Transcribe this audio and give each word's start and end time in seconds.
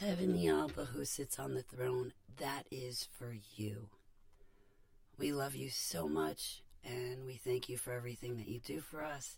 Heavenly 0.00 0.48
Abba 0.48 0.86
who 0.86 1.04
sits 1.04 1.38
on 1.38 1.54
the 1.54 1.62
throne, 1.62 2.14
that 2.38 2.64
is 2.70 3.06
for 3.18 3.36
you. 3.56 3.90
We 5.18 5.32
love 5.32 5.54
you 5.54 5.68
so 5.68 6.08
much 6.08 6.62
and 6.84 7.26
we 7.26 7.34
thank 7.34 7.68
you 7.68 7.76
for 7.76 7.92
everything 7.92 8.38
that 8.38 8.48
you 8.48 8.60
do 8.60 8.80
for 8.80 9.04
us. 9.04 9.36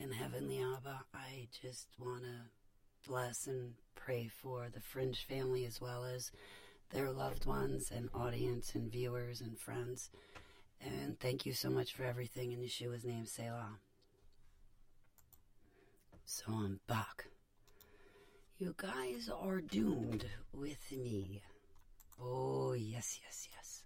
And 0.00 0.14
Heavenly 0.14 0.60
Abba, 0.60 1.00
I 1.12 1.48
just 1.62 1.88
want 1.98 2.22
to 2.22 3.08
bless 3.08 3.46
and 3.46 3.74
pray 4.08 4.30
for 4.40 4.68
the 4.72 4.80
Fringe 4.80 5.26
family 5.28 5.66
as 5.66 5.82
well 5.82 6.02
as 6.02 6.32
their 6.94 7.10
loved 7.10 7.44
ones 7.44 7.92
and 7.94 8.08
audience 8.14 8.74
and 8.74 8.90
viewers 8.90 9.42
and 9.42 9.58
friends. 9.58 10.08
And 10.80 11.20
thank 11.20 11.44
you 11.44 11.52
so 11.52 11.68
much 11.68 11.92
for 11.92 12.04
everything 12.04 12.52
in 12.52 12.60
Yeshua's 12.60 13.04
name, 13.04 13.26
Selah. 13.26 13.80
So 16.24 16.44
I'm 16.48 16.80
back. 16.86 17.26
You 18.56 18.74
guys 18.78 19.28
are 19.28 19.60
doomed 19.60 20.24
with 20.54 20.90
me. 20.90 21.42
Oh, 22.18 22.72
yes, 22.72 23.20
yes, 23.22 23.46
yes. 23.54 23.82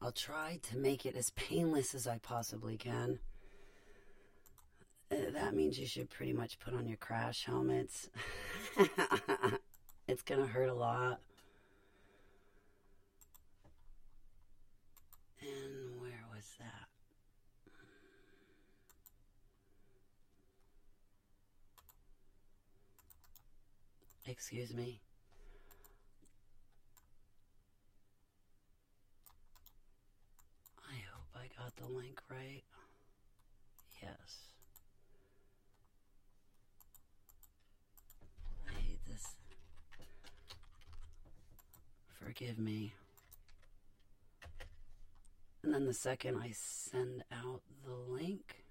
I'll 0.00 0.10
try 0.10 0.58
to 0.70 0.78
make 0.78 1.04
it 1.04 1.16
as 1.16 1.28
painless 1.36 1.94
as 1.94 2.06
I 2.06 2.16
possibly 2.16 2.78
can. 2.78 3.18
That 5.32 5.54
means 5.54 5.78
you 5.78 5.86
should 5.86 6.10
pretty 6.10 6.32
much 6.32 6.58
put 6.58 6.74
on 6.74 6.86
your 6.86 6.98
crash 6.98 7.44
helmets. 7.44 8.10
it's 10.08 10.22
gonna 10.22 10.46
hurt 10.46 10.68
a 10.68 10.74
lot. 10.74 11.20
And 15.40 16.00
where 16.00 16.24
was 16.34 16.44
that? 16.58 16.88
Excuse 24.30 24.72
me. 24.74 25.00
I 30.88 30.94
hope 31.12 31.34
I 31.34 31.48
got 31.60 31.74
the 31.76 31.86
link 31.92 32.20
right. 32.30 32.62
Yes. 34.02 34.48
I 38.68 38.72
hate 38.80 39.04
this. 39.06 39.34
Forgive 42.32 42.58
me. 42.58 42.94
And 45.62 45.74
then 45.74 45.84
the 45.84 45.92
second 45.92 46.38
I 46.38 46.52
send 46.54 47.24
out 47.30 47.60
the 47.84 47.92
link, 47.92 48.64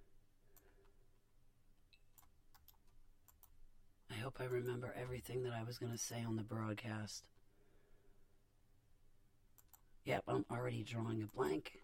I 4.10 4.16
hope 4.16 4.38
I 4.40 4.46
remember 4.46 4.96
everything 5.00 5.44
that 5.44 5.54
I 5.54 5.62
was 5.62 5.78
going 5.78 5.92
to 5.92 5.98
say 6.00 6.24
on 6.28 6.38
the 6.38 6.42
broadcast. 6.42 7.24
Yep, 10.06 10.24
I'm 10.28 10.46
already 10.50 10.82
drawing 10.82 11.22
a 11.22 11.28
blank. 11.28 11.84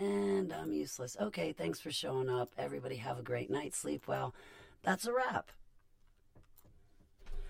And 0.00 0.52
I'm 0.52 0.72
useless. 0.72 1.16
Okay, 1.20 1.52
thanks 1.52 1.78
for 1.78 1.92
showing 1.92 2.28
up. 2.28 2.50
Everybody 2.58 2.96
have 2.96 3.20
a 3.20 3.22
great 3.22 3.50
night. 3.50 3.72
Sleep 3.72 4.08
well. 4.08 4.34
That's 4.82 5.06
a 5.06 5.12
wrap. 5.12 5.52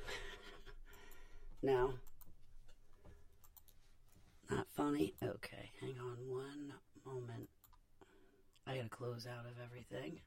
now, 1.63 1.95
not 4.55 4.67
funny? 4.77 5.15
Okay, 5.23 5.71
hang 5.81 5.97
on 6.01 6.17
one 6.29 6.73
moment. 7.05 7.49
I 8.67 8.77
gotta 8.77 8.89
close 8.89 9.27
out 9.27 9.47
of 9.47 9.53
everything. 9.63 10.21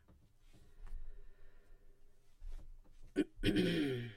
and 3.44 4.10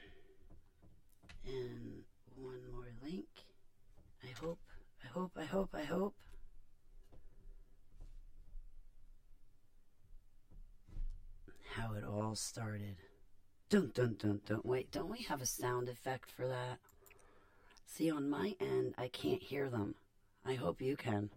one 2.35 2.59
more 2.73 2.91
link. 3.03 3.25
I 4.23 4.39
hope, 4.39 4.59
I 5.03 5.07
hope, 5.07 5.31
I 5.37 5.45
hope, 5.45 5.69
I 5.73 5.83
hope. 5.83 6.15
How 11.75 11.93
it 11.93 12.03
all 12.03 12.35
started. 12.35 12.97
Dun 13.69 13.91
dun 13.93 14.17
dun 14.19 14.41
dun. 14.45 14.59
Wait, 14.63 14.91
don't 14.91 15.09
we 15.09 15.23
have 15.23 15.41
a 15.41 15.45
sound 15.45 15.87
effect 15.87 16.29
for 16.29 16.47
that? 16.47 16.79
See, 17.93 18.09
on 18.09 18.29
my 18.29 18.55
end, 18.61 18.93
I 18.97 19.09
can't 19.09 19.43
hear 19.43 19.69
them. 19.69 19.95
I 20.45 20.53
hope 20.53 20.81
you 20.81 20.95
can. 20.95 21.29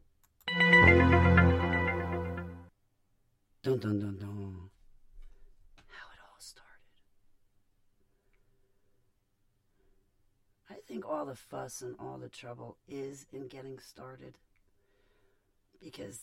Dun 3.64 3.78
dun 3.80 3.98
dun 3.98 4.16
dun. 4.20 4.70
How 5.88 6.06
it 6.12 6.20
all 6.22 6.38
started. 6.38 6.84
I 10.70 10.74
think 10.86 11.04
all 11.04 11.24
the 11.24 11.34
fuss 11.34 11.82
and 11.82 11.96
all 11.98 12.18
the 12.18 12.28
trouble 12.28 12.76
is 12.86 13.26
in 13.32 13.48
getting 13.48 13.80
started. 13.80 14.38
Because 15.82 16.20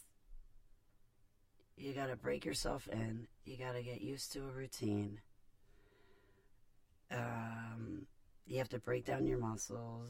you 1.76 1.92
got 1.92 2.08
to 2.08 2.16
break 2.16 2.46
yourself 2.46 2.88
in, 2.88 3.28
you 3.44 3.58
got 3.58 3.74
to 3.74 3.84
get 3.84 4.00
used 4.00 4.32
to 4.32 4.40
a 4.40 4.52
routine. 4.52 5.20
Um, 7.12 8.08
you 8.46 8.58
have 8.58 8.70
to 8.70 8.80
break 8.80 9.06
down 9.06 9.26
your 9.26 9.38
muscles. 9.38 10.10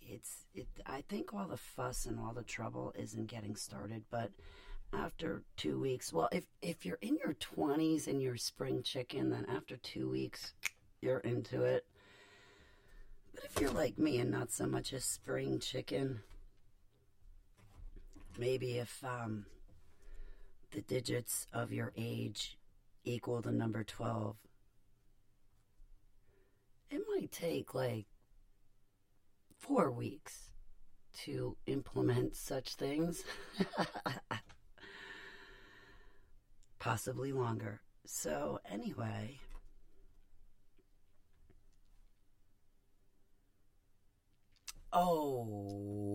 It's 0.00 0.44
it. 0.54 0.66
I 0.86 1.02
think 1.08 1.32
all 1.32 1.46
the 1.46 1.56
fuss 1.56 2.06
and 2.06 2.18
all 2.18 2.32
the 2.34 2.42
trouble 2.42 2.92
is 2.96 3.14
in 3.14 3.26
getting 3.26 3.56
started, 3.56 4.04
but 4.10 4.30
after 4.92 5.42
two 5.56 5.80
weeks, 5.80 6.12
well, 6.12 6.28
if 6.30 6.44
if 6.60 6.84
you're 6.84 6.98
in 7.00 7.16
your 7.16 7.34
twenties 7.34 8.06
and 8.06 8.20
you're 8.22 8.36
spring 8.36 8.82
chicken, 8.82 9.30
then 9.30 9.46
after 9.48 9.76
two 9.78 10.10
weeks, 10.10 10.52
you're 11.00 11.18
into 11.20 11.62
it. 11.62 11.86
But 13.34 13.44
if 13.44 13.60
you're 13.60 13.70
like 13.70 13.98
me 13.98 14.18
and 14.18 14.30
not 14.30 14.52
so 14.52 14.66
much 14.66 14.92
a 14.92 15.00
spring 15.00 15.58
chicken, 15.58 16.20
maybe 18.38 18.78
if 18.78 19.02
um, 19.02 19.46
the 20.70 20.82
digits 20.82 21.46
of 21.52 21.72
your 21.72 21.92
age 21.96 22.58
equal 23.04 23.40
the 23.40 23.52
number 23.52 23.84
twelve, 23.84 24.36
might 26.98 27.32
take 27.32 27.74
like 27.74 28.06
four 29.58 29.90
weeks 29.90 30.50
to 31.22 31.56
implement 31.66 32.36
such 32.36 32.74
things. 32.74 33.24
Possibly 36.78 37.32
longer. 37.32 37.80
So, 38.04 38.60
anyway. 38.70 39.38
Oh, 44.92 45.46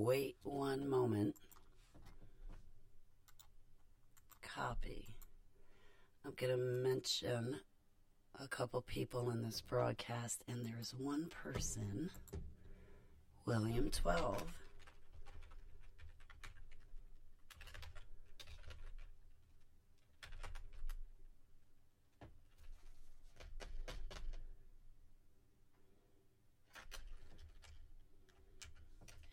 wait 0.06 0.38
one 0.44 0.88
moment. 0.88 1.36
Copy. 4.42 5.16
I'm 6.24 6.34
going 6.38 6.52
to 6.52 6.58
mention 6.58 7.60
a 8.42 8.48
couple 8.48 8.82
people 8.82 9.30
in 9.32 9.44
this 9.44 9.60
broadcast, 9.62 10.44
and 10.48 10.66
there's 10.66 10.96
one 10.98 11.30
person, 11.44 12.10
William 13.46 13.90
12. 13.90 14.44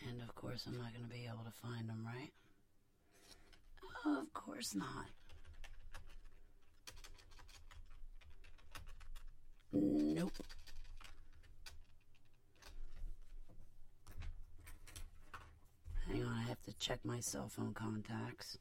And 0.08 0.20
of 0.22 0.34
course, 0.34 0.64
I'm 0.66 0.78
not 0.78 0.92
going 0.92 1.04
to 1.04 1.10
be 1.10 1.26
able 1.26 1.44
to 1.44 1.52
find 1.62 1.88
him, 1.88 2.04
right? 2.04 2.32
Of 4.04 4.32
course 4.32 4.74
not. 4.74 5.15
Nope. 9.76 10.32
Hang 16.06 16.24
on, 16.24 16.32
I 16.32 16.42
have 16.48 16.62
to 16.62 16.72
check 16.78 17.00
my 17.04 17.20
cell 17.20 17.48
phone 17.48 17.74
contacts. 17.74 18.58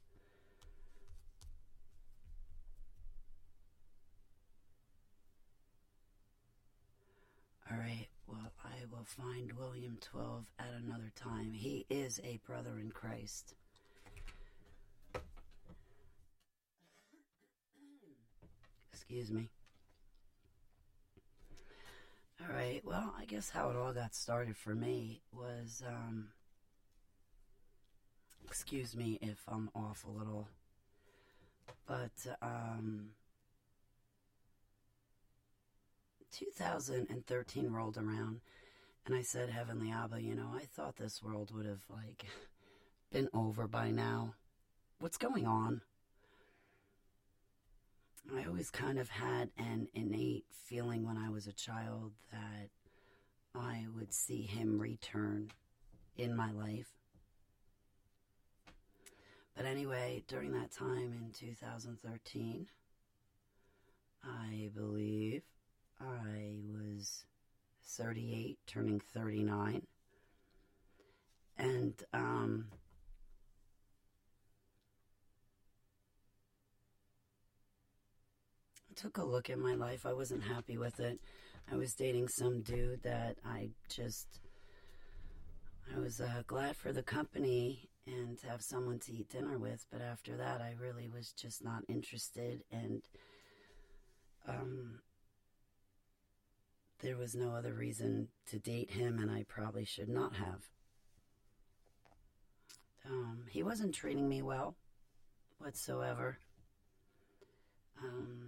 All 7.70 7.78
right, 7.78 8.06
well, 8.26 8.52
I 8.64 8.84
will 8.90 9.04
find 9.04 9.52
William 9.52 9.96
12 10.00 10.46
at 10.58 10.66
another 10.84 11.10
time. 11.16 11.52
He 11.52 11.86
is 11.88 12.20
a 12.22 12.38
brother 12.46 12.78
in 12.78 12.90
Christ. 12.90 13.54
Excuse 18.92 19.30
me. 19.30 19.48
All 22.40 22.54
right. 22.54 22.82
Well, 22.84 23.14
I 23.18 23.24
guess 23.24 23.50
how 23.50 23.70
it 23.70 23.76
all 23.76 23.92
got 23.92 24.14
started 24.14 24.56
for 24.56 24.74
me 24.74 25.22
was, 25.32 25.82
um, 25.86 26.28
excuse 28.44 28.94
me 28.94 29.18
if 29.22 29.42
I'm 29.48 29.70
off 29.74 30.04
a 30.04 30.10
little, 30.10 30.48
but, 31.86 32.12
um, 32.42 33.10
2013 36.30 37.70
rolled 37.70 37.96
around 37.96 38.40
and 39.06 39.14
I 39.14 39.22
said, 39.22 39.48
Heavenly 39.48 39.90
Abba, 39.90 40.20
you 40.20 40.34
know, 40.34 40.50
I 40.54 40.64
thought 40.64 40.96
this 40.96 41.22
world 41.22 41.52
would 41.54 41.66
have, 41.66 41.84
like, 41.88 42.26
been 43.12 43.28
over 43.32 43.66
by 43.66 43.90
now. 43.90 44.34
What's 44.98 45.16
going 45.16 45.46
on? 45.46 45.80
I 48.46 48.48
always 48.48 48.70
kind 48.70 49.00
of 49.00 49.08
had 49.08 49.50
an 49.58 49.88
innate 49.92 50.44
feeling 50.52 51.04
when 51.04 51.18
I 51.18 51.30
was 51.30 51.48
a 51.48 51.52
child 51.52 52.12
that 52.30 52.68
I 53.56 53.86
would 53.96 54.14
see 54.14 54.42
him 54.42 54.78
return 54.78 55.50
in 56.16 56.36
my 56.36 56.52
life. 56.52 56.92
But 59.56 59.66
anyway, 59.66 60.22
during 60.28 60.52
that 60.52 60.70
time 60.70 61.12
in 61.20 61.32
2013, 61.32 62.68
I 64.22 64.70
believe 64.76 65.42
I 66.00 66.60
was 66.70 67.24
38, 67.82 68.58
turning 68.64 69.00
39. 69.00 69.82
And, 71.58 71.94
um, 72.12 72.66
took 78.96 79.18
a 79.18 79.24
look 79.24 79.50
at 79.50 79.58
my 79.58 79.74
life. 79.74 80.06
I 80.06 80.12
wasn't 80.12 80.42
happy 80.42 80.78
with 80.78 80.98
it. 81.00 81.20
I 81.70 81.76
was 81.76 81.94
dating 81.94 82.28
some 82.28 82.62
dude 82.62 83.02
that 83.02 83.36
I 83.44 83.70
just, 83.88 84.40
I 85.94 85.98
was 85.98 86.20
uh, 86.20 86.42
glad 86.46 86.76
for 86.76 86.92
the 86.92 87.02
company 87.02 87.88
and 88.06 88.38
to 88.38 88.48
have 88.48 88.62
someone 88.62 88.98
to 89.00 89.12
eat 89.12 89.28
dinner 89.28 89.58
with. 89.58 89.84
But 89.90 90.00
after 90.00 90.36
that, 90.36 90.60
I 90.60 90.74
really 90.80 91.08
was 91.08 91.32
just 91.32 91.62
not 91.62 91.82
interested. 91.88 92.62
And 92.70 93.02
um, 94.48 95.00
there 97.00 97.16
was 97.16 97.34
no 97.34 97.50
other 97.50 97.74
reason 97.74 98.28
to 98.50 98.58
date 98.58 98.92
him, 98.92 99.18
and 99.18 99.30
I 99.30 99.44
probably 99.48 99.84
should 99.84 100.08
not 100.08 100.34
have. 100.36 100.62
Um, 103.08 103.44
he 103.50 103.62
wasn't 103.62 103.94
treating 103.94 104.28
me 104.28 104.42
well 104.42 104.76
whatsoever. 105.58 106.38
Um, 108.02 108.45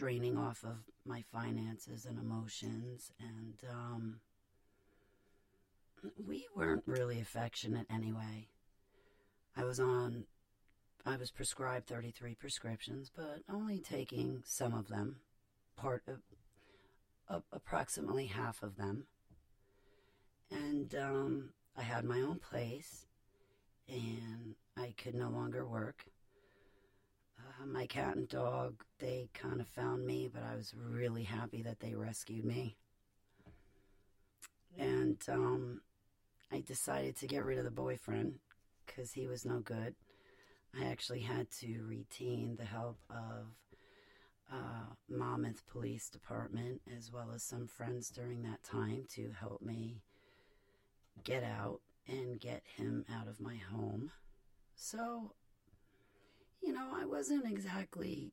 draining 0.00 0.38
off 0.38 0.64
of 0.64 0.78
my 1.04 1.22
finances 1.30 2.06
and 2.06 2.18
emotions 2.18 3.12
and 3.20 3.70
um, 3.70 4.18
we 6.26 6.46
weren't 6.56 6.82
really 6.86 7.20
affectionate 7.20 7.86
anyway. 7.90 8.48
I 9.54 9.64
was 9.64 9.78
on 9.78 10.24
i 11.04 11.18
was 11.18 11.30
prescribed 11.30 11.86
33 11.86 12.34
prescriptions 12.34 13.10
but 13.14 13.40
only 13.52 13.78
taking 13.78 14.42
some 14.46 14.72
of 14.72 14.88
them 14.88 15.16
part 15.76 16.02
of 16.08 17.42
approximately 17.52 18.24
half 18.26 18.62
of 18.62 18.76
them. 18.78 19.04
And 20.50 20.94
um, 20.94 21.50
i 21.76 21.82
had 21.82 22.06
my 22.06 22.22
own 22.22 22.38
place 22.38 23.04
and 23.86 24.54
i 24.78 24.94
could 24.96 25.14
no 25.14 25.28
longer 25.28 25.66
work 25.66 26.06
uh, 27.60 27.66
my 27.66 27.86
cat 27.86 28.16
and 28.16 28.28
dog, 28.28 28.82
they 28.98 29.28
kind 29.34 29.60
of 29.60 29.68
found 29.68 30.06
me, 30.06 30.28
but 30.32 30.42
I 30.42 30.56
was 30.56 30.74
really 30.74 31.24
happy 31.24 31.62
that 31.62 31.80
they 31.80 31.94
rescued 31.94 32.44
me. 32.44 32.76
And 34.78 35.18
um, 35.28 35.80
I 36.52 36.60
decided 36.60 37.16
to 37.16 37.26
get 37.26 37.44
rid 37.44 37.58
of 37.58 37.64
the 37.64 37.70
boyfriend 37.70 38.34
because 38.86 39.12
he 39.12 39.26
was 39.26 39.44
no 39.44 39.58
good. 39.60 39.94
I 40.78 40.86
actually 40.86 41.20
had 41.20 41.50
to 41.60 41.84
retain 41.88 42.56
the 42.56 42.64
help 42.64 42.98
of 43.10 43.46
uh, 44.52 44.94
Monmouth 45.08 45.62
Police 45.70 46.08
Department 46.08 46.80
as 46.96 47.10
well 47.12 47.30
as 47.34 47.42
some 47.42 47.66
friends 47.66 48.10
during 48.10 48.42
that 48.42 48.62
time 48.62 49.04
to 49.14 49.30
help 49.38 49.62
me 49.62 50.02
get 51.24 51.42
out 51.42 51.80
and 52.06 52.40
get 52.40 52.62
him 52.76 53.04
out 53.12 53.28
of 53.28 53.40
my 53.40 53.56
home. 53.56 54.12
So 54.74 55.34
you 56.62 56.72
know, 56.72 56.88
I 56.94 57.04
wasn't 57.04 57.46
exactly 57.46 58.32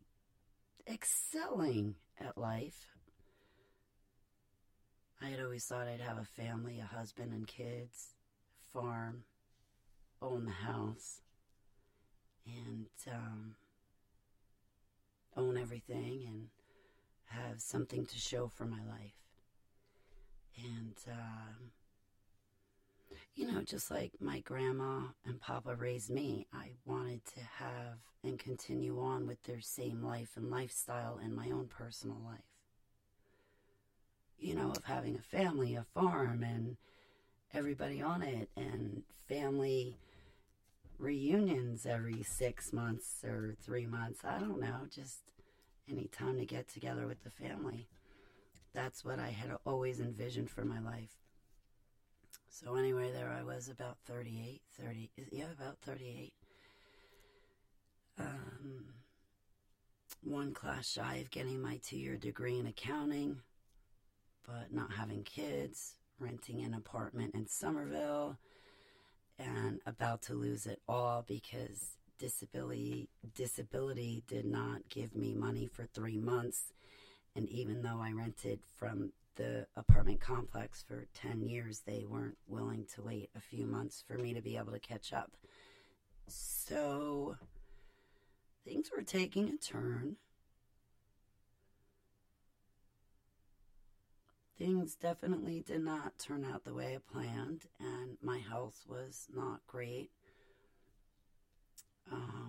excelling 0.88 1.96
at 2.20 2.38
life. 2.38 2.88
I 5.22 5.30
had 5.30 5.42
always 5.42 5.66
thought 5.66 5.88
I'd 5.88 6.02
have 6.02 6.18
a 6.20 6.42
family, 6.42 6.80
a 6.80 6.86
husband 6.86 7.32
and 7.34 7.48
kids, 7.48 8.14
farm, 8.72 9.24
own 10.22 10.46
the 10.46 10.52
house, 10.52 11.22
and 12.46 12.88
um, 13.12 13.56
own 15.36 15.58
everything 15.58 16.24
and 16.28 16.48
have 17.26 17.62
something 17.62 18.06
to 18.06 18.18
show 18.18 18.48
for 18.48 18.66
my 18.66 18.84
life. 18.90 19.16
And 20.64 20.96
um, 21.12 21.72
you 23.36 23.52
know, 23.52 23.62
just 23.62 23.92
like 23.92 24.12
my 24.20 24.40
grandma 24.40 25.02
and 25.26 25.40
papa 25.40 25.76
raised 25.76 26.10
me, 26.10 26.48
I 26.54 26.72
wanted 26.86 27.26
to 27.36 27.42
have 27.42 28.00
and 28.24 28.40
continue 28.40 29.00
on 29.00 29.28
with 29.28 29.42
their 29.44 29.62
same 29.62 30.04
life 30.04 30.32
and 30.36 30.50
lifestyle 30.50 31.20
in 31.24 31.36
my 31.36 31.50
own 31.50 31.68
personal 31.68 32.18
life. 32.26 32.40
You 34.40 34.56
know, 34.56 34.72
of 34.72 34.84
having 34.84 35.16
a 35.16 35.22
family, 35.22 35.76
a 35.76 35.86
farm, 35.94 36.44
and 36.44 36.78
everybody 37.54 38.02
on 38.02 38.22
it, 38.22 38.50
and 38.56 39.04
family 39.28 39.98
reunions 41.00 41.86
every 41.86 42.24
six 42.24 42.74
months 42.74 43.24
or 43.24 43.56
three 43.62 43.86
months. 43.86 44.22
I 44.24 44.40
don't 44.40 44.60
know, 44.60 44.88
just 44.90 45.20
any 45.90 46.08
time 46.08 46.38
to 46.38 46.46
get 46.46 46.68
together 46.68 47.08
with 47.08 47.24
the 47.24 47.30
family. 47.30 47.88
That's 48.74 49.06
what 49.06 49.20
I 49.20 49.30
had 49.30 49.52
always 49.66 50.00
envisioned 50.00 50.50
for 50.50 50.66
my 50.66 50.80
life. 50.80 51.16
So 52.64 52.76
anyway, 52.76 53.12
there 53.12 53.30
I 53.30 53.44
was 53.44 53.70
about 53.70 53.98
38, 54.08 54.62
30, 54.82 55.12
yeah, 55.32 55.46
about 55.52 55.78
38. 55.86 56.34
Um, 58.18 58.86
one 60.24 60.56
class 60.56 60.90
shy 60.90 61.18
of 61.18 61.30
getting 61.30 61.62
my 61.62 61.80
two-year 61.84 62.18
degree 62.18 62.58
in 62.58 62.66
accounting, 62.66 63.42
but 64.48 64.74
not 64.74 64.92
having 64.92 65.22
kids, 65.22 65.98
renting 66.20 66.64
an 66.64 66.74
apartment 66.74 67.36
in 67.36 67.46
Somerville, 67.46 68.38
and 69.38 69.80
about 69.86 70.24
to 70.24 70.34
lose 70.34 70.66
it 70.66 70.82
all 70.90 71.24
because 71.28 71.98
disability 72.18 73.08
disability 73.36 74.24
did 74.28 74.46
not 74.46 74.90
give 74.90 75.16
me 75.16 75.36
money 75.36 75.68
for 75.68 75.86
three 75.86 76.18
months. 76.18 76.74
And 77.36 77.48
even 77.50 77.84
though 77.84 78.02
I 78.02 78.14
rented 78.14 78.62
from 78.80 79.12
the 79.38 79.67
apartment 79.75 80.20
complex 80.20 80.84
for 80.88 81.08
10 81.13 81.41
years, 81.41 81.82
they 81.86 82.06
weren't 82.08 82.38
willing 82.48 82.86
to 82.96 83.01
wait 83.01 83.29
a 83.36 83.39
few 83.39 83.65
months 83.65 84.03
for 84.06 84.17
me 84.17 84.34
to 84.34 84.41
be 84.41 84.58
able 84.58 84.74
to 84.74 84.79
catch 84.79 85.13
up. 85.13 85.32
So 86.27 87.38
things 88.65 88.89
were 88.96 89.03
taking 89.03 89.50
a 89.50 89.58
turn. 89.58 90.17
Things 94.58 94.96
definitely 94.96 95.63
did 95.65 95.84
not 95.84 96.17
turn 96.17 96.44
out 96.44 96.65
the 96.65 96.74
way 96.74 96.96
I 96.96 97.13
planned, 97.13 97.65
and 97.79 98.17
my 98.24 98.39
health 98.39 98.84
was 98.89 99.27
not 99.34 99.60
great. 99.67 100.10
Um, 102.12 102.47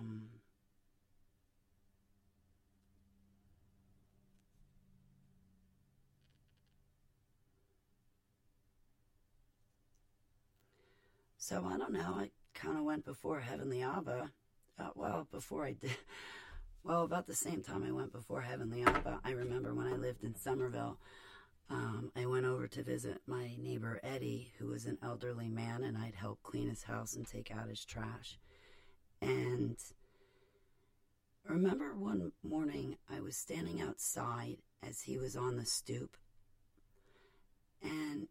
so 11.49 11.65
I 11.67 11.79
don't 11.79 11.93
know. 11.93 12.15
I 12.15 12.29
kind 12.53 12.77
of 12.77 12.83
went 12.83 13.05
before 13.05 13.39
Heavenly 13.39 13.81
Abba. 13.81 14.29
Uh, 14.77 14.89
well, 14.93 15.27
before 15.31 15.65
I 15.65 15.73
did. 15.73 15.97
Well, 16.81 17.03
about 17.03 17.27
the 17.27 17.35
same 17.35 17.61
time 17.61 17.83
I 17.83 17.91
went 17.91 18.13
before 18.13 18.39
Heavenly 18.39 18.83
Abba, 18.83 19.19
I 19.25 19.31
remember 19.31 19.73
when 19.73 19.85
I 19.85 19.97
lived 19.97 20.23
in 20.23 20.33
Somerville, 20.33 20.97
um, 21.69 22.09
I 22.15 22.25
went 22.25 22.45
over 22.45 22.67
to 22.67 22.83
visit 22.83 23.19
my 23.27 23.53
neighbor 23.59 23.99
Eddie, 24.01 24.53
who 24.57 24.67
was 24.67 24.85
an 24.85 24.97
elderly 25.03 25.49
man, 25.49 25.83
and 25.83 25.97
I'd 25.97 26.15
help 26.15 26.41
clean 26.41 26.69
his 26.69 26.83
house 26.83 27.15
and 27.17 27.27
take 27.27 27.51
out 27.51 27.67
his 27.67 27.83
trash. 27.83 28.39
And 29.21 29.75
I 31.47 31.51
remember 31.51 31.93
one 31.97 32.31
morning 32.43 32.95
I 33.13 33.19
was 33.19 33.35
standing 33.35 33.81
outside 33.81 34.59
as 34.81 35.01
he 35.01 35.17
was 35.17 35.35
on 35.35 35.57
the 35.57 35.65
stoop. 35.65 36.15
And 37.83 38.29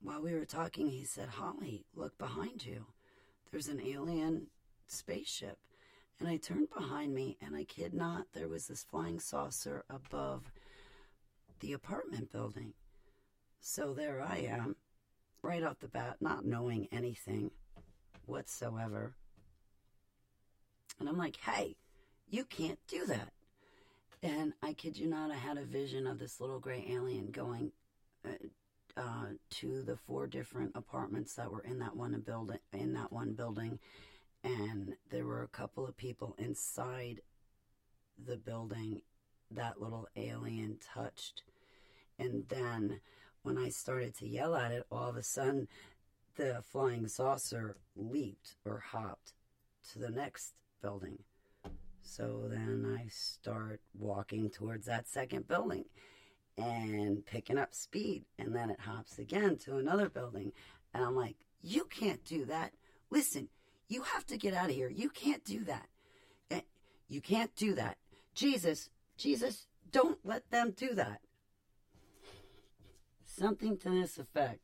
while 0.00 0.22
we 0.22 0.34
were 0.34 0.44
talking, 0.44 0.88
he 0.88 1.04
said, 1.04 1.28
Holly, 1.28 1.84
look 1.94 2.16
behind 2.18 2.64
you. 2.64 2.86
There's 3.50 3.68
an 3.68 3.80
alien 3.80 4.48
spaceship. 4.86 5.58
And 6.18 6.28
I 6.28 6.36
turned 6.36 6.68
behind 6.70 7.14
me, 7.14 7.36
and 7.42 7.54
I 7.54 7.64
kid 7.64 7.92
not, 7.92 8.26
there 8.32 8.48
was 8.48 8.66
this 8.66 8.84
flying 8.84 9.20
saucer 9.20 9.84
above 9.90 10.50
the 11.60 11.72
apartment 11.72 12.32
building. 12.32 12.72
So 13.60 13.92
there 13.92 14.22
I 14.22 14.38
am, 14.48 14.76
right 15.42 15.62
off 15.62 15.80
the 15.80 15.88
bat, 15.88 16.16
not 16.20 16.46
knowing 16.46 16.88
anything 16.90 17.50
whatsoever. 18.24 19.14
And 20.98 21.08
I'm 21.08 21.18
like, 21.18 21.36
hey, 21.36 21.76
you 22.28 22.44
can't 22.44 22.78
do 22.88 23.06
that. 23.06 23.32
And 24.22 24.54
I 24.62 24.72
kid 24.72 24.96
you 24.98 25.06
not, 25.06 25.30
I 25.30 25.36
had 25.36 25.58
a 25.58 25.64
vision 25.64 26.06
of 26.06 26.18
this 26.18 26.40
little 26.40 26.58
gray 26.58 26.86
alien 26.88 27.30
going 27.30 27.72
uh, 28.24 28.30
uh, 28.96 29.26
to 29.50 29.82
the 29.82 29.96
four 29.96 30.26
different 30.26 30.72
apartments 30.74 31.34
that 31.34 31.50
were 31.50 31.62
in 31.62 31.78
that 31.80 31.96
one 31.96 32.18
building. 32.20 32.58
In 32.72 32.94
that 32.94 33.12
one 33.12 33.32
building, 33.32 33.78
and 34.42 34.94
there 35.10 35.24
were 35.24 35.42
a 35.42 35.48
couple 35.48 35.86
of 35.86 35.96
people 35.96 36.34
inside 36.38 37.20
the 38.24 38.36
building 38.36 39.02
that 39.50 39.80
little 39.80 40.08
alien 40.16 40.78
touched. 40.94 41.42
And 42.18 42.44
then 42.48 43.00
when 43.42 43.58
I 43.58 43.68
started 43.68 44.16
to 44.18 44.26
yell 44.26 44.56
at 44.56 44.72
it, 44.72 44.84
all 44.90 45.08
of 45.08 45.16
a 45.16 45.22
sudden 45.22 45.68
the 46.36 46.62
flying 46.64 47.08
saucer 47.08 47.76
leaped 47.94 48.56
or 48.64 48.80
hopped 48.92 49.32
to 49.92 49.98
the 49.98 50.10
next 50.10 50.54
building. 50.82 51.18
So 52.02 52.46
then 52.48 52.98
I 52.98 53.08
start 53.08 53.80
walking 53.98 54.50
towards 54.50 54.86
that 54.86 55.08
second 55.08 55.48
building 55.48 55.84
and 56.58 57.24
picking 57.24 57.58
up 57.58 57.74
speed. 57.74 58.24
And 58.38 58.54
then 58.54 58.70
it 58.70 58.80
hops 58.80 59.18
again 59.18 59.56
to 59.58 59.76
another 59.76 60.08
building. 60.08 60.52
And 60.94 61.04
I'm 61.04 61.16
like, 61.16 61.36
you 61.62 61.84
can't 61.84 62.24
do 62.24 62.44
that. 62.46 62.72
Listen, 63.10 63.48
you 63.88 64.02
have 64.02 64.26
to 64.26 64.36
get 64.36 64.54
out 64.54 64.70
of 64.70 64.74
here. 64.74 64.88
You 64.88 65.08
can't 65.10 65.44
do 65.44 65.64
that. 65.64 65.88
Eh, 66.50 66.60
you 67.08 67.20
can't 67.20 67.54
do 67.56 67.74
that. 67.74 67.98
Jesus, 68.34 68.90
Jesus, 69.16 69.66
don't 69.90 70.18
let 70.24 70.50
them 70.50 70.72
do 70.76 70.94
that. 70.94 71.20
Something 73.24 73.76
to 73.78 73.90
this 73.90 74.18
effect. 74.18 74.60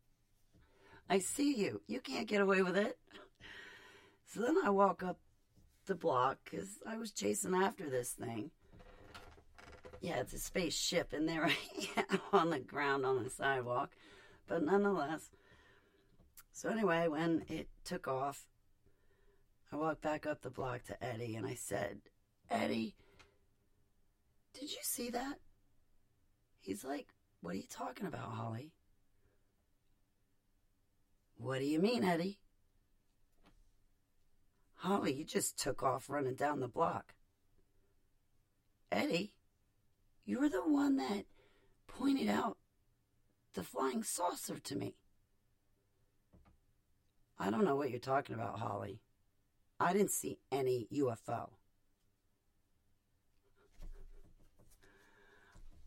I 1.10 1.18
see 1.18 1.54
you. 1.54 1.82
You 1.86 2.00
can't 2.00 2.26
get 2.28 2.40
away 2.40 2.62
with 2.62 2.76
it. 2.76 2.98
So 4.26 4.40
then 4.40 4.56
I 4.62 4.70
walk 4.70 5.02
up 5.02 5.18
the 5.86 5.94
block 5.94 6.38
because 6.44 6.78
I 6.86 6.98
was 6.98 7.12
chasing 7.12 7.54
after 7.54 7.88
this 7.88 8.10
thing. 8.10 8.50
Yeah, 10.00 10.20
it's 10.20 10.32
a 10.32 10.38
spaceship, 10.38 11.12
and 11.12 11.28
there 11.28 11.44
I 11.46 11.56
am 11.96 12.20
on 12.32 12.50
the 12.50 12.60
ground 12.60 13.04
on 13.04 13.22
the 13.22 13.30
sidewalk. 13.30 13.90
But 14.46 14.62
nonetheless, 14.62 15.30
so 16.52 16.68
anyway, 16.68 17.08
when 17.08 17.44
it 17.48 17.68
took 17.84 18.08
off, 18.08 18.46
I 19.72 19.76
walked 19.76 20.02
back 20.02 20.26
up 20.26 20.42
the 20.42 20.50
block 20.50 20.84
to 20.84 21.04
Eddie 21.04 21.36
and 21.36 21.46
I 21.46 21.54
said, 21.54 22.00
Eddie, 22.50 22.94
did 24.54 24.70
you 24.70 24.78
see 24.82 25.10
that? 25.10 25.38
He's 26.60 26.84
like, 26.84 27.08
What 27.42 27.52
are 27.52 27.58
you 27.58 27.68
talking 27.68 28.06
about, 28.06 28.32
Holly? 28.32 28.72
What 31.36 31.58
do 31.58 31.64
you 31.64 31.78
mean, 31.78 32.02
Eddie? 32.02 32.38
Holly, 34.76 35.12
you 35.12 35.24
just 35.24 35.58
took 35.58 35.82
off 35.82 36.08
running 36.08 36.34
down 36.34 36.60
the 36.60 36.68
block. 36.68 37.14
Eddie, 38.90 39.34
you 40.28 40.38
were 40.38 40.50
the 40.50 40.60
one 40.60 40.98
that 40.98 41.24
pointed 41.86 42.28
out 42.28 42.58
the 43.54 43.62
flying 43.62 44.02
saucer 44.02 44.58
to 44.58 44.76
me. 44.76 44.94
I 47.38 47.48
don't 47.48 47.64
know 47.64 47.76
what 47.76 47.90
you're 47.90 47.98
talking 47.98 48.34
about, 48.34 48.58
Holly. 48.58 49.00
I 49.80 49.94
didn't 49.94 50.10
see 50.10 50.38
any 50.52 50.86
UFO. 50.92 51.48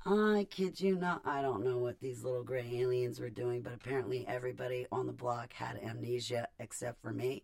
I 0.03 0.47
kid 0.49 0.81
you 0.81 0.95
not. 0.95 1.21
I 1.23 1.43
don't 1.43 1.63
know 1.63 1.77
what 1.77 1.99
these 1.99 2.23
little 2.23 2.43
gray 2.43 2.67
aliens 2.79 3.19
were 3.19 3.29
doing, 3.29 3.61
but 3.61 3.75
apparently 3.75 4.25
everybody 4.27 4.87
on 4.91 5.05
the 5.05 5.13
block 5.13 5.53
had 5.53 5.77
amnesia 5.83 6.47
except 6.57 6.99
for 7.03 7.11
me. 7.11 7.43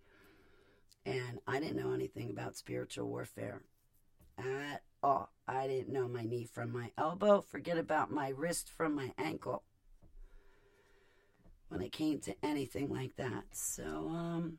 And 1.05 1.41
I 1.45 1.59
didn't 1.59 1.77
know 1.77 1.93
anything 1.93 2.31
about 2.31 2.57
spiritual 2.57 3.07
warfare 3.07 3.61
at 4.37 4.83
all. 5.03 5.31
I 5.47 5.67
didn't 5.67 5.93
know 5.93 6.07
my 6.07 6.23
knee 6.23 6.45
from 6.45 6.71
my 6.71 6.91
elbow. 6.97 7.41
Forget 7.41 7.77
about 7.77 8.11
my 8.11 8.29
wrist 8.29 8.69
from 8.69 8.95
my 8.95 9.13
ankle 9.17 9.63
when 11.69 11.81
it 11.81 11.91
came 11.91 12.19
to 12.19 12.35
anything 12.43 12.89
like 12.89 13.15
that. 13.17 13.45
So, 13.51 13.83
um, 13.83 14.57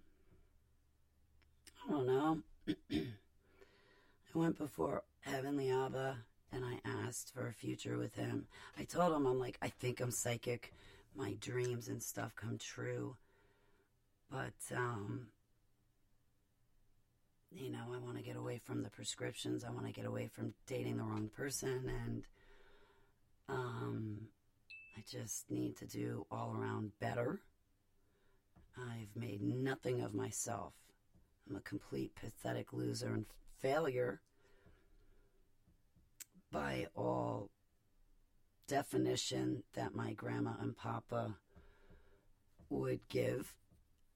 I 1.87 1.91
don't 1.91 2.07
know. 2.07 2.39
I 2.93 4.39
went 4.39 4.59
before 4.59 5.05
Heavenly 5.21 5.71
Abba 5.71 6.17
and 6.53 6.65
I 6.65 6.81
asked 6.85 7.33
for 7.35 7.47
a 7.47 7.53
future 7.53 7.99
with 7.99 8.15
him. 8.15 8.47
I 8.79 8.85
told 8.85 9.15
him, 9.15 9.27
I'm 9.27 9.39
like, 9.39 9.59
I 9.63 9.69
think 9.69 10.01
I'm 10.01 10.11
psychic. 10.11 10.73
My 11.15 11.35
dreams 11.41 11.89
and 11.89 12.03
stuff 12.03 12.35
come 12.37 12.59
true. 12.59 13.17
But, 14.31 14.77
um, 14.77 15.29
you 17.51 17.71
know, 17.71 17.93
I 17.95 17.99
want 17.99 18.17
to 18.17 18.23
get 18.23 18.37
away 18.37 18.61
from 18.65 18.83
the 18.83 18.91
prescriptions. 18.91 19.65
I 19.65 19.71
want 19.71 19.87
to 19.87 19.93
get 19.93 20.07
away 20.07 20.29
from 20.29 20.55
dating 20.67 20.99
the 20.99 21.05
wrong 21.05 21.31
person. 21.35 21.91
And, 22.05 22.23
um, 23.49 24.29
I 24.97 25.03
just 25.09 25.51
need 25.51 25.77
to 25.77 25.87
do 25.87 26.27
all 26.31 26.55
around 26.55 26.93
better. 27.01 27.41
I've 28.77 29.15
made 29.15 29.43
nothing 29.43 30.03
of 30.03 30.15
myself. 30.15 30.75
I'm 31.49 31.57
a 31.57 31.61
complete 31.61 32.15
pathetic 32.15 32.73
loser 32.73 33.15
and 33.15 33.27
failure 33.61 34.21
by 36.51 36.87
all 36.95 37.51
definition 38.67 39.63
that 39.75 39.95
my 39.95 40.13
grandma 40.13 40.53
and 40.61 40.77
papa 40.77 41.37
would 42.71 43.01
give. 43.09 43.55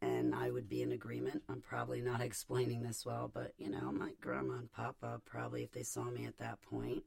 And 0.03 0.35
I 0.35 0.51
would 0.51 0.69
be 0.69 0.83
in 0.83 0.93
agreement. 0.93 1.43
I'm 1.49 1.63
probably 1.63 2.03
not 2.03 2.21
explaining 2.31 2.83
this 2.83 3.07
well, 3.07 3.31
but 3.33 3.53
you 3.57 3.71
know, 3.71 3.91
my 3.91 4.11
grandma 4.21 4.55
and 4.55 4.71
papa 4.73 5.21
probably, 5.25 5.63
if 5.63 5.73
they 5.73 5.85
saw 5.85 6.05
me 6.05 6.27
at 6.27 6.39
that 6.39 6.61
point, 6.61 7.05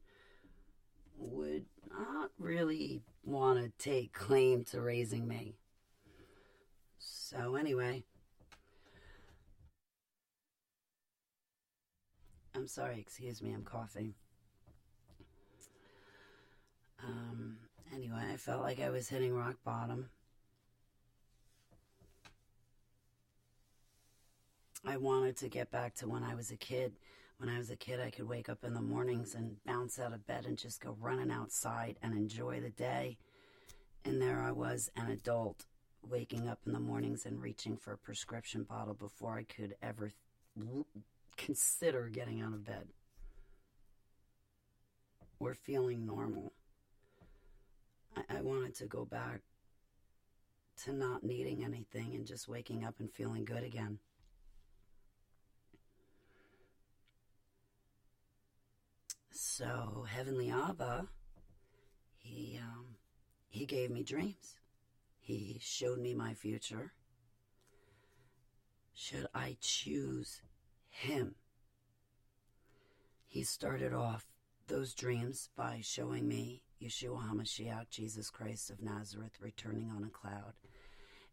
would 1.17 1.65
not 1.89 2.31
really 2.39 3.03
want 3.23 3.59
to 3.59 3.71
take 3.77 4.13
claim 4.13 4.63
to 4.65 4.81
raising 4.81 5.27
me. 5.27 5.55
So, 6.97 7.55
anyway, 7.55 8.03
I'm 12.55 12.67
sorry, 12.67 12.99
excuse 12.99 13.41
me, 13.41 13.53
I'm 13.53 13.63
coughing. 13.63 14.13
Um, 17.03 17.57
anyway, 17.93 18.23
I 18.31 18.37
felt 18.37 18.61
like 18.61 18.79
I 18.79 18.89
was 18.89 19.09
hitting 19.09 19.33
rock 19.33 19.55
bottom. 19.63 20.09
I 24.87 24.97
wanted 24.97 25.35
to 25.37 25.49
get 25.49 25.71
back 25.71 25.95
to 25.95 26.07
when 26.07 26.23
I 26.23 26.35
was 26.35 26.51
a 26.51 26.55
kid. 26.55 26.93
When 27.37 27.49
I 27.49 27.57
was 27.57 27.69
a 27.71 27.75
kid, 27.75 27.99
I 27.99 28.11
could 28.11 28.27
wake 28.27 28.49
up 28.49 28.63
in 28.63 28.73
the 28.73 28.81
mornings 28.81 29.33
and 29.33 29.57
bounce 29.65 29.99
out 29.99 30.13
of 30.13 30.25
bed 30.27 30.45
and 30.45 30.57
just 30.57 30.79
go 30.79 30.95
running 30.99 31.31
outside 31.31 31.97
and 32.03 32.13
enjoy 32.13 32.61
the 32.61 32.69
day. 32.69 33.17
And 34.05 34.21
there 34.21 34.41
I 34.41 34.51
was, 34.51 34.91
an 34.95 35.09
adult, 35.09 35.65
waking 36.07 36.47
up 36.47 36.59
in 36.65 36.73
the 36.73 36.79
mornings 36.79 37.25
and 37.25 37.41
reaching 37.41 37.77
for 37.77 37.93
a 37.93 37.97
prescription 37.97 38.63
bottle 38.63 38.93
before 38.93 39.37
I 39.37 39.43
could 39.43 39.75
ever 39.81 40.11
th- 40.55 40.85
consider 41.37 42.07
getting 42.07 42.41
out 42.41 42.53
of 42.53 42.63
bed 42.63 42.87
or 45.39 45.55
feeling 45.55 46.05
normal. 46.05 46.53
I, 48.15 48.37
I 48.37 48.41
wanted 48.41 48.75
to 48.75 48.85
go 48.85 49.03
back 49.03 49.41
to 50.83 50.93
not 50.93 51.23
needing 51.23 51.63
anything 51.63 52.13
and 52.13 52.25
just 52.25 52.47
waking 52.47 52.85
up 52.85 52.99
and 52.99 53.11
feeling 53.11 53.45
good 53.45 53.63
again. 53.63 53.97
So 59.37 60.05
Heavenly 60.09 60.49
Abba, 60.49 61.07
he 62.19 62.57
um, 62.63 62.95
he 63.49 63.65
gave 63.65 63.91
me 63.91 64.01
dreams. 64.01 64.55
He 65.19 65.57
showed 65.61 65.99
me 65.99 66.13
my 66.13 66.33
future. 66.33 66.93
Should 68.93 69.27
I 69.35 69.57
choose 69.59 70.41
him? 70.87 71.35
He 73.27 73.43
started 73.43 73.93
off 73.93 74.25
those 74.67 74.93
dreams 74.93 75.49
by 75.57 75.81
showing 75.83 76.29
me 76.29 76.61
Yeshua 76.81 77.29
HaMashiach, 77.29 77.89
Jesus 77.89 78.29
Christ 78.29 78.69
of 78.69 78.81
Nazareth, 78.81 79.41
returning 79.41 79.91
on 79.93 80.05
a 80.05 80.09
cloud. 80.09 80.53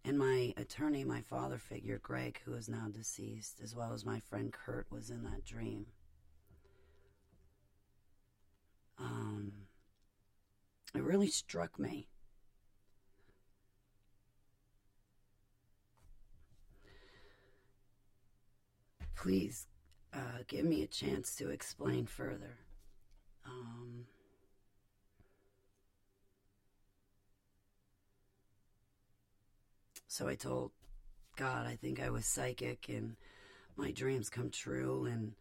And 0.05 0.19
my 0.19 0.53
attorney, 0.57 1.05
my 1.05 1.21
father 1.21 1.59
figure, 1.59 2.01
Greg, 2.03 2.41
who 2.45 2.55
is 2.55 2.69
now 2.69 2.89
deceased, 2.93 3.61
as 3.63 3.77
well 3.77 3.93
as 3.93 4.05
my 4.05 4.19
friend 4.19 4.53
Kurt, 4.53 4.91
was 4.91 5.11
in 5.11 5.23
that 5.23 5.45
dream. 5.45 5.87
Um, 8.99 9.53
it 10.95 11.03
really 11.03 11.29
struck 11.29 11.79
me. 11.79 12.09
Please 19.15 19.67
uh, 20.13 20.43
give 20.49 20.65
me 20.65 20.83
a 20.83 20.87
chance 20.87 21.37
to 21.37 21.51
explain 21.51 22.07
further. 22.07 22.59
Um, 23.47 24.07
so 30.07 30.29
I 30.29 30.35
told 30.35 30.73
God 31.37 31.67
I 31.67 31.77
think 31.77 32.01
I 32.03 32.11
was 32.11 32.27
psychic 32.27 32.89
and 32.89 33.17
my 33.77 33.93
dreams 33.93 34.29
come 34.29 34.51
true 34.51 35.07
and 35.07 35.35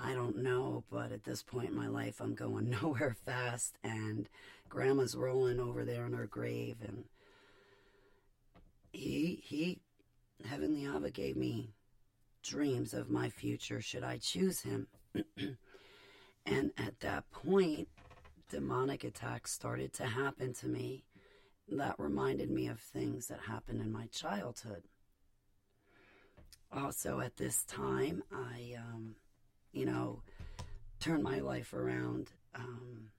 I 0.00 0.14
don't 0.14 0.38
know, 0.38 0.84
but 0.90 1.10
at 1.10 1.24
this 1.24 1.42
point 1.42 1.70
in 1.70 1.76
my 1.76 1.88
life, 1.88 2.20
I'm 2.20 2.34
going 2.34 2.70
nowhere 2.82 3.16
fast, 3.24 3.74
and 3.82 4.28
Grandma's 4.68 5.14
rolling 5.14 5.60
over 5.60 5.84
there 5.84 6.06
in 6.06 6.12
her 6.12 6.26
grave, 6.26 6.76
and 6.86 7.04
he 8.92 9.42
he, 9.44 9.78
Heavenly 10.44 10.86
Abba 10.86 11.10
gave 11.10 11.36
me 11.36 11.74
dreams 12.42 12.94
of 12.94 13.10
my 13.10 13.28
future 13.28 13.80
should 13.80 14.04
I 14.04 14.18
choose 14.18 14.60
him, 14.60 14.86
and 16.46 16.70
at 16.76 17.00
that 17.00 17.30
point, 17.30 17.88
demonic 18.50 19.04
attacks 19.04 19.52
started 19.52 19.92
to 19.94 20.06
happen 20.06 20.54
to 20.54 20.68
me. 20.68 21.04
That 21.70 21.96
reminded 21.98 22.50
me 22.50 22.68
of 22.68 22.80
things 22.80 23.26
that 23.26 23.40
happened 23.40 23.82
in 23.82 23.92
my 23.92 24.06
childhood. 24.06 24.84
Also, 26.72 27.20
at 27.20 27.36
this 27.36 27.62
time, 27.64 28.22
I 28.32 28.76
um, 28.78 29.16
you 29.72 29.84
know, 29.84 30.22
turned 31.00 31.22
my 31.22 31.38
life 31.38 31.72
around. 31.72 32.30
Um, 32.54 33.10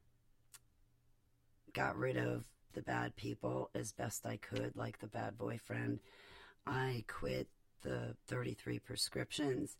got 1.80 1.98
rid 1.98 2.18
of 2.18 2.44
the 2.74 2.82
bad 2.82 3.15
people 3.15 3.70
as 3.74 3.94
best 3.94 4.26
I 4.26 4.36
could, 4.36 4.76
like 4.76 5.00
the 5.00 5.08
bad 5.08 5.38
boyfriend. 5.38 6.00
I 6.68 7.06
quit 7.08 7.48
the 7.84 8.18
33 8.28 8.80
prescriptions 8.80 9.78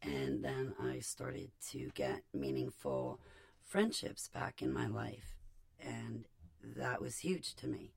and 0.00 0.44
then 0.44 0.74
I 0.80 1.00
started 1.00 1.50
to 1.70 1.90
get 1.94 2.22
meaningful 2.32 3.18
friendships 3.64 4.28
back 4.28 4.62
in 4.62 4.72
my 4.72 4.86
life. 4.86 5.34
And 5.84 6.24
that 6.76 7.02
was 7.02 7.18
huge 7.18 7.56
to 7.56 7.66
me. 7.66 7.94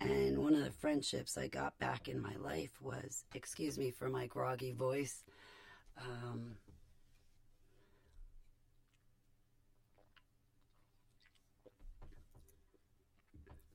And 0.00 0.38
one 0.38 0.56
of 0.56 0.64
the 0.64 0.72
friendships 0.72 1.38
I 1.38 1.46
got 1.46 1.78
back 1.78 2.08
in 2.08 2.20
my 2.20 2.34
life 2.40 2.72
was, 2.82 3.24
excuse 3.36 3.78
me 3.78 3.92
for 3.92 4.08
my 4.08 4.26
groggy 4.26 4.72
voice, 4.72 5.22
um, 5.96 6.56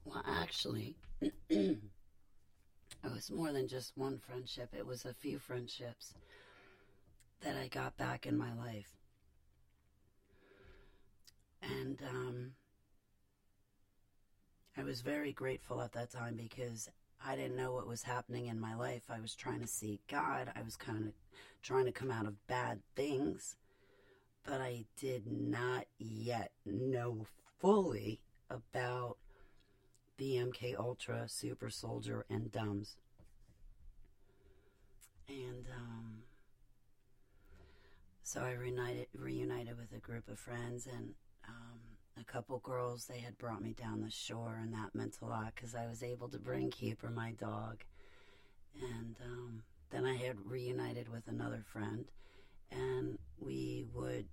Well, 0.05 0.23
actually, 0.27 0.95
it 1.49 1.79
was 3.03 3.31
more 3.31 3.51
than 3.51 3.67
just 3.67 3.97
one 3.97 4.17
friendship, 4.17 4.69
it 4.77 4.85
was 4.85 5.05
a 5.05 5.13
few 5.13 5.39
friendships 5.39 6.13
that 7.41 7.55
I 7.55 7.67
got 7.67 7.97
back 7.97 8.25
in 8.25 8.37
my 8.37 8.53
life. 8.53 8.97
And 11.61 11.99
um, 12.09 12.51
I 14.77 14.83
was 14.83 15.01
very 15.01 15.31
grateful 15.31 15.81
at 15.81 15.93
that 15.93 16.11
time 16.11 16.35
because 16.35 16.89
I 17.25 17.35
didn't 17.35 17.55
know 17.55 17.73
what 17.73 17.87
was 17.87 18.03
happening 18.03 18.47
in 18.47 18.59
my 18.59 18.75
life. 18.75 19.03
I 19.09 19.19
was 19.19 19.35
trying 19.35 19.61
to 19.61 19.67
seek 19.67 20.01
God. 20.07 20.51
I 20.55 20.61
was 20.61 20.75
kind 20.75 21.07
of 21.07 21.13
trying 21.61 21.85
to 21.85 21.91
come 21.91 22.11
out 22.11 22.25
of 22.25 22.47
bad 22.47 22.81
things, 22.95 23.55
but 24.45 24.59
I 24.59 24.85
did 24.99 25.23
not 25.27 25.85
yet 25.97 26.51
know 26.65 27.25
fully 27.59 28.19
about 28.49 29.17
the 30.17 30.35
MK 30.35 30.77
Ultra, 30.77 31.27
Super 31.27 31.69
Soldier, 31.69 32.25
and 32.29 32.51
DUMBs. 32.51 32.95
And 35.27 35.65
um, 35.75 36.23
so 38.23 38.41
I 38.41 38.51
reunited, 38.51 39.07
reunited 39.17 39.77
with 39.77 39.91
a 39.95 39.99
group 39.99 40.27
of 40.27 40.39
friends 40.39 40.87
and 40.87 41.13
um, 41.47 41.79
a 42.19 42.23
couple 42.23 42.59
girls. 42.59 43.05
They 43.05 43.19
had 43.19 43.37
brought 43.37 43.61
me 43.61 43.73
down 43.73 44.01
the 44.01 44.11
shore, 44.11 44.59
and 44.61 44.73
that 44.73 44.93
meant 44.93 45.17
a 45.21 45.25
lot 45.25 45.53
because 45.55 45.75
I 45.75 45.87
was 45.87 46.03
able 46.03 46.29
to 46.29 46.39
bring 46.39 46.69
Keeper, 46.69 47.09
my 47.09 47.31
dog. 47.31 47.83
And 48.81 49.15
um, 49.23 49.63
then 49.91 50.05
I 50.05 50.15
had 50.15 50.37
reunited 50.45 51.09
with 51.09 51.27
another 51.27 51.63
friend, 51.71 52.05
and 52.71 53.17
we 53.39 53.85
would, 53.93 54.25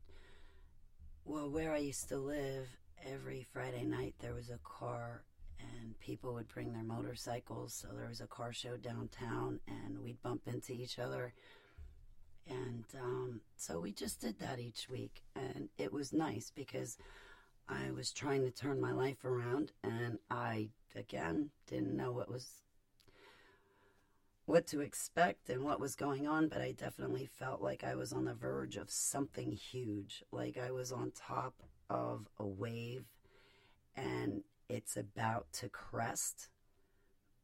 well, 1.24 1.50
where 1.50 1.72
I 1.72 1.78
used 1.78 2.08
to 2.08 2.16
live, 2.16 2.68
every 3.06 3.46
Friday 3.52 3.84
night 3.84 4.14
there 4.20 4.34
was 4.34 4.50
a 4.50 4.58
car 4.62 5.22
and 5.62 5.98
people 6.00 6.34
would 6.34 6.48
bring 6.48 6.72
their 6.72 6.82
motorcycles. 6.82 7.74
So 7.74 7.88
there 7.94 8.08
was 8.08 8.20
a 8.20 8.26
car 8.26 8.52
show 8.52 8.76
downtown, 8.76 9.60
and 9.66 9.98
we'd 9.98 10.22
bump 10.22 10.42
into 10.46 10.72
each 10.72 10.98
other. 10.98 11.32
And 12.48 12.84
um, 13.00 13.40
so 13.56 13.80
we 13.80 13.92
just 13.92 14.20
did 14.20 14.38
that 14.40 14.58
each 14.58 14.88
week, 14.88 15.22
and 15.36 15.68
it 15.78 15.92
was 15.92 16.12
nice 16.12 16.50
because 16.54 16.96
I 17.68 17.90
was 17.92 18.12
trying 18.12 18.42
to 18.42 18.50
turn 18.50 18.80
my 18.80 18.92
life 18.92 19.24
around, 19.24 19.72
and 19.84 20.18
I 20.30 20.70
again 20.96 21.50
didn't 21.68 21.96
know 21.96 22.10
what 22.10 22.30
was 22.30 22.48
what 24.46 24.66
to 24.66 24.80
expect 24.80 25.48
and 25.48 25.62
what 25.62 25.78
was 25.78 25.94
going 25.94 26.26
on, 26.26 26.48
but 26.48 26.60
I 26.60 26.72
definitely 26.72 27.26
felt 27.26 27.62
like 27.62 27.84
I 27.84 27.94
was 27.94 28.12
on 28.12 28.24
the 28.24 28.34
verge 28.34 28.76
of 28.76 28.90
something 28.90 29.52
huge, 29.52 30.24
like 30.32 30.58
I 30.58 30.72
was 30.72 30.90
on 30.90 31.12
top 31.14 31.54
of 31.88 32.26
a 32.38 32.46
wave 32.46 33.04
and 33.96 34.42
it's 34.70 34.96
about 34.96 35.52
to 35.54 35.68
crest, 35.68 36.48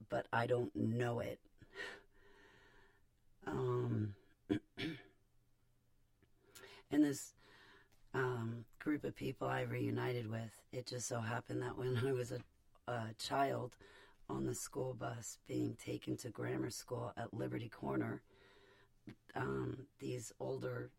but 0.08 0.26
I 0.32 0.46
don't 0.46 0.74
know 0.74 1.18
it. 1.20 1.40
Um, 3.46 4.14
and 6.90 7.04
this 7.04 7.34
um, 8.14 8.64
group 8.78 9.04
of 9.04 9.16
people 9.16 9.48
I 9.48 9.62
reunited 9.62 10.30
with, 10.30 10.62
it 10.72 10.86
just 10.86 11.08
so 11.08 11.20
happened 11.20 11.62
that 11.62 11.76
when 11.76 11.96
I 12.06 12.12
was 12.12 12.32
a, 12.32 12.38
a 12.90 13.08
child 13.18 13.76
on 14.28 14.46
the 14.46 14.54
school 14.54 14.94
bus 14.94 15.38
being 15.46 15.76
taken 15.84 16.16
to 16.18 16.30
grammar 16.30 16.70
school 16.70 17.12
at 17.16 17.34
Liberty 17.34 17.68
Corner, 17.68 18.22
um, 19.34 19.86
these 19.98 20.32
older 20.40 20.90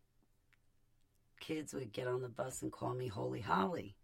kids 1.40 1.72
would 1.72 1.92
get 1.92 2.06
on 2.06 2.20
the 2.20 2.28
bus 2.28 2.62
and 2.62 2.70
call 2.72 2.94
me 2.94 3.08
Holy 3.08 3.40
Holly. 3.40 3.96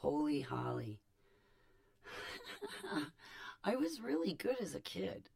Holy 0.00 0.40
Holly. 0.40 0.98
I 3.64 3.76
was 3.76 4.00
really 4.00 4.32
good 4.32 4.56
as 4.62 4.74
a 4.74 4.80
kid. 4.80 5.28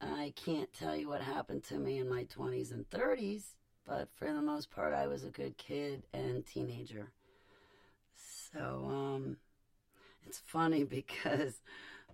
I 0.00 0.32
can't 0.36 0.72
tell 0.72 0.94
you 0.94 1.08
what 1.08 1.20
happened 1.20 1.64
to 1.64 1.78
me 1.78 1.98
in 1.98 2.08
my 2.08 2.24
20s 2.24 2.70
and 2.70 2.88
30s, 2.90 3.56
but 3.84 4.08
for 4.14 4.32
the 4.32 4.40
most 4.40 4.70
part, 4.70 4.94
I 4.94 5.08
was 5.08 5.24
a 5.24 5.30
good 5.30 5.58
kid 5.58 6.04
and 6.12 6.46
teenager. 6.46 7.10
So, 8.52 8.88
um, 8.88 9.36
it's 10.26 10.38
funny 10.38 10.84
because 10.98 11.60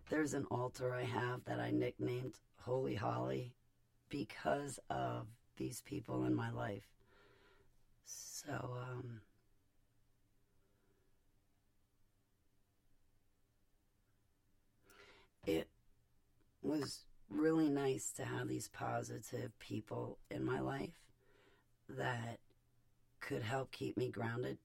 there's 0.09 0.33
an 0.33 0.47
altar 0.51 0.95
I 0.95 1.05
have 1.05 1.45
that 1.45 1.61
I 1.61 1.71
nicknamed 1.71 2.35
Holy 2.63 2.95
Holly 2.95 3.53
because 4.09 4.81
of 4.89 5.27
these 5.59 5.83
people 5.83 6.25
in 6.25 6.35
my 6.35 6.51
life. 6.51 6.89
So, 8.07 8.53
um, 8.53 9.21
it 15.49 15.67
was 16.63 17.07
really 17.31 17.71
nice 17.71 18.11
to 18.11 18.25
have 18.25 18.49
these 18.49 18.69
positive 18.69 19.59
people 19.59 20.19
in 20.31 20.45
my 20.45 20.61
life 20.61 21.01
that 21.89 22.39
could 23.21 23.43
help 23.43 23.73
keep 23.73 23.97
me 23.97 24.11
grounded. 24.11 24.59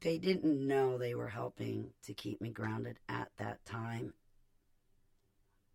They 0.00 0.16
didn't 0.16 0.66
know 0.66 0.96
they 0.96 1.14
were 1.14 1.28
helping 1.28 1.90
to 2.04 2.14
keep 2.14 2.40
me 2.40 2.50
grounded 2.50 2.98
at 3.08 3.28
that 3.38 3.64
time. 3.66 4.14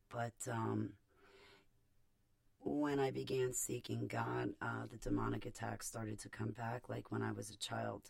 But 0.10 0.34
um, 0.51 0.93
when 2.63 2.99
I 2.99 3.12
began 3.12 3.54
seeking 3.54 4.08
God, 4.08 4.49
uh, 4.62 4.86
the 4.91 4.97
demonic 4.97 5.45
attacks 5.45 5.88
started 5.88 6.19
to 6.19 6.30
come 6.30 6.51
back, 6.51 6.89
like 6.89 7.12
when 7.12 7.21
I 7.21 7.32
was 7.32 7.51
a 7.51 7.58
child. 7.58 8.10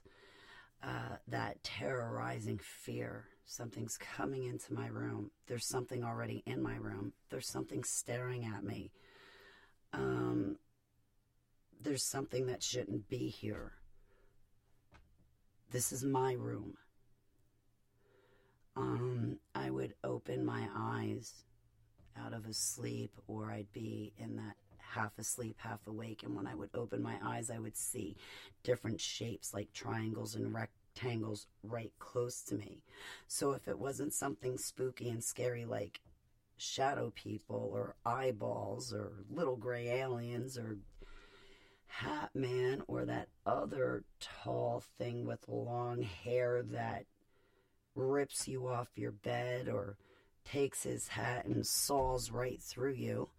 Uh, 0.84 1.18
that 1.28 1.64
terrorizing 1.64 2.60
fear. 2.84 3.26
Something's 3.46 3.98
coming 3.98 4.46
into 4.46 4.74
my 4.74 4.88
room. 4.88 5.30
There's 5.46 5.68
something 5.68 6.04
already 6.04 6.42
in 6.48 6.62
my 6.64 6.76
room. 6.76 7.14
There's 7.30 7.52
something 7.52 7.84
staring 7.84 8.46
at 8.46 8.64
me. 8.64 8.92
Um, 9.94 10.58
there's 11.84 12.04
something 12.10 12.48
that 12.48 12.64
shouldn't 12.64 13.10
be 13.10 13.28
here. 13.30 13.74
This 15.72 15.92
is 15.92 16.04
my 16.04 16.34
room. 16.34 16.74
Um, 18.76 19.38
I 19.54 19.70
would 19.70 19.94
open 20.04 20.46
my 20.46 20.68
eyes 20.76 21.44
out 22.18 22.34
of 22.34 22.46
a 22.46 22.54
sleep, 22.54 23.12
or 23.28 23.52
I'd 23.52 23.72
be 23.72 24.14
in 24.18 24.38
that 24.38 24.56
half 24.94 25.18
asleep, 25.18 25.58
half 25.60 25.86
awake. 25.88 26.24
And 26.24 26.36
when 26.36 26.48
I 26.48 26.56
would 26.56 26.70
open 26.74 27.02
my 27.02 27.16
eyes, 27.24 27.50
I 27.50 27.60
would 27.60 27.78
see 27.78 28.16
different 28.64 29.00
shapes 29.00 29.54
like 29.54 29.72
triangles 29.74 30.36
and 30.36 30.54
rectangles 30.54 31.48
right 31.64 31.92
close 32.00 32.42
to 32.44 32.56
me. 32.56 32.84
So 33.28 33.52
if 33.52 33.68
it 33.68 33.80
wasn't 33.80 34.14
something 34.14 34.58
spooky 34.58 35.10
and 35.10 35.24
scary 35.24 35.66
like 35.66 36.02
shadow 36.58 37.12
people 37.16 37.72
or 37.74 37.96
eyeballs 38.06 38.94
or 38.94 39.12
little 39.30 39.56
gray 39.56 39.88
aliens 39.88 40.58
or 40.58 40.78
Hat 41.88 42.30
Man 42.34 42.84
or 42.88 43.06
that 43.06 43.28
other 43.46 44.04
tall 44.20 44.84
thing 44.98 45.26
with 45.26 45.48
long 45.50 46.02
hair 46.02 46.64
that 46.72 47.04
rips 47.96 48.48
you 48.48 48.68
off 48.68 48.88
your 48.96 49.12
bed 49.12 49.68
or 49.68 49.98
takes 50.46 50.84
his 50.84 51.10
hat 51.10 51.46
and 51.46 51.68
saws 51.68 52.32
right 52.32 52.62
through 52.62 52.94
you, 52.94 53.30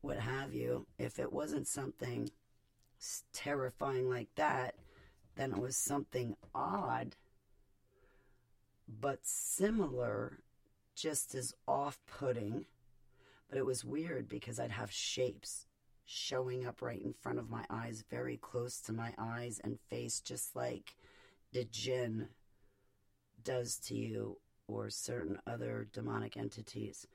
what 0.00 0.18
have 0.18 0.54
you, 0.54 0.86
if 0.98 1.18
it 1.18 1.32
wasn't 1.32 1.66
something 1.66 2.30
terrifying 3.32 4.08
like 4.08 4.28
that, 4.36 4.74
then 5.36 5.52
it 5.52 5.58
was 5.58 5.76
something 5.76 6.36
odd 6.54 7.16
but 9.00 9.20
similar, 9.22 10.38
just 10.94 11.34
as 11.34 11.52
off 11.66 11.98
putting. 12.06 12.64
But 13.48 13.58
it 13.58 13.66
was 13.66 13.84
weird 13.84 14.28
because 14.28 14.58
I'd 14.58 14.70
have 14.70 14.90
shapes 14.90 15.66
showing 16.04 16.66
up 16.66 16.80
right 16.80 17.02
in 17.02 17.12
front 17.12 17.38
of 17.38 17.50
my 17.50 17.64
eyes, 17.68 18.02
very 18.10 18.38
close 18.38 18.80
to 18.80 18.92
my 18.92 19.12
eyes 19.18 19.60
and 19.62 19.78
face, 19.90 20.20
just 20.20 20.56
like 20.56 20.94
the 21.52 21.64
jinn 21.64 22.28
does 23.42 23.76
to 23.76 23.94
you 23.94 24.38
or 24.66 24.90
certain 24.90 25.38
other 25.46 25.86
demonic 25.92 26.36
entities. 26.36 27.06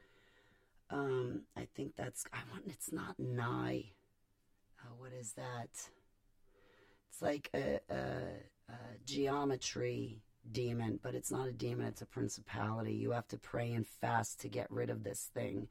Um, 0.93 1.41
I 1.57 1.67
think 1.75 1.95
that's 1.95 2.23
I 2.31 2.37
want. 2.51 2.65
It's 2.67 2.91
not 2.91 3.19
nigh. 3.19 3.85
Oh, 4.85 4.93
what 4.99 5.11
is 5.11 5.33
that? 5.33 5.69
It's 7.09 7.21
like 7.21 7.49
a, 7.55 7.79
a, 7.89 7.95
a 8.69 8.75
geometry 9.03 10.21
demon, 10.51 10.99
but 11.01 11.15
it's 11.15 11.31
not 11.31 11.47
a 11.47 11.51
demon. 11.51 11.87
It's 11.87 12.03
a 12.03 12.05
principality. 12.05 12.93
You 12.93 13.11
have 13.11 13.27
to 13.29 13.37
pray 13.39 13.71
and 13.71 13.87
fast 13.87 14.39
to 14.41 14.49
get 14.49 14.69
rid 14.69 14.91
of 14.91 15.03
this 15.03 15.31
thing. 15.33 15.67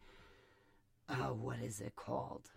Oh, 1.09 1.35
what 1.35 1.61
is 1.61 1.81
it 1.81 1.95
called? 1.95 2.51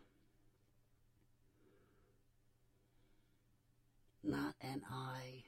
Not 4.24 4.56
an 4.62 4.82
eye. 4.92 5.44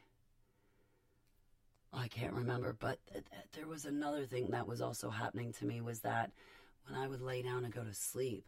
I 1.93 2.07
can't 2.09 2.33
remember, 2.33 2.75
but 2.77 2.99
th- 3.11 3.25
th- 3.31 3.45
there 3.53 3.67
was 3.67 3.85
another 3.85 4.25
thing 4.25 4.49
that 4.51 4.67
was 4.67 4.81
also 4.81 5.09
happening 5.09 5.51
to 5.53 5.65
me 5.65 5.81
was 5.81 6.01
that 6.01 6.31
when 6.87 6.99
I 6.99 7.07
would 7.07 7.21
lay 7.21 7.41
down 7.41 7.65
and 7.65 7.73
go 7.73 7.83
to 7.83 7.93
sleep, 7.93 8.45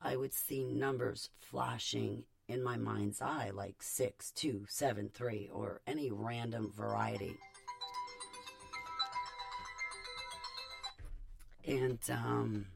I 0.00 0.16
would 0.16 0.32
see 0.32 0.64
numbers 0.64 1.30
flashing 1.40 2.24
in 2.48 2.62
my 2.62 2.76
mind's 2.76 3.20
eye, 3.20 3.50
like 3.52 3.82
six, 3.82 4.30
two, 4.30 4.64
seven, 4.68 5.10
three, 5.12 5.50
or 5.52 5.80
any 5.86 6.10
random 6.10 6.72
variety. 6.76 7.36
And 11.66 11.98
um, 12.10 12.66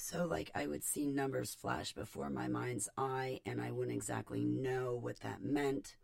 so 0.00 0.24
like 0.26 0.50
I 0.54 0.66
would 0.66 0.82
see 0.84 1.06
numbers 1.06 1.54
flash 1.54 1.92
before 1.92 2.30
my 2.30 2.48
mind's 2.48 2.88
eye 2.96 3.40
and 3.46 3.60
I 3.60 3.70
wouldn't 3.70 3.96
exactly 3.96 4.44
know 4.44 4.96
what 5.00 5.20
that 5.20 5.42
meant. 5.42 5.96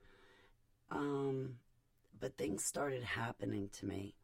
Um, 0.90 1.56
but 2.20 2.36
things 2.38 2.64
started 2.64 3.04
happening 3.04 3.70
to 3.74 3.86
me 3.86 4.14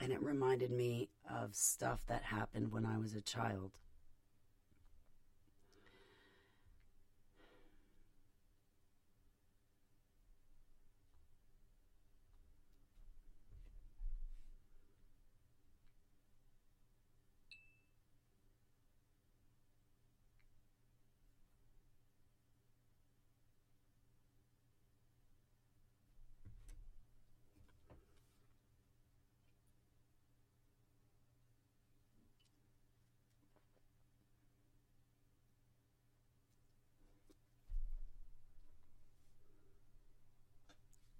and 0.00 0.12
it 0.12 0.22
reminded 0.22 0.70
me 0.72 1.10
of 1.30 1.54
stuff 1.56 2.04
that 2.08 2.24
happened 2.24 2.72
when 2.72 2.86
I 2.86 2.98
was 2.98 3.14
a 3.14 3.22
child. 3.22 3.72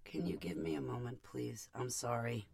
Can 0.04 0.26
you 0.26 0.31
give 0.42 0.56
me 0.56 0.74
a 0.74 0.80
moment, 0.80 1.22
please? 1.22 1.68
I'm 1.72 1.88
sorry. 1.88 2.46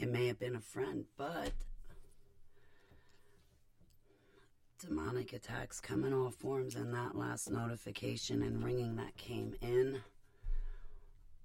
It 0.00 0.08
may 0.10 0.26
have 0.26 0.38
been 0.38 0.56
a 0.56 0.60
friend, 0.60 1.04
but 1.18 1.52
demonic 4.78 5.34
attacks 5.34 5.80
come 5.80 6.04
in 6.04 6.14
all 6.14 6.30
forms, 6.30 6.74
and 6.74 6.94
that 6.94 7.14
last 7.14 7.50
notification 7.50 8.42
and 8.42 8.64
ringing 8.64 8.96
that 8.96 9.16
came 9.18 9.54
in, 9.60 10.00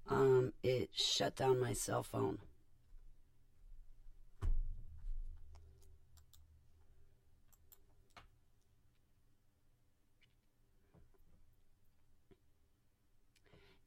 um, 0.08 0.52
it 0.62 0.88
shut 0.94 1.36
down 1.36 1.60
my 1.60 1.74
cell 1.74 2.02
phone. 2.02 2.38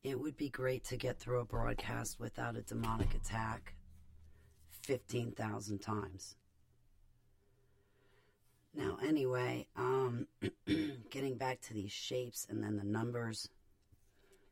It 0.04 0.20
would 0.20 0.38
be 0.38 0.50
great 0.50 0.86
to 0.86 0.98
get 0.98 1.20
through 1.20 1.42
a 1.42 1.46
broadcast 1.46 2.20
without 2.20 2.56
a 2.56 2.62
demonic 2.62 3.14
attack 3.16 3.74
15,000 4.84 5.80
times. 5.80 6.38
Now, 8.74 8.98
anyway, 9.06 9.68
um, 9.76 10.28
getting 11.10 11.36
back 11.36 11.60
to 11.62 11.74
these 11.74 11.92
shapes 11.92 12.48
and 12.50 12.64
then 12.64 12.78
the 12.78 12.86
numbers. 12.86 13.50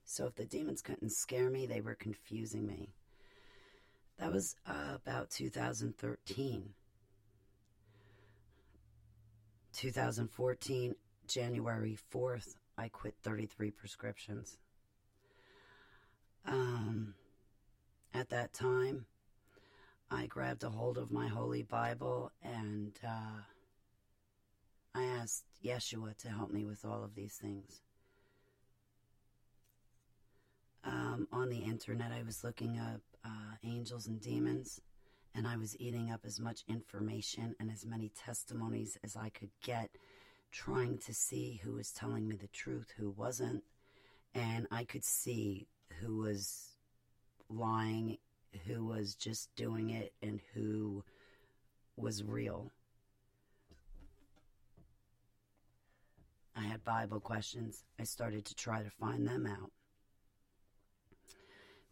So, 0.04 0.26
if 0.26 0.36
the 0.36 0.46
demons 0.46 0.82
couldn't 0.82 1.12
scare 1.12 1.50
me, 1.50 1.66
they 1.66 1.82
were 1.82 1.96
confusing 1.96 2.66
me. 2.66 2.90
That 4.20 4.34
was 4.34 4.56
uh, 4.68 4.96
about 4.96 5.30
2013. 5.30 6.74
2014, 9.74 10.96
January 11.28 11.98
4th, 12.12 12.56
I 12.78 12.90
quit 12.90 13.16
33 13.24 13.72
prescriptions. 13.72 14.58
Um, 16.48 17.14
at 18.14 18.30
that 18.30 18.54
time, 18.54 19.06
I 20.10 20.28
grabbed 20.28 20.64
a 20.64 20.70
hold 20.70 20.98
of 20.98 21.12
my 21.12 21.28
Holy 21.28 21.64
Bible 21.64 22.32
and 22.42 22.98
uh, 23.06 23.42
I 24.96 25.04
asked 25.04 25.44
Yeshua 25.64 26.18
to 26.20 26.30
help 26.30 26.50
me 26.50 26.64
with 26.64 26.86
all 26.86 27.04
of 27.04 27.14
these 27.16 27.34
things. 27.34 27.82
Um, 30.86 31.28
on 31.34 31.50
the 31.50 31.58
internet, 31.58 32.14
I 32.14 32.24
was 32.24 32.46
looking 32.46 32.80
up 32.80 33.02
uh, 33.26 33.56
angels 33.66 34.08
and 34.08 34.22
demons, 34.22 34.80
and 35.36 35.46
I 35.46 35.58
was 35.58 35.76
eating 35.80 36.10
up 36.12 36.22
as 36.26 36.40
much 36.40 36.64
information 36.70 37.56
and 37.60 37.70
as 37.70 37.86
many 37.86 38.10
testimonies 38.10 38.98
as 39.04 39.18
I 39.18 39.28
could 39.30 39.50
get, 39.62 39.90
trying 40.52 40.98
to 41.00 41.14
see 41.14 41.60
who 41.62 41.74
was 41.74 41.92
telling 41.92 42.26
me 42.26 42.38
the 42.38 42.48
truth, 42.48 42.94
who 42.98 43.10
wasn't. 43.10 43.64
And 44.34 44.66
I 44.72 44.86
could 44.86 45.04
see 45.04 45.68
who 46.02 46.18
was 46.18 46.72
lying, 47.50 48.18
who 48.66 48.86
was 48.86 49.16
just 49.16 49.56
doing 49.56 49.92
it, 49.92 50.14
and 50.22 50.40
who 50.54 51.04
was 51.96 52.24
real. 52.24 52.72
I 56.56 56.62
had 56.64 56.84
Bible 56.84 57.20
questions. 57.20 57.84
I 58.00 58.04
started 58.04 58.46
to 58.46 58.56
try 58.56 58.82
to 58.82 58.90
find 58.90 59.28
them 59.28 59.46
out. 59.46 59.72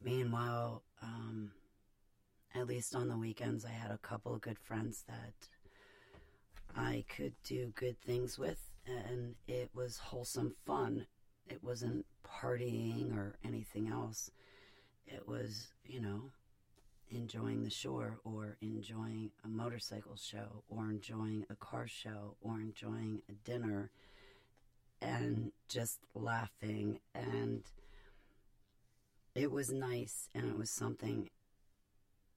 Meanwhile, 0.03 0.83
um, 1.01 1.51
at 2.53 2.67
least 2.67 2.95
on 2.95 3.07
the 3.07 3.17
weekends, 3.17 3.65
I 3.65 3.69
had 3.69 3.91
a 3.91 3.97
couple 3.97 4.33
of 4.33 4.41
good 4.41 4.59
friends 4.59 5.03
that 5.07 5.33
I 6.75 7.05
could 7.15 7.33
do 7.43 7.71
good 7.75 7.99
things 8.01 8.37
with, 8.37 8.59
and 8.85 9.35
it 9.47 9.69
was 9.73 9.97
wholesome 9.97 10.55
fun. 10.65 11.05
It 11.47 11.63
wasn't 11.63 12.05
partying 12.41 13.15
or 13.15 13.35
anything 13.45 13.87
else. 13.87 14.31
It 15.07 15.27
was, 15.27 15.67
you 15.85 16.01
know, 16.01 16.31
enjoying 17.09 17.63
the 17.63 17.69
shore 17.69 18.19
or 18.23 18.57
enjoying 18.61 19.31
a 19.43 19.47
motorcycle 19.47 20.15
show 20.15 20.63
or 20.69 20.89
enjoying 20.89 21.45
a 21.49 21.55
car 21.55 21.87
show 21.87 22.35
or 22.41 22.59
enjoying 22.59 23.21
a 23.29 23.33
dinner 23.49 23.91
and 25.01 25.51
just 25.67 25.99
laughing 26.15 26.99
and 27.13 27.63
it 29.35 29.51
was 29.51 29.71
nice 29.71 30.29
and 30.33 30.45
it 30.49 30.57
was 30.57 30.69
something 30.69 31.29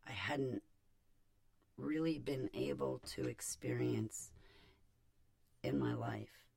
I 0.06 0.12
hadn't 0.12 0.62
really 1.76 2.18
been 2.18 2.50
able 2.54 3.00
to 3.14 3.26
experience 3.26 4.30
in 5.62 5.78
my 5.78 5.94
life 5.94 6.47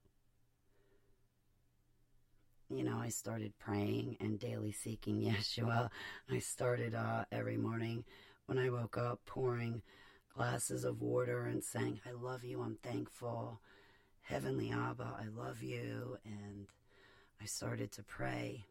you 2.72 2.84
know, 2.84 2.98
I 2.98 3.10
started 3.10 3.54
praying 3.60 4.18
and 4.20 4.40
daily 4.40 4.72
seeking 4.72 5.22
Yeshua. 5.22 5.90
I 6.30 6.40
started 6.40 6.96
uh, 6.96 7.26
every 7.32 7.58
morning 7.58 8.06
when 8.46 8.58
I 8.58 8.70
woke 8.70 8.98
up 8.98 9.20
pouring 9.26 9.82
glasses 10.36 10.84
of 10.84 11.02
water 11.02 11.46
and 11.46 11.64
saying, 11.64 12.00
I 12.08 12.12
love 12.12 12.44
you, 12.44 12.62
I'm 12.62 12.78
thankful. 12.82 13.62
Heavenly 14.22 14.72
Abba, 14.72 15.18
I 15.20 15.28
love 15.28 15.62
you. 15.62 16.18
And 16.26 16.68
I 17.42 17.46
started 17.46 17.92
to 17.94 18.04
pray. 18.04 18.66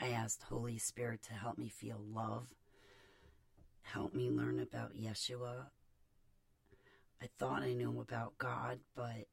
I 0.00 0.08
asked 0.08 0.42
Holy 0.42 0.78
Spirit 0.78 1.22
to 1.24 1.32
help 1.32 1.56
me 1.56 1.68
feel 1.70 2.00
love, 2.12 2.48
help 3.82 4.14
me 4.14 4.30
learn 4.30 4.60
about 4.60 4.94
Yeshua. 4.94 5.66
I 7.22 7.28
thought 7.38 7.62
I 7.62 7.72
knew 7.72 7.98
about 8.00 8.36
God, 8.36 8.80
but 8.94 9.26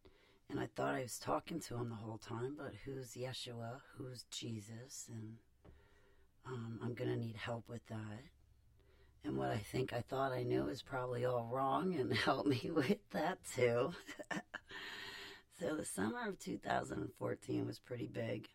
and 0.49 0.60
I 0.60 0.67
thought 0.75 0.95
I 0.95 1.01
was 1.01 1.17
talking 1.17 1.60
to 1.62 1.75
him 1.75 1.89
the 1.89 1.95
whole 1.95 2.17
time, 2.17 2.56
but 2.58 2.73
who's 2.86 3.13
Yeshua? 3.13 3.82
Who's 3.97 4.25
Jesus? 4.29 5.08
And 5.10 5.38
um, 6.45 6.79
I'm 6.84 6.93
going 6.93 7.10
to 7.10 7.17
need 7.17 7.36
help 7.36 7.67
with 7.67 7.86
that. 7.88 8.23
And 9.25 9.38
what 9.38 9.51
I 9.51 9.58
think 9.58 9.93
I 9.93 10.01
thought 10.01 10.34
I 10.34 10.43
knew 10.43 10.67
is 10.67 10.82
probably 10.82 11.25
all 11.25 11.49
wrong, 11.51 11.95
and 11.95 12.13
help 12.25 12.45
me 12.45 12.69
with 12.73 13.10
that 13.12 13.39
too. 13.56 13.93
so 15.60 15.75
the 15.75 15.86
summer 15.86 16.27
of 16.27 16.39
2014 16.39 17.65
was 17.65 17.79
pretty 17.79 18.08
big. 18.08 18.49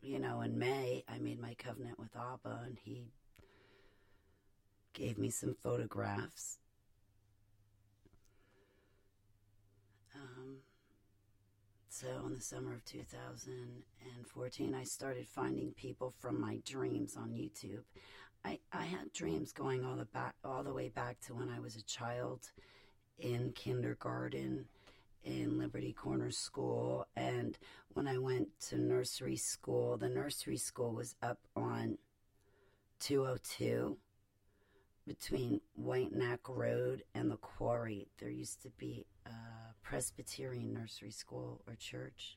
You 0.00 0.20
know, 0.20 0.40
in 0.42 0.56
May, 0.56 1.04
I 1.08 1.18
made 1.18 1.40
my 1.40 1.54
covenant 1.54 1.98
with 1.98 2.14
Abba, 2.14 2.60
and 2.64 2.78
he 2.84 3.10
gave 4.94 5.18
me 5.18 5.30
some 5.30 5.56
photographs 5.60 6.58
Um, 10.18 10.56
so, 11.88 12.08
in 12.26 12.34
the 12.34 12.40
summer 12.40 12.74
of 12.74 12.84
2014, 12.84 14.74
I 14.74 14.84
started 14.84 15.26
finding 15.28 15.72
people 15.72 16.12
from 16.18 16.40
my 16.40 16.58
dreams 16.64 17.16
on 17.16 17.30
YouTube. 17.30 17.82
I, 18.44 18.58
I 18.72 18.84
had 18.84 19.12
dreams 19.12 19.52
going 19.52 19.84
all 19.84 19.96
the 19.96 20.04
back, 20.04 20.34
all 20.44 20.62
the 20.62 20.72
way 20.72 20.88
back 20.88 21.20
to 21.26 21.34
when 21.34 21.48
I 21.48 21.60
was 21.60 21.76
a 21.76 21.82
child 21.84 22.50
in 23.18 23.52
kindergarten 23.52 24.66
in 25.24 25.58
Liberty 25.58 25.92
Corner 25.92 26.30
School, 26.30 27.06
and 27.16 27.58
when 27.94 28.06
I 28.06 28.18
went 28.18 28.48
to 28.68 28.78
nursery 28.78 29.36
school, 29.36 29.96
the 29.96 30.08
nursery 30.08 30.56
school 30.56 30.92
was 30.92 31.16
up 31.22 31.38
on 31.56 31.98
202 33.00 33.96
between 35.06 35.60
White 35.74 36.14
Neck 36.14 36.40
Road 36.48 37.02
and 37.14 37.30
the 37.30 37.36
quarry. 37.36 38.08
There 38.18 38.30
used 38.30 38.62
to 38.62 38.70
be 38.78 39.06
a 39.26 39.67
Presbyterian 39.88 40.74
nursery 40.74 41.10
school 41.10 41.62
or 41.66 41.74
church. 41.74 42.36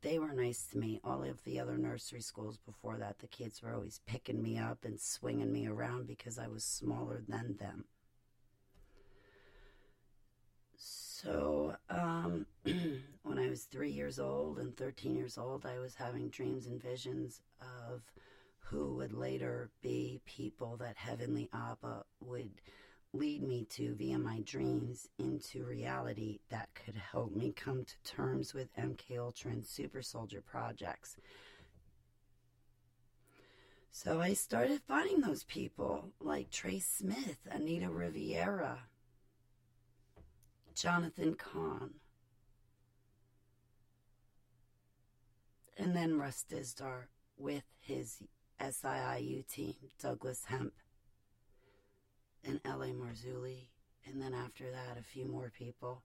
They 0.00 0.20
were 0.20 0.32
nice 0.32 0.64
to 0.70 0.78
me. 0.78 1.00
All 1.02 1.24
of 1.24 1.42
the 1.42 1.58
other 1.58 1.76
nursery 1.76 2.20
schools 2.20 2.56
before 2.64 2.98
that, 2.98 3.18
the 3.18 3.26
kids 3.26 3.60
were 3.60 3.74
always 3.74 4.00
picking 4.06 4.40
me 4.40 4.58
up 4.58 4.84
and 4.84 5.00
swinging 5.00 5.52
me 5.52 5.66
around 5.66 6.06
because 6.06 6.38
I 6.38 6.46
was 6.46 6.62
smaller 6.62 7.20
than 7.26 7.56
them. 7.56 7.84
So, 10.76 11.74
um, 11.90 12.46
when 12.62 13.40
I 13.40 13.48
was 13.48 13.64
three 13.64 13.90
years 13.90 14.20
old 14.20 14.60
and 14.60 14.76
13 14.76 15.16
years 15.16 15.36
old, 15.36 15.66
I 15.66 15.80
was 15.80 15.96
having 15.96 16.28
dreams 16.28 16.68
and 16.68 16.80
visions 16.80 17.40
of 17.60 18.02
who 18.60 18.94
would 18.94 19.12
later 19.12 19.70
be 19.82 20.20
people 20.26 20.76
that 20.76 20.96
Heavenly 20.96 21.50
Abba 21.52 22.04
would 22.20 22.52
lead 23.12 23.42
me 23.42 23.66
to 23.70 23.94
via 23.94 24.18
my 24.18 24.40
dreams 24.40 25.08
into 25.18 25.64
reality 25.64 26.40
that 26.50 26.68
could 26.74 26.94
help 26.94 27.34
me 27.34 27.52
come 27.56 27.84
to 27.84 27.94
terms 28.04 28.52
with 28.52 28.74
MK 28.76 29.18
Ultra 29.18 29.52
and 29.52 29.64
Super 29.64 30.02
Soldier 30.02 30.42
projects. 30.42 31.16
So 33.90 34.20
I 34.20 34.34
started 34.34 34.82
finding 34.86 35.20
those 35.20 35.44
people 35.44 36.10
like 36.20 36.50
Trace 36.50 36.86
Smith, 36.86 37.38
Anita 37.50 37.88
Riviera, 37.88 38.84
Jonathan 40.74 41.34
Cahn, 41.34 41.94
and 45.76 45.96
then 45.96 46.18
Russ 46.18 46.44
Dizdar 46.48 47.04
with 47.38 47.64
his 47.80 48.22
SIIU 48.60 49.46
team, 49.48 49.74
Douglas 50.00 50.44
Hamp 50.44 50.74
and 52.44 52.60
L.A. 52.64 52.88
Marzulli, 52.88 53.66
and 54.06 54.20
then 54.20 54.34
after 54.34 54.70
that, 54.70 54.98
a 54.98 55.02
few 55.02 55.26
more 55.26 55.50
people. 55.56 56.02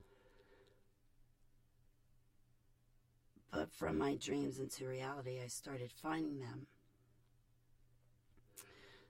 But 3.52 3.72
from 3.72 3.98
my 4.00 4.16
dreams 4.16 4.60
into 4.60 4.88
reality, 4.88 5.40
I 5.44 5.48
started 5.48 5.92
finding 5.92 6.40
them. 6.40 6.66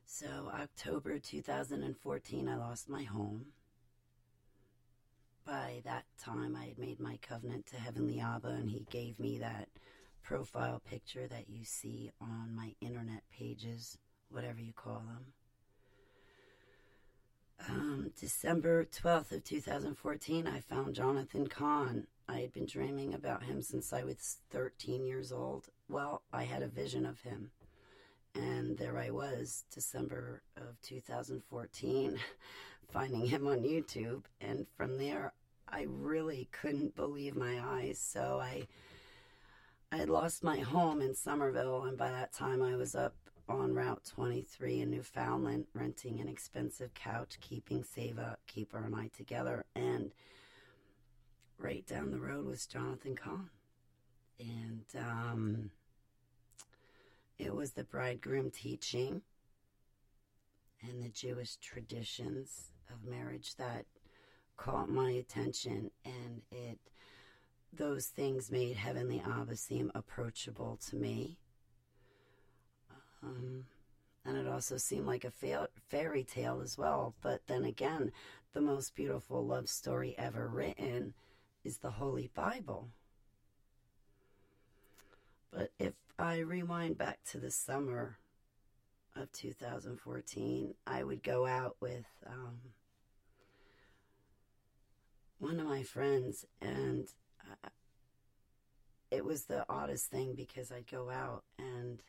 So, 0.05 0.51
October 0.53 1.17
2014, 1.17 2.49
I 2.49 2.55
lost 2.55 2.89
my 2.89 3.03
home. 3.03 3.45
By 5.45 5.81
that 5.86 6.03
time, 6.21 6.55
I 6.55 6.65
had 6.65 6.77
made 6.77 6.99
my 6.99 7.17
covenant 7.21 7.65
to 7.67 7.77
Heavenly 7.77 8.19
Abba, 8.19 8.49
and 8.49 8.69
he 8.69 8.86
gave 8.89 9.19
me 9.19 9.39
that 9.39 9.69
profile 10.23 10.81
picture 10.89 11.27
that 11.27 11.49
you 11.49 11.63
see 11.63 12.12
on 12.21 12.53
my 12.55 12.75
internet 12.79 13.23
pages, 13.31 13.97
whatever 14.29 14.59
you 14.59 14.73
call 14.73 14.99
them. 14.99 15.33
Um, 17.69 18.11
December 18.19 18.85
12th 18.85 19.31
of 19.31 19.43
2014, 19.43 20.47
I 20.47 20.59
found 20.59 20.95
Jonathan 20.95 21.47
Cahn. 21.47 22.07
I 22.27 22.39
had 22.39 22.53
been 22.53 22.65
dreaming 22.65 23.13
about 23.13 23.43
him 23.43 23.61
since 23.61 23.93
I 23.93 24.03
was 24.03 24.37
13 24.51 25.05
years 25.05 25.31
old. 25.31 25.67
Well, 25.89 26.23
I 26.31 26.43
had 26.43 26.63
a 26.63 26.67
vision 26.67 27.05
of 27.05 27.21
him. 27.21 27.51
And 28.35 28.77
there 28.77 28.97
I 28.97 29.11
was, 29.11 29.65
December 29.71 30.41
of 30.57 30.81
2014, 30.81 32.19
finding 32.91 33.25
him 33.25 33.47
on 33.47 33.59
YouTube. 33.61 34.23
And 34.41 34.65
from 34.75 34.97
there, 34.97 35.33
I 35.69 35.85
really 35.87 36.49
couldn't 36.51 36.95
believe 36.95 37.35
my 37.35 37.59
eyes. 37.63 37.99
So 37.99 38.39
I, 38.41 38.67
I 39.91 39.97
had 39.97 40.09
lost 40.09 40.43
my 40.43 40.59
home 40.59 41.01
in 41.01 41.13
Somerville, 41.13 41.83
and 41.83 41.97
by 41.97 42.09
that 42.09 42.33
time 42.33 42.61
I 42.61 42.75
was 42.75 42.95
up 42.95 43.15
on 43.47 43.73
Route 43.73 44.03
23 44.15 44.82
in 44.82 44.91
Newfoundland, 44.91 45.65
renting 45.73 46.19
an 46.19 46.27
expensive 46.27 46.93
couch, 46.93 47.38
keeping 47.41 47.84
Seva, 47.84 48.36
Keeper, 48.47 48.84
and 48.86 48.95
I 48.95 49.10
together. 49.15 49.65
And 49.75 50.12
right 51.58 51.86
down 51.86 52.12
the 52.12 52.19
road 52.19 52.45
was 52.45 52.65
Jonathan 52.65 53.15
Cahn. 53.15 53.49
And 54.39 54.86
um, 54.97 55.71
it 57.38 57.53
was 57.53 57.71
the 57.71 57.84
bridegroom 57.84 58.51
teaching 58.51 59.21
and 60.82 61.03
the 61.03 61.10
Jewish 61.10 61.56
traditions 61.58 62.71
of 62.89 63.10
marriage 63.10 63.56
that 63.56 63.86
caught 64.58 64.89
my 64.89 65.12
attention, 65.12 65.91
and 66.06 66.41
it 66.51 66.79
those 67.75 68.06
things 68.06 68.51
made 68.51 68.75
Heavenly 68.75 69.21
Abba 69.25 69.56
seem 69.56 69.91
approachable 69.95 70.77
to 70.89 70.95
me. 70.95 71.39
Um, 73.23 73.65
and 74.25 74.38
it 74.38 74.47
also 74.47 74.77
seemed 74.77 75.05
like 75.05 75.23
a 75.23 75.31
fa- 75.31 75.69
fairy 75.89 76.23
tale 76.23 76.62
as 76.62 76.77
well. 76.77 77.13
But 77.21 77.41
then 77.47 77.65
again, 77.65 78.12
the 78.53 78.62
most 78.62 78.95
beautiful 78.95 79.45
love 79.45 79.67
story 79.67 80.15
ever 80.17 80.47
written 80.47 81.13
is 81.63 81.77
the 81.77 81.91
Holy 81.91 82.29
Bible. 82.33 82.89
But 85.51 85.71
if 85.79 85.93
I 86.17 86.39
rewind 86.39 86.97
back 86.97 87.19
to 87.31 87.38
the 87.38 87.51
summer 87.51 88.17
of 89.15 89.31
2014, 89.33 90.73
I 90.88 91.03
would 91.03 91.23
go 91.23 91.45
out 91.45 91.75
with 91.79 92.05
um, 92.25 92.59
one 95.39 95.59
of 95.59 95.67
my 95.67 95.83
friends, 95.83 96.45
and 96.62 97.07
uh, 97.51 97.69
it 99.12 99.23
was 99.23 99.45
the 99.45 99.65
oddest 99.69 100.07
thing 100.07 100.33
because 100.36 100.71
I'd 100.71 100.89
go 100.89 101.09
out 101.09 101.43
and 101.59 102.01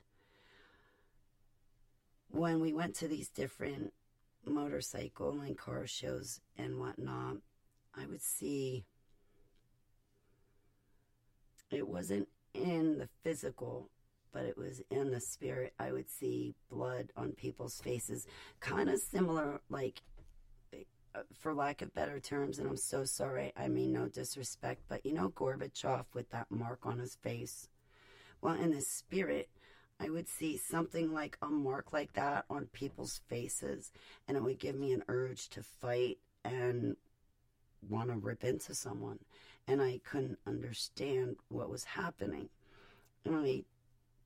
when 2.34 2.60
we 2.60 2.72
went 2.72 2.96
to 2.96 3.08
these 3.08 3.28
different 3.28 3.92
motorcycle 4.44 5.40
and 5.40 5.56
car 5.56 5.86
shows 5.86 6.40
and 6.58 6.78
whatnot, 6.80 7.36
I 7.96 8.06
would 8.06 8.22
see 8.22 8.84
it 11.70 11.86
wasn't 11.86 12.28
in 12.52 12.98
the 12.98 13.08
physical, 13.22 13.88
but 14.32 14.44
it 14.44 14.58
was 14.58 14.82
in 14.90 15.12
the 15.12 15.20
spirit. 15.20 15.74
I 15.78 15.92
would 15.92 16.10
see 16.10 16.54
blood 16.68 17.10
on 17.16 17.32
people's 17.32 17.80
faces, 17.80 18.26
kind 18.58 18.90
of 18.90 18.98
similar, 18.98 19.60
like, 19.70 20.02
uh, 21.14 21.20
for 21.38 21.54
lack 21.54 21.82
of 21.82 21.94
better 21.94 22.18
terms, 22.18 22.58
and 22.58 22.68
I'm 22.68 22.76
so 22.76 23.04
sorry, 23.04 23.52
I 23.56 23.68
mean 23.68 23.92
no 23.92 24.08
disrespect, 24.08 24.82
but 24.88 25.06
you 25.06 25.12
know 25.12 25.28
Gorbachev 25.28 26.06
with 26.12 26.30
that 26.30 26.50
mark 26.50 26.80
on 26.82 26.98
his 26.98 27.14
face? 27.14 27.68
Well, 28.40 28.54
in 28.54 28.72
the 28.72 28.80
spirit, 28.80 29.48
I 30.00 30.10
would 30.10 30.28
see 30.28 30.56
something 30.56 31.12
like 31.12 31.38
a 31.40 31.46
mark 31.46 31.92
like 31.92 32.12
that 32.14 32.44
on 32.50 32.66
people's 32.72 33.20
faces, 33.28 33.92
and 34.26 34.36
it 34.36 34.42
would 34.42 34.58
give 34.58 34.74
me 34.74 34.92
an 34.92 35.04
urge 35.08 35.48
to 35.50 35.62
fight 35.62 36.18
and 36.44 36.96
want 37.88 38.10
to 38.10 38.16
rip 38.16 38.44
into 38.44 38.74
someone. 38.74 39.20
And 39.66 39.80
I 39.80 40.00
couldn't 40.04 40.38
understand 40.46 41.36
what 41.48 41.70
was 41.70 41.84
happening. 41.84 42.48
And 43.24 43.36
I 43.36 43.62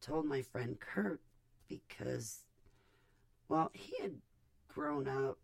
told 0.00 0.26
my 0.26 0.42
friend 0.42 0.78
Kurt 0.80 1.20
because, 1.68 2.44
well, 3.48 3.70
he 3.74 4.02
had 4.02 4.14
grown 4.68 5.06
up 5.06 5.38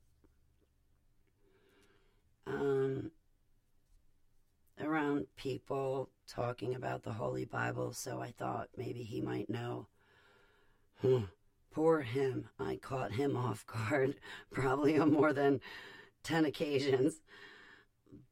um, 2.46 3.10
around 4.80 5.26
people 5.37 6.10
talking 6.26 6.74
about 6.74 7.02
the 7.02 7.12
Holy 7.12 7.44
Bible, 7.44 7.92
so 7.92 8.20
I 8.20 8.32
thought 8.32 8.68
maybe 8.76 9.02
he 9.02 9.20
might 9.20 9.48
know 9.48 9.87
Poor 11.72 12.00
him. 12.02 12.48
I 12.58 12.76
caught 12.76 13.12
him 13.12 13.36
off 13.36 13.66
guard 13.66 14.14
probably 14.52 14.98
on 14.98 15.12
more 15.12 15.32
than 15.32 15.60
10 16.22 16.44
occasions. 16.44 17.14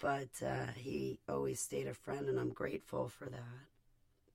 But 0.00 0.30
uh, 0.44 0.72
he 0.76 1.18
always 1.28 1.60
stayed 1.60 1.88
a 1.88 1.94
friend, 1.94 2.28
and 2.28 2.38
I'm 2.38 2.52
grateful 2.52 3.08
for 3.08 3.28
that 3.28 3.66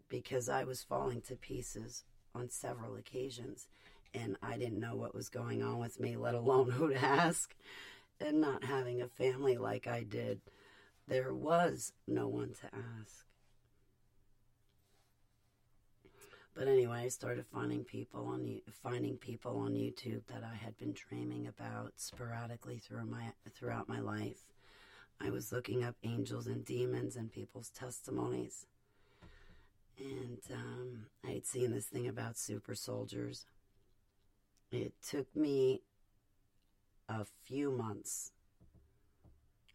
because 0.09 0.49
I 0.49 0.65
was 0.65 0.83
falling 0.83 1.21
to 1.21 1.35
pieces 1.35 2.03
on 2.35 2.49
several 2.49 2.95
occasions, 2.95 3.67
and 4.13 4.37
I 4.41 4.57
didn't 4.57 4.79
know 4.79 4.95
what 4.95 5.15
was 5.15 5.29
going 5.29 5.63
on 5.63 5.79
with 5.79 5.99
me, 5.99 6.15
let 6.17 6.35
alone 6.35 6.69
who 6.71 6.89
to 6.89 7.03
ask. 7.03 7.55
And 8.19 8.41
not 8.41 8.63
having 8.63 9.01
a 9.01 9.07
family 9.07 9.57
like 9.57 9.85
I 9.85 10.01
did, 10.03 10.41
there 11.07 11.33
was 11.33 11.93
no 12.07 12.27
one 12.27 12.53
to 12.61 12.67
ask. 12.75 13.26
But 16.57 16.67
anyway, 16.67 17.03
I 17.03 17.07
started 17.09 17.45
finding 17.53 17.83
people 17.83 18.25
on 18.25 18.61
finding 18.81 19.17
people 19.17 19.59
on 19.59 19.73
YouTube 19.73 20.21
that 20.27 20.43
I 20.43 20.55
had 20.55 20.75
been 20.79 20.91
dreaming 20.93 21.45
about 21.45 21.93
sporadically 21.97 22.79
through 22.79 23.05
my 23.05 23.33
throughout 23.53 23.87
my 23.87 23.99
life. 23.99 24.41
I 25.21 25.29
was 25.29 25.51
looking 25.51 25.83
up 25.83 25.95
angels 26.03 26.47
and 26.47 26.65
demons 26.65 27.15
and 27.15 27.31
people's 27.31 27.69
testimonies, 27.69 28.65
and 29.99 30.39
um, 30.51 31.05
I 31.23 31.33
had 31.33 31.45
seen 31.45 31.73
this 31.73 31.85
thing 31.85 32.07
about 32.07 32.39
super 32.39 32.73
soldiers. 32.73 33.45
It 34.71 34.93
took 35.07 35.35
me 35.35 35.81
a 37.07 37.23
few 37.45 37.69
months 37.69 38.31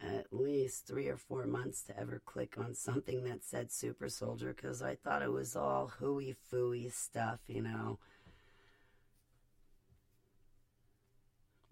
at 0.03 0.27
least 0.33 0.87
three 0.87 1.09
or 1.09 1.17
four 1.17 1.47
months 1.47 1.83
to 1.85 1.99
ever 1.99 2.21
click 2.25 2.55
on 2.59 2.75
something 2.75 3.25
that 3.25 3.45
said 3.45 3.71
super 3.71 4.09
soldier 4.09 4.53
because 4.55 4.83
I 4.83 4.97
thought 4.97 5.23
it 5.23 5.33
was 5.33 5.55
all 5.55 5.93
hooey 5.99 6.37
fooey 6.53 6.93
stuff, 6.93 7.41
you 7.47 7.62
know. 7.62 7.99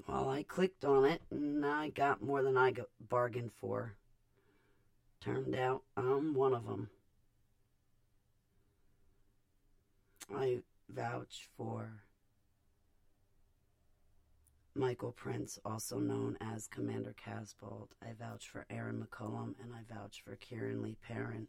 Well, 0.06 0.28
I 0.28 0.42
clicked 0.42 0.84
on 0.84 1.04
it 1.04 1.22
and 1.30 1.64
I 1.64 1.88
got 1.88 2.22
more 2.22 2.42
than 2.42 2.56
I 2.56 2.74
bargained 3.08 3.52
for. 3.52 3.94
Turned 5.20 5.54
out 5.54 5.82
I'm 5.96 6.34
one 6.34 6.54
of 6.54 6.66
them. 6.66 6.88
I 10.34 10.60
vouch 10.88 11.48
for 11.56 12.02
Michael 14.80 15.12
Prince, 15.12 15.58
also 15.62 15.98
known 15.98 16.38
as 16.40 16.66
Commander 16.66 17.14
Casbolt. 17.22 17.88
I 18.02 18.14
vouch 18.18 18.48
for 18.48 18.64
Aaron 18.70 19.06
McCollum 19.06 19.52
and 19.62 19.74
I 19.74 19.94
vouch 19.94 20.22
for 20.24 20.36
Kieran 20.36 20.80
Lee 20.80 20.96
Perrin 21.06 21.48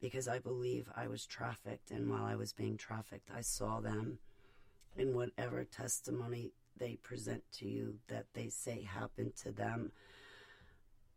because 0.00 0.28
I 0.28 0.38
believe 0.38 0.88
I 0.94 1.08
was 1.08 1.26
trafficked. 1.26 1.90
And 1.90 2.08
while 2.08 2.22
I 2.22 2.36
was 2.36 2.52
being 2.52 2.76
trafficked, 2.76 3.30
I 3.34 3.40
saw 3.40 3.80
them 3.80 4.18
in 4.96 5.12
whatever 5.12 5.64
testimony 5.64 6.52
they 6.78 7.00
present 7.02 7.42
to 7.54 7.66
you 7.66 7.96
that 8.06 8.26
they 8.32 8.48
say 8.48 8.82
happened 8.82 9.34
to 9.42 9.50
them. 9.50 9.90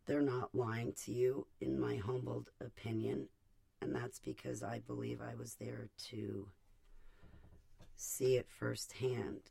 They're 0.06 0.22
not 0.22 0.52
lying 0.52 0.94
to 1.04 1.12
you, 1.12 1.46
in 1.60 1.78
my 1.78 1.94
humbled 1.94 2.50
opinion. 2.60 3.28
And 3.80 3.94
that's 3.94 4.18
because 4.18 4.64
I 4.64 4.80
believe 4.80 5.20
I 5.20 5.36
was 5.36 5.54
there 5.60 5.90
to 6.08 6.48
see 7.94 8.34
it 8.36 8.48
firsthand 8.48 9.42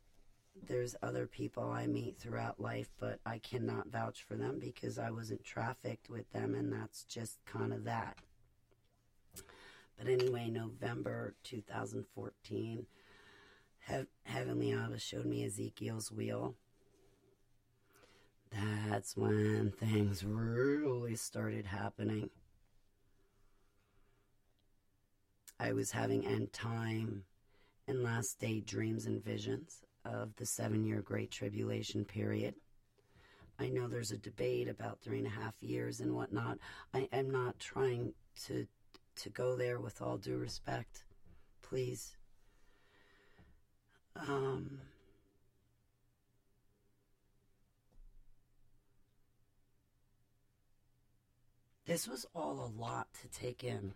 there's 0.62 0.96
other 1.02 1.26
people 1.26 1.70
I 1.70 1.86
meet 1.86 2.18
throughout 2.18 2.60
life, 2.60 2.90
but 2.98 3.20
I 3.24 3.38
cannot 3.38 3.88
vouch 3.88 4.22
for 4.22 4.36
them 4.36 4.58
because 4.58 4.98
I 4.98 5.10
wasn't 5.10 5.44
trafficked 5.44 6.08
with 6.10 6.30
them, 6.32 6.54
and 6.54 6.72
that's 6.72 7.04
just 7.04 7.38
kind 7.44 7.72
of 7.72 7.84
that. 7.84 8.16
But 9.98 10.08
anyway, 10.08 10.50
November 10.50 11.34
2014, 11.44 12.86
he- 13.88 14.06
Heavenly 14.24 14.72
Abba 14.72 14.98
showed 14.98 15.26
me 15.26 15.44
Ezekiel's 15.44 16.12
wheel. 16.12 16.56
That's 18.50 19.16
when 19.16 19.72
things 19.72 20.24
really 20.24 21.16
started 21.16 21.66
happening. 21.66 22.30
I 25.58 25.72
was 25.72 25.90
having 25.90 26.26
end 26.26 26.52
time 26.52 27.24
and 27.88 28.02
last 28.02 28.38
day 28.38 28.60
dreams 28.60 29.06
and 29.06 29.24
visions 29.24 29.85
of 30.12 30.34
the 30.36 30.46
seven 30.46 30.84
year 30.84 31.02
Great 31.02 31.30
Tribulation 31.30 32.04
period. 32.04 32.54
I 33.58 33.68
know 33.68 33.88
there's 33.88 34.12
a 34.12 34.18
debate 34.18 34.68
about 34.68 35.00
three 35.00 35.18
and 35.18 35.26
a 35.26 35.30
half 35.30 35.54
years 35.60 36.00
and 36.00 36.14
whatnot. 36.14 36.58
I 36.92 37.08
am 37.12 37.30
not 37.30 37.58
trying 37.58 38.12
to 38.46 38.66
to 39.16 39.30
go 39.30 39.56
there 39.56 39.80
with 39.80 40.02
all 40.02 40.18
due 40.18 40.36
respect. 40.36 41.04
Please. 41.62 42.16
Um, 44.14 44.80
this 51.86 52.06
was 52.06 52.26
all 52.34 52.60
a 52.60 52.80
lot 52.80 53.08
to 53.22 53.28
take 53.28 53.64
in. 53.64 53.94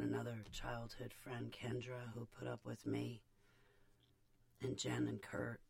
Had 0.00 0.08
another 0.08 0.44
childhood 0.52 1.12
friend, 1.12 1.52
Kendra, 1.52 2.12
who 2.14 2.26
put 2.38 2.48
up 2.48 2.60
with 2.64 2.86
me, 2.86 3.20
and 4.62 4.76
Jen 4.76 5.08
and 5.08 5.20
Kurt. 5.20 5.60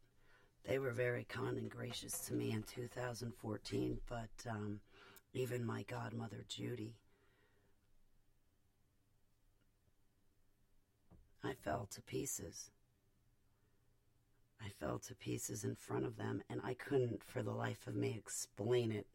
They 0.65 0.79
were 0.79 0.93
very 0.93 1.25
kind 1.25 1.57
and 1.57 1.71
gracious 1.71 2.13
to 2.27 2.35
me 2.35 2.53
in 2.53 2.63
2014, 2.63 3.99
but 4.09 4.29
um, 4.49 4.81
even 5.33 5.65
my 5.65 5.83
godmother, 5.83 6.45
Judy, 6.49 6.95
I 11.43 11.55
fell 11.55 11.89
to 11.93 12.03
pieces. 12.03 12.71
I 14.65 14.69
fell 14.79 14.99
to 15.09 15.15
pieces 15.15 15.65
in 15.65 15.75
front 15.75 16.05
of 16.05 16.17
them, 16.17 16.43
and 16.49 16.61
I 16.63 16.75
couldn't, 16.75 17.25
for 17.25 17.43
the 17.43 17.53
life 17.53 17.87
of 17.87 17.97
me, 17.97 18.15
explain 18.17 18.93
it. 18.93 19.07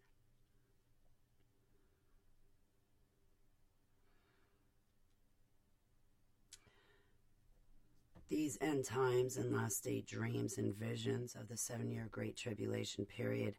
These 8.29 8.57
end 8.61 8.85
times 8.85 9.37
and 9.37 9.55
last 9.55 9.83
day 9.83 10.03
dreams 10.07 10.57
and 10.57 10.75
visions 10.75 11.35
of 11.35 11.47
the 11.47 11.57
seven 11.57 11.91
year 11.91 12.07
Great 12.11 12.35
Tribulation 12.35 13.05
period, 13.05 13.55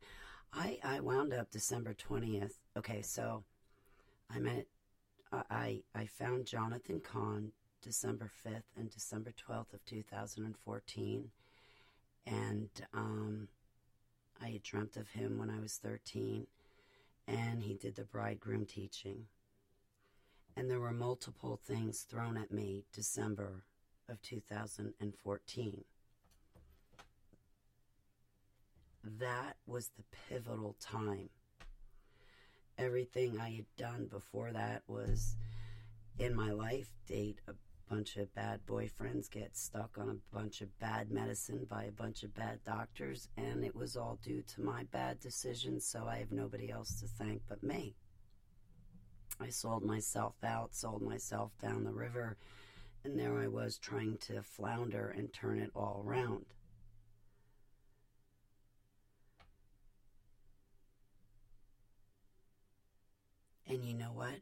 I, 0.53 0.79
I 0.83 1.01
wound 1.01 1.33
up 1.33 1.51
December 1.51 1.95
20th. 1.95 2.55
Okay, 2.77 3.03
so 3.03 3.45
I 4.31 4.39
met, 4.39 4.67
I, 5.33 5.83
I 5.95 6.07
found 6.07 6.47
Jonathan 6.47 7.01
Cahn 7.01 7.53
December 7.83 8.31
5th 8.45 8.63
and 8.77 8.91
December 8.91 9.33
12th 9.49 9.75
of 9.75 9.85
2014. 9.85 11.31
And 12.27 12.69
um, 12.93 13.49
I 14.43 14.49
had 14.49 14.63
dreamt 14.63 14.97
of 14.97 15.09
him 15.11 15.39
when 15.39 15.51
I 15.51 15.61
was 15.61 15.75
13, 15.75 16.49
and 17.29 17.63
he 17.63 17.75
did 17.75 17.95
the 17.95 18.03
bridegroom 18.03 18.67
teaching. 18.67 19.27
And 20.57 20.69
there 20.69 20.81
were 20.81 20.93
multiple 20.93 21.61
things 21.65 22.01
thrown 22.01 22.37
at 22.37 22.51
me 22.51 22.83
December 22.93 23.63
of 24.09 24.21
2014. 24.23 25.85
That 29.19 29.57
was 29.67 29.91
the 29.97 30.05
pivotal 30.29 30.77
time. 30.81 31.29
Everything 32.79 33.41
I 33.41 33.51
had 33.51 33.67
done 33.77 34.07
before 34.11 34.53
that 34.53 34.83
was 34.87 35.37
in 36.19 36.35
my 36.35 36.51
life 36.51 36.91
date 37.07 37.41
a 37.47 37.53
bunch 37.89 38.17
of 38.17 38.35
bad 38.35 38.61
boyfriends, 38.67 39.31
get 39.31 39.57
stuck 39.57 39.97
on 39.97 40.09
a 40.09 40.35
bunch 40.35 40.61
of 40.61 40.79
bad 40.79 41.11
medicine 41.11 41.67
by 41.69 41.85
a 41.85 41.93
bunch 41.93 42.23
of 42.25 42.35
bad 42.35 42.59
doctors, 42.65 43.29
and 43.37 43.65
it 43.65 43.75
was 43.75 43.97
all 43.97 44.19
due 44.23 44.43
to 44.43 44.61
my 44.61 44.83
bad 44.91 45.21
decisions, 45.21 45.87
so 45.87 46.07
I 46.07 46.19
have 46.19 46.33
nobody 46.33 46.71
else 46.71 47.01
to 47.01 47.07
thank 47.07 47.43
but 47.49 47.63
me. 47.63 47.95
I 49.41 49.51
sold 49.51 49.85
myself 49.85 50.35
out, 50.43 50.75
sold 50.75 51.03
myself 51.03 51.53
down 51.61 51.85
the 51.85 51.93
river, 51.93 52.37
and 53.07 53.21
there 53.21 53.39
I 53.39 53.47
was 53.47 53.79
trying 53.79 54.19
to 54.23 54.43
flounder 54.43 55.15
and 55.17 55.33
turn 55.33 55.61
it 55.61 55.71
all 55.77 56.03
around. 56.05 56.45
And 63.69 63.85
you 63.85 63.95
know 63.95 64.11
what? 64.13 64.41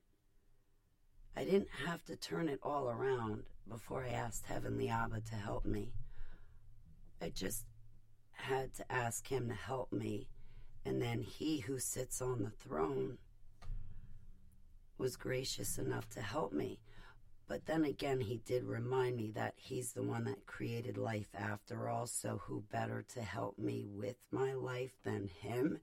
I 1.36 1.44
didn't 1.44 1.68
have 1.86 2.04
to 2.06 2.16
turn 2.16 2.48
it 2.48 2.58
all 2.62 2.88
around 2.88 3.42
before 3.68 4.02
I 4.02 4.14
asked 4.14 4.46
Heavenly 4.46 4.88
Abba 4.88 5.20
to 5.20 5.34
help 5.34 5.66
me. 5.66 5.92
I 7.20 7.28
just 7.28 7.66
had 8.32 8.72
to 8.76 8.90
ask 8.90 9.26
him 9.26 9.48
to 9.48 9.54
help 9.54 9.92
me, 9.92 10.28
and 10.86 11.02
then 11.02 11.20
he 11.20 11.58
who 11.58 11.78
sits 11.78 12.22
on 12.22 12.42
the 12.42 12.50
throne 12.50 13.18
was 14.96 15.16
gracious 15.16 15.76
enough 15.76 16.08
to 16.10 16.22
help 16.22 16.54
me. 16.54 16.78
But 17.47 17.66
then 17.66 17.84
again, 17.84 18.20
he 18.20 18.38
did 18.38 18.64
remind 18.64 19.16
me 19.16 19.30
that 19.32 19.55
he's 19.57 19.92
the 19.92 20.03
one 20.03 20.24
that 20.24 20.47
created 20.47 20.97
life 20.97 21.28
after 21.34 21.88
all, 21.88 22.07
so 22.07 22.40
who 22.45 22.64
better 22.72 23.05
to 23.14 23.22
help 23.22 23.59
me 23.59 23.84
with 23.86 24.16
my 24.30 24.55
life 24.55 24.97
than 25.05 25.28
him? 25.28 25.80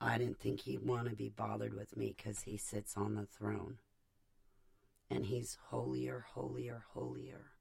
I 0.00 0.18
didn't 0.18 0.40
think 0.40 0.60
he'd 0.60 0.84
want 0.84 1.08
to 1.08 1.16
be 1.16 1.28
bothered 1.28 1.74
with 1.74 1.96
me 1.96 2.14
because 2.16 2.42
he 2.42 2.56
sits 2.56 2.96
on 2.96 3.14
the 3.14 3.26
throne. 3.26 3.78
And 5.10 5.24
he's 5.24 5.56
holier, 5.70 6.26
holier, 6.34 6.84
holier 6.92 7.52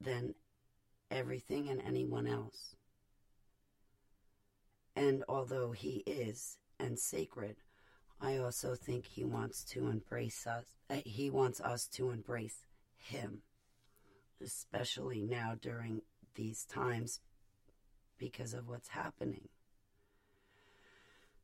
than 0.00 0.34
everything 1.10 1.68
and 1.68 1.80
anyone 1.82 2.26
else. 2.26 2.76
And 4.96 5.24
although 5.28 5.72
he 5.72 6.02
is 6.06 6.58
and 6.78 6.98
sacred, 6.98 7.56
I 8.20 8.38
also 8.38 8.74
think 8.74 9.06
he 9.06 9.24
wants 9.24 9.64
to 9.64 9.88
embrace 9.88 10.46
us. 10.46 10.64
Uh, 10.88 10.96
he 11.04 11.30
wants 11.30 11.60
us 11.60 11.86
to 11.88 12.10
embrace 12.10 12.66
him, 12.96 13.42
especially 14.42 15.20
now 15.20 15.56
during 15.60 16.02
these 16.34 16.64
times 16.64 17.20
because 18.18 18.54
of 18.54 18.68
what's 18.68 18.88
happening. 18.88 19.48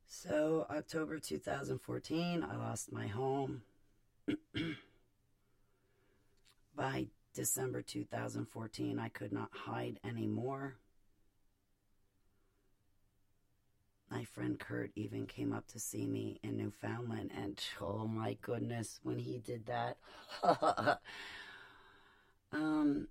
So, 0.07 0.65
October 0.69 1.19
2014, 1.19 2.43
I 2.43 2.55
lost 2.57 2.91
my 2.91 3.07
home. 3.07 3.61
By 6.75 7.07
December 7.33 7.81
2014, 7.81 8.99
I 8.99 9.07
could 9.09 9.31
not 9.31 9.49
hide 9.53 9.99
anymore. 10.03 10.75
My 14.11 14.25
friend 14.25 14.59
Kurt 14.59 14.91
even 14.95 15.25
came 15.25 15.53
up 15.53 15.65
to 15.67 15.79
see 15.79 16.05
me 16.05 16.37
in 16.43 16.57
Newfoundland, 16.57 17.31
and 17.35 17.57
oh 17.79 18.05
my 18.05 18.37
goodness, 18.41 18.99
when 19.03 19.17
he 19.17 19.37
did 19.37 19.65
that, 19.67 19.97
um, 22.51 23.07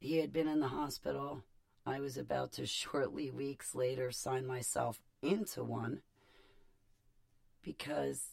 he 0.00 0.18
had 0.18 0.32
been 0.32 0.48
in 0.48 0.58
the 0.58 0.68
hospital. 0.68 1.44
I 1.86 2.00
was 2.00 2.16
about 2.16 2.52
to 2.54 2.66
shortly 2.66 3.30
weeks 3.30 3.76
later 3.76 4.10
sign 4.10 4.44
myself 4.44 5.00
into 5.22 5.62
one 5.62 6.00
because 7.62 8.24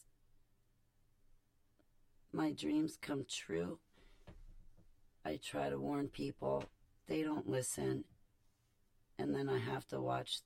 my 2.34 2.52
dreams 2.52 2.98
come 3.00 3.26
true. 3.30 3.78
I 5.24 5.38
try 5.38 5.70
to 5.70 5.78
warn 5.78 6.08
people, 6.08 6.64
they 7.08 7.22
don't 7.22 7.48
listen, 7.48 8.06
and 9.20 9.36
then 9.36 9.48
I 9.48 9.60
have 9.60 9.86
to 9.90 10.02
watch 10.02 10.40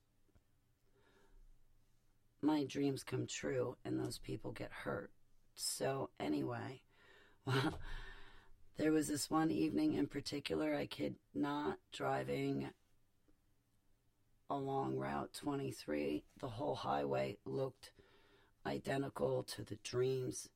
my 2.45 2.63
dreams 2.63 3.03
come 3.03 3.27
true 3.27 3.75
and 3.83 3.99
those 3.99 4.19
people 4.19 4.51
get 4.51 4.71
hurt. 4.71 5.11
So, 5.55 6.09
anyway, 6.19 6.81
well, 7.45 7.79
there 8.77 8.91
was 8.91 9.07
this 9.07 9.29
one 9.29 9.51
evening 9.51 9.93
in 9.93 10.07
particular, 10.07 10.75
I 10.75 10.85
kid 10.85 11.15
not, 11.33 11.77
driving 11.91 12.69
along 14.49 14.97
Route 14.97 15.33
23. 15.33 16.23
The 16.39 16.47
whole 16.47 16.75
highway 16.75 17.37
looked 17.45 17.91
identical 18.65 19.43
to 19.43 19.63
the 19.63 19.77
dreams 19.83 20.49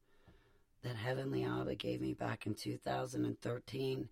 that 0.83 0.95
Heavenly 0.95 1.43
Abba 1.43 1.75
gave 1.75 2.01
me 2.01 2.13
back 2.13 2.45
in 2.45 2.55
2013. 2.55 4.09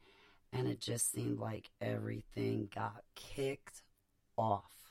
And 0.54 0.68
it 0.68 0.80
just 0.80 1.12
seemed 1.12 1.40
like 1.40 1.70
everything 1.82 2.70
got 2.74 3.04
kicked 3.16 3.82
off. 4.38 4.87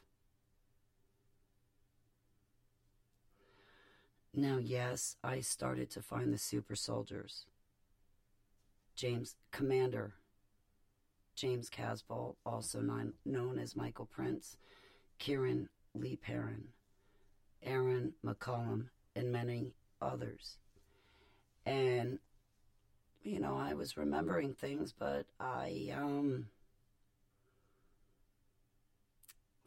Now, 4.36 4.58
yes, 4.58 5.16
I 5.24 5.40
started 5.40 5.90
to 5.90 6.02
find 6.02 6.32
the 6.32 6.38
super 6.38 6.76
soldiers. 6.76 7.46
James 8.94 9.34
Commander 9.50 10.14
James 11.36 11.68
Casbolt, 11.68 12.36
also 12.46 12.80
known 12.80 13.58
as 13.58 13.76
Michael 13.76 14.06
Prince, 14.06 14.56
Kieran 15.18 15.68
Lee 15.94 16.16
Perrin, 16.16 16.64
Aaron 17.62 18.14
McCollum, 18.24 18.86
and 19.14 19.30
many 19.30 19.74
others. 20.00 20.56
And, 21.66 22.18
you 23.22 23.38
know, 23.38 23.54
I 23.54 23.74
was 23.74 23.98
remembering 23.98 24.54
things, 24.54 24.94
but 24.98 25.26
I, 25.38 25.92
um, 25.94 26.46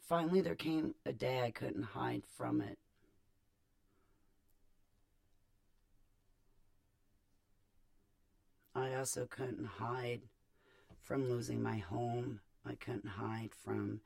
finally 0.02 0.42
there 0.42 0.56
came 0.56 0.96
a 1.06 1.14
day 1.14 1.42
I 1.42 1.52
couldn't 1.52 1.84
hide 1.84 2.24
from 2.36 2.62
it. 2.62 2.80
I 8.80 8.96
also 8.96 9.26
couldn't 9.26 9.66
hide 9.66 10.22
from 11.02 11.30
losing 11.30 11.62
my 11.62 11.78
home. 11.78 12.40
I 12.66 12.76
couldn't 12.76 13.08
hide 13.08 13.52
from 13.54 14.00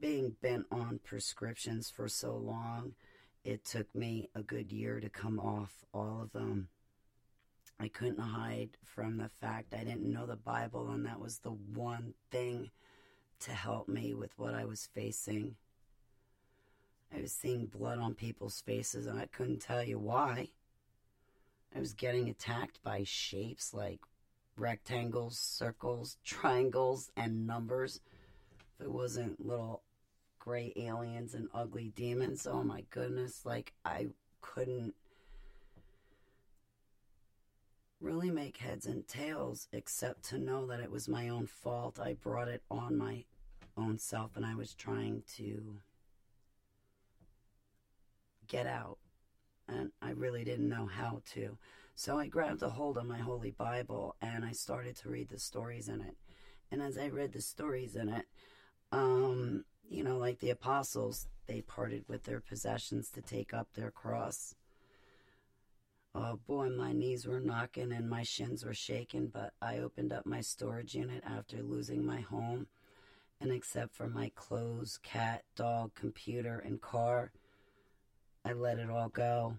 being 0.00 0.36
bent 0.42 0.66
on 0.72 1.00
prescriptions 1.04 1.90
for 1.90 2.08
so 2.08 2.34
long. 2.36 2.94
It 3.44 3.64
took 3.64 3.94
me 3.94 4.28
a 4.34 4.42
good 4.42 4.72
year 4.72 5.00
to 5.00 5.08
come 5.08 5.38
off 5.38 5.84
all 5.92 6.20
of 6.22 6.32
them. 6.32 6.68
I 7.78 7.88
couldn't 7.88 8.18
hide 8.20 8.70
from 8.84 9.18
the 9.18 9.28
fact 9.28 9.74
I 9.74 9.84
didn't 9.84 10.12
know 10.12 10.26
the 10.26 10.36
Bible, 10.36 10.90
and 10.90 11.06
that 11.06 11.20
was 11.20 11.38
the 11.38 11.50
one 11.50 12.14
thing 12.30 12.70
to 13.40 13.52
help 13.52 13.88
me 13.88 14.14
with 14.14 14.32
what 14.38 14.54
I 14.54 14.64
was 14.64 14.88
facing. 14.94 15.56
I 17.14 17.20
was 17.20 17.32
seeing 17.32 17.66
blood 17.66 17.98
on 17.98 18.14
people's 18.14 18.60
faces, 18.60 19.06
and 19.06 19.20
I 19.20 19.26
couldn't 19.26 19.60
tell 19.60 19.84
you 19.84 19.98
why. 19.98 20.48
I 21.74 21.80
was 21.80 21.92
getting 21.92 22.28
attacked 22.28 22.82
by 22.82 23.02
shapes 23.04 23.74
like 23.74 24.00
rectangles, 24.56 25.38
circles, 25.38 26.18
triangles, 26.24 27.10
and 27.16 27.46
numbers. 27.46 28.00
If 28.78 28.86
it 28.86 28.92
wasn't 28.92 29.44
little 29.44 29.82
gray 30.38 30.72
aliens 30.76 31.34
and 31.34 31.48
ugly 31.52 31.92
demons, 31.96 32.46
oh 32.46 32.62
my 32.62 32.84
goodness, 32.90 33.44
like 33.44 33.72
I 33.84 34.08
couldn't 34.40 34.94
really 38.00 38.30
make 38.30 38.58
heads 38.58 38.86
and 38.86 39.08
tails 39.08 39.66
except 39.72 40.24
to 40.24 40.38
know 40.38 40.66
that 40.66 40.80
it 40.80 40.90
was 40.90 41.08
my 41.08 41.28
own 41.28 41.46
fault. 41.46 41.98
I 41.98 42.14
brought 42.14 42.48
it 42.48 42.62
on 42.70 42.96
my 42.96 43.24
own 43.76 43.98
self 43.98 44.36
and 44.36 44.46
I 44.46 44.54
was 44.54 44.74
trying 44.74 45.22
to 45.36 45.78
get 48.46 48.66
out. 48.66 48.98
And 49.68 49.90
I 50.02 50.10
really 50.10 50.44
didn't 50.44 50.68
know 50.68 50.86
how 50.86 51.22
to. 51.32 51.58
So 51.94 52.18
I 52.18 52.26
grabbed 52.26 52.62
a 52.62 52.70
hold 52.70 52.98
of 52.98 53.06
my 53.06 53.18
Holy 53.18 53.52
Bible 53.52 54.16
and 54.20 54.44
I 54.44 54.52
started 54.52 54.96
to 54.96 55.08
read 55.08 55.28
the 55.28 55.38
stories 55.38 55.88
in 55.88 56.00
it. 56.00 56.16
And 56.70 56.82
as 56.82 56.98
I 56.98 57.08
read 57.08 57.32
the 57.32 57.40
stories 57.40 57.94
in 57.94 58.08
it, 58.08 58.26
um, 58.92 59.64
you 59.88 60.02
know, 60.02 60.18
like 60.18 60.40
the 60.40 60.50
apostles, 60.50 61.28
they 61.46 61.60
parted 61.60 62.04
with 62.08 62.24
their 62.24 62.40
possessions 62.40 63.10
to 63.10 63.22
take 63.22 63.54
up 63.54 63.68
their 63.74 63.90
cross. 63.90 64.54
Oh 66.14 66.38
boy, 66.46 66.70
my 66.70 66.92
knees 66.92 67.26
were 67.26 67.40
knocking 67.40 67.92
and 67.92 68.08
my 68.08 68.22
shins 68.22 68.64
were 68.64 68.74
shaking, 68.74 69.28
but 69.28 69.52
I 69.60 69.78
opened 69.78 70.12
up 70.12 70.26
my 70.26 70.40
storage 70.40 70.94
unit 70.94 71.22
after 71.26 71.62
losing 71.62 72.04
my 72.04 72.20
home. 72.20 72.66
And 73.40 73.52
except 73.52 73.94
for 73.94 74.08
my 74.08 74.30
clothes, 74.34 74.98
cat, 75.02 75.42
dog, 75.56 75.92
computer, 75.94 76.58
and 76.58 76.80
car, 76.80 77.32
I 78.44 78.52
let 78.52 78.78
it 78.78 78.90
all 78.90 79.08
go. 79.08 79.56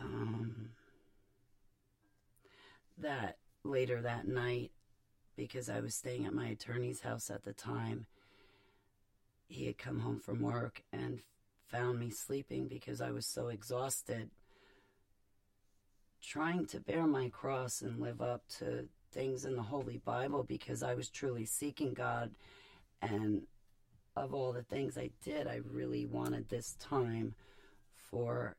Um, 0.00 0.70
that 2.96 3.36
later 3.64 4.00
that 4.00 4.26
night, 4.26 4.70
because 5.36 5.68
I 5.68 5.80
was 5.80 5.94
staying 5.94 6.24
at 6.24 6.32
my 6.32 6.46
attorney's 6.48 7.00
house 7.00 7.30
at 7.30 7.44
the 7.44 7.52
time. 7.52 8.06
He 9.46 9.66
had 9.66 9.78
come 9.78 10.00
home 10.00 10.20
from 10.20 10.40
work 10.40 10.82
and 10.92 11.20
found 11.66 11.98
me 11.98 12.10
sleeping 12.10 12.66
because 12.66 13.00
I 13.00 13.10
was 13.10 13.26
so 13.26 13.48
exhausted 13.48 14.30
trying 16.22 16.66
to 16.66 16.80
bear 16.80 17.06
my 17.06 17.28
cross 17.28 17.82
and 17.82 18.00
live 18.00 18.20
up 18.20 18.42
to 18.58 18.86
things 19.12 19.44
in 19.44 19.56
the 19.56 19.62
Holy 19.62 19.98
Bible 20.04 20.42
because 20.42 20.82
I 20.82 20.94
was 20.94 21.08
truly 21.08 21.44
seeking 21.44 21.94
God. 21.94 22.32
And 23.00 23.42
of 24.16 24.34
all 24.34 24.52
the 24.52 24.62
things 24.62 24.98
I 24.98 25.10
did, 25.22 25.46
I 25.46 25.60
really 25.70 26.06
wanted 26.06 26.48
this 26.48 26.76
time 26.80 27.34
for 27.94 28.56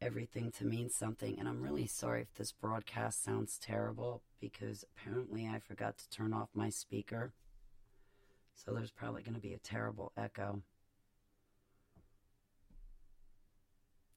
everything 0.00 0.50
to 0.50 0.64
mean 0.64 0.90
something. 0.90 1.38
And 1.38 1.48
I'm 1.48 1.62
really 1.62 1.86
sorry 1.86 2.22
if 2.22 2.34
this 2.34 2.52
broadcast 2.52 3.22
sounds 3.22 3.58
terrible 3.58 4.22
because 4.40 4.84
apparently 4.96 5.46
I 5.46 5.60
forgot 5.60 5.98
to 5.98 6.10
turn 6.10 6.32
off 6.32 6.48
my 6.54 6.68
speaker. 6.68 7.32
So 8.54 8.72
there's 8.72 8.90
probably 8.90 9.22
going 9.22 9.34
to 9.34 9.40
be 9.40 9.54
a 9.54 9.58
terrible 9.58 10.12
echo. 10.16 10.62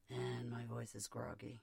And 0.10 0.52
my 0.52 0.66
voice 0.66 0.96
is 0.96 1.08
groggy. 1.08 1.62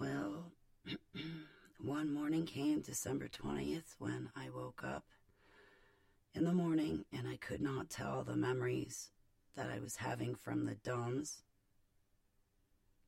Well, 0.00 0.50
one 1.78 2.14
morning 2.14 2.46
came 2.46 2.80
December 2.80 3.28
20th 3.28 3.96
when 3.98 4.30
I 4.34 4.48
woke 4.48 4.82
up 4.82 5.04
in 6.34 6.44
the 6.44 6.54
morning 6.54 7.04
and 7.12 7.28
I 7.28 7.36
could 7.36 7.60
not 7.60 7.90
tell 7.90 8.24
the 8.24 8.34
memories 8.34 9.10
that 9.56 9.68
I 9.68 9.78
was 9.78 9.96
having 9.96 10.34
from 10.34 10.64
the 10.64 10.76
DUMBs, 10.76 11.42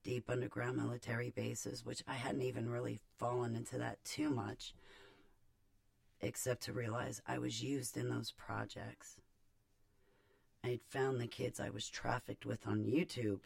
deep 0.04 0.28
underground 0.28 0.76
military 0.76 1.30
bases, 1.30 1.82
which 1.82 2.02
I 2.06 2.12
hadn't 2.12 2.42
even 2.42 2.68
really 2.68 3.00
fallen 3.16 3.56
into 3.56 3.78
that 3.78 4.04
too 4.04 4.28
much, 4.28 4.74
except 6.20 6.64
to 6.64 6.74
realize 6.74 7.22
I 7.26 7.38
was 7.38 7.62
used 7.62 7.96
in 7.96 8.10
those 8.10 8.32
projects. 8.32 9.16
I 10.62 10.68
had 10.68 10.82
found 10.90 11.22
the 11.22 11.26
kids 11.26 11.58
I 11.58 11.70
was 11.70 11.88
trafficked 11.88 12.44
with 12.44 12.66
on 12.66 12.84
YouTube 12.84 13.40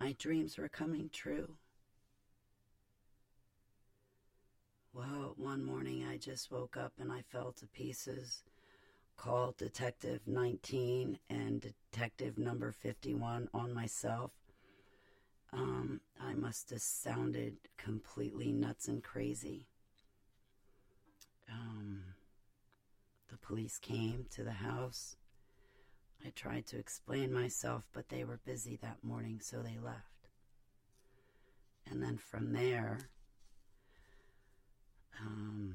My 0.00 0.12
dreams 0.18 0.56
were 0.56 0.70
coming 0.70 1.10
true. 1.12 1.56
Well, 4.94 5.34
one 5.36 5.62
morning 5.62 6.06
I 6.10 6.16
just 6.16 6.50
woke 6.50 6.76
up 6.76 6.94
and 6.98 7.12
I 7.12 7.20
fell 7.20 7.52
to 7.52 7.66
pieces. 7.66 8.42
Called 9.18 9.58
Detective 9.58 10.20
19 10.26 11.18
and 11.28 11.60
Detective 11.92 12.38
number 12.38 12.72
51 12.72 13.50
on 13.52 13.74
myself. 13.74 14.32
Um, 15.52 16.00
I 16.18 16.32
must 16.32 16.70
have 16.70 16.80
sounded 16.80 17.56
completely 17.76 18.52
nuts 18.52 18.88
and 18.88 19.04
crazy. 19.04 19.66
Um, 21.52 22.02
the 23.28 23.36
police 23.36 23.78
came 23.78 24.24
to 24.30 24.42
the 24.44 24.52
house. 24.52 25.16
I 26.24 26.30
tried 26.30 26.66
to 26.66 26.78
explain 26.78 27.32
myself, 27.32 27.84
but 27.92 28.08
they 28.08 28.24
were 28.24 28.40
busy 28.44 28.78
that 28.82 29.02
morning, 29.02 29.40
so 29.42 29.62
they 29.62 29.78
left. 29.82 30.28
And 31.90 32.02
then 32.02 32.18
from 32.18 32.52
there, 32.52 32.98
um, 35.20 35.74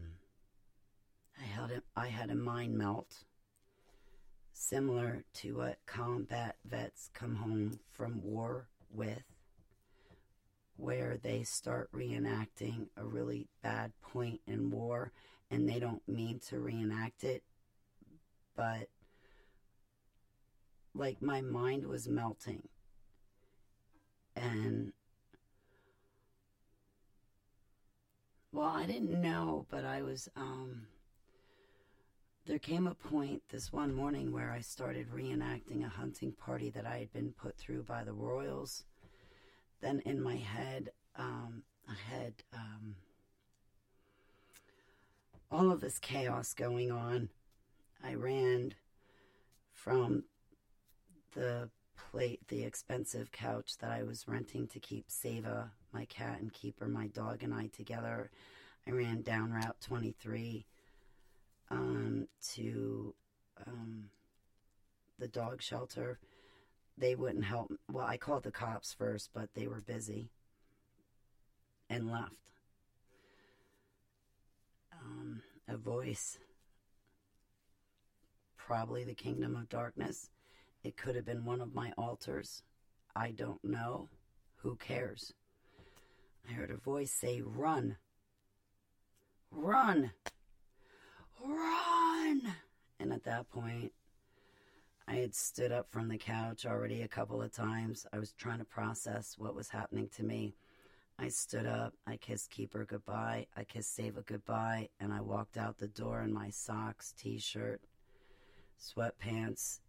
I 1.40 1.44
had 1.44 1.72
a, 1.72 1.82
I 1.96 2.08
had 2.08 2.30
a 2.30 2.36
mind 2.36 2.78
melt, 2.78 3.26
similar 4.54 5.26
to 5.36 5.58
what 5.58 5.80
combat 5.86 6.56
vets 6.64 7.10
come 7.14 7.36
home 7.36 7.80
from 7.92 8.22
war 8.24 8.68
with, 8.94 9.24
where 10.78 11.18
they 11.22 11.44
start 11.44 11.92
reenacting 11.92 12.88
a 12.98 13.04
really 13.04 13.48
bad 13.64 13.92
point 14.02 14.42
in 14.46 14.70
war, 14.70 15.12
and 15.50 15.68
they 15.68 15.80
don't 15.80 16.08
mean 16.08 16.40
to 16.48 16.60
reenact 16.60 17.24
it, 17.24 17.44
but 18.56 18.88
like 20.96 21.22
my 21.22 21.42
mind 21.42 21.86
was 21.86 22.08
melting. 22.08 22.64
And 24.36 24.94
well, 28.52 28.68
I 28.68 28.86
didn't 28.86 29.22
know, 29.22 29.66
but 29.70 29.86
I 29.86 30.02
was 30.02 30.30
um 30.36 30.88
there 32.46 32.60
came 32.60 32.86
a 32.86 32.94
point 32.94 33.42
this 33.50 33.74
one 33.74 33.94
morning 33.94 34.32
where 34.32 34.52
I 34.52 34.60
started 34.62 35.10
reenacting 35.10 35.84
a 35.84 35.90
hunting 35.90 36.32
party 36.32 36.70
that 36.72 36.86
I 36.86 37.00
had 37.00 37.12
been 37.12 37.32
put 37.32 37.58
through 37.58 37.84
by 37.84 38.04
the 38.04 38.14
Royals. 38.14 38.84
Then 39.82 40.00
in 40.06 40.22
my 40.22 40.36
head, 40.36 40.92
um, 41.16 41.64
I 41.90 41.96
had 42.08 42.34
um, 42.54 42.96
all 45.52 45.72
of 45.72 45.82
this 45.82 45.98
chaos 45.98 46.54
going 46.54 46.92
on. 46.92 47.30
I 48.04 48.14
ran 48.14 48.76
from 49.72 50.26
the 51.36 51.70
plate, 52.12 52.40
the 52.48 52.64
expensive 52.64 53.32
couch 53.32 53.78
that 53.80 53.92
I 53.92 54.04
was 54.04 54.28
renting 54.28 54.68
to 54.68 54.80
keep 54.80 55.06
Sava, 55.08 55.72
my 55.94 56.06
cat, 56.06 56.40
and 56.40 56.52
Keeper, 56.52 56.88
my 56.88 57.08
dog, 57.08 57.44
and 57.44 57.54
I 57.54 57.68
together. 57.68 58.32
I 58.88 58.92
ran 58.92 59.22
down 59.22 59.52
Route 59.52 59.80
23 59.82 60.66
um, 61.70 62.28
to 62.54 63.14
um, 63.68 64.06
the 65.20 65.28
dog 65.28 65.62
shelter. 65.62 66.20
They 66.98 67.16
wouldn't 67.16 67.44
help. 67.44 67.72
Well, 67.92 68.06
I 68.06 68.18
called 68.18 68.44
the 68.44 68.52
cops 68.52 68.94
first, 68.94 69.32
but 69.34 69.50
they 69.54 69.68
were 69.68 69.82
busy 69.82 70.30
and 71.90 72.10
left. 72.10 72.32
Um, 75.04 75.42
a 75.68 75.78
voice, 75.78 76.40
probably 78.58 79.04
the 79.04 79.14
kingdom 79.14 79.56
of 79.56 79.70
darkness. 79.70 80.30
It 80.86 80.98
could 80.98 81.16
have 81.16 81.26
been 81.26 81.46
one 81.46 81.62
of 81.62 81.74
my 81.74 81.92
alters. 81.98 82.62
I 83.16 83.32
don't 83.32 83.64
know. 83.64 84.08
Who 84.58 84.76
cares? 84.76 85.34
I 86.48 86.54
heard 86.54 86.70
a 86.70 86.78
voice 86.78 87.12
say, 87.12 87.42
Run! 87.44 87.98
Run! 89.50 90.12
Run! 91.44 92.54
And 93.00 93.12
at 93.12 93.24
that 93.24 93.50
point, 93.50 93.94
I 95.08 95.16
had 95.16 95.34
stood 95.34 95.72
up 95.72 95.90
from 95.90 96.08
the 96.08 96.20
couch 96.20 96.68
already 96.68 97.02
a 97.02 97.08
couple 97.08 97.42
of 97.42 97.52
times. 97.52 98.06
I 98.14 98.20
was 98.20 98.34
trying 98.34 98.60
to 98.60 98.66
process 98.66 99.40
what 99.40 99.56
was 99.56 99.70
happening 99.70 100.08
to 100.18 100.24
me. 100.24 100.54
I 101.18 101.30
stood 101.30 101.66
up, 101.66 101.96
I 102.06 102.18
kissed 102.18 102.52
Keeper 102.52 102.86
goodbye, 102.86 103.48
I 103.58 103.64
kissed 103.64 103.96
Sava 103.96 104.22
goodbye, 104.24 104.90
and 105.00 105.12
I 105.12 105.22
walked 105.22 105.58
out 105.58 105.80
the 105.80 105.88
door 105.88 106.22
in 106.22 106.32
my 106.32 106.52
socks, 106.52 107.12
t 107.18 107.40
shirt, 107.40 107.82
sweatpants, 108.80 109.80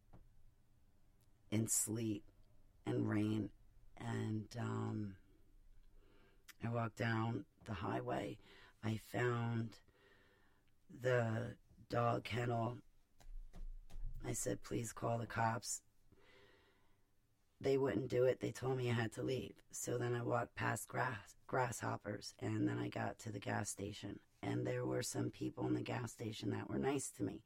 in 1.50 1.68
sleet 1.68 2.22
and 2.86 3.08
rain. 3.08 3.50
And 3.98 4.46
um, 4.58 5.14
I 6.64 6.70
walked 6.70 6.98
down 6.98 7.44
the 7.64 7.74
highway. 7.74 8.38
I 8.84 9.00
found 9.12 9.70
the 11.02 11.54
dog 11.90 12.24
kennel. 12.24 12.78
I 14.26 14.32
said, 14.32 14.62
please 14.62 14.92
call 14.92 15.18
the 15.18 15.26
cops. 15.26 15.82
They 17.60 17.78
wouldn't 17.78 18.08
do 18.08 18.24
it. 18.24 18.40
They 18.40 18.50
told 18.50 18.76
me 18.76 18.90
I 18.90 18.94
had 18.94 19.12
to 19.12 19.22
leave. 19.22 19.54
So 19.70 19.96
then 19.96 20.14
I 20.14 20.22
walked 20.22 20.54
past 20.56 20.88
grass, 20.88 21.36
grasshoppers 21.46 22.34
and 22.40 22.68
then 22.68 22.78
I 22.78 22.88
got 22.88 23.18
to 23.20 23.32
the 23.32 23.38
gas 23.38 23.70
station. 23.70 24.18
And 24.42 24.66
there 24.66 24.84
were 24.84 25.02
some 25.02 25.30
people 25.30 25.66
in 25.66 25.74
the 25.74 25.82
gas 25.82 26.12
station 26.12 26.50
that 26.50 26.68
were 26.68 26.78
nice 26.78 27.08
to 27.16 27.22
me. 27.22 27.42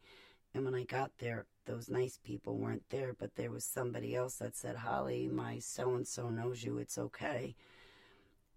And 0.55 0.65
when 0.65 0.75
I 0.75 0.85
got 0.85 1.13
there, 1.19 1.47
those 1.67 1.89
nice 1.89 2.19
people 2.25 2.57
weren't 2.57 2.89
there, 2.91 3.15
but 3.17 3.37
there 3.37 3.51
was 3.51 3.65
somebody 3.65 4.17
else 4.17 4.37
that 4.37 4.57
said, 4.57 4.77
Holly, 4.77 5.29
my 5.29 5.59
so 5.61 5.95
and 5.95 6.07
so 6.07 6.29
knows 6.29 6.65
you. 6.65 6.79
It's 6.79 6.99
okay. 6.99 7.55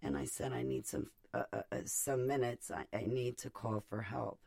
And 0.02 0.16
I 0.16 0.24
said, 0.24 0.52
I 0.52 0.62
need 0.62 0.86
some 0.86 1.10
uh, 1.32 1.42
uh, 1.52 1.62
uh, 1.72 1.78
some 1.84 2.26
minutes. 2.26 2.70
I, 2.70 2.84
I 2.96 3.04
need 3.06 3.38
to 3.38 3.50
call 3.50 3.82
for 3.88 4.02
help. 4.02 4.38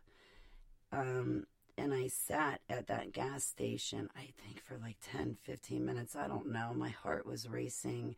Um, 0.91 1.45
and 1.77 1.93
I 1.93 2.07
sat 2.07 2.61
at 2.69 2.87
that 2.87 3.11
gas 3.11 3.43
station, 3.43 4.09
I 4.15 4.29
think 4.41 4.61
for 4.63 4.77
like 4.77 4.97
10, 5.11 5.37
15 5.43 5.85
minutes. 5.85 6.15
I 6.15 6.27
don't 6.27 6.51
know. 6.51 6.73
My 6.73 6.89
heart 6.89 7.25
was 7.25 7.49
racing. 7.49 8.15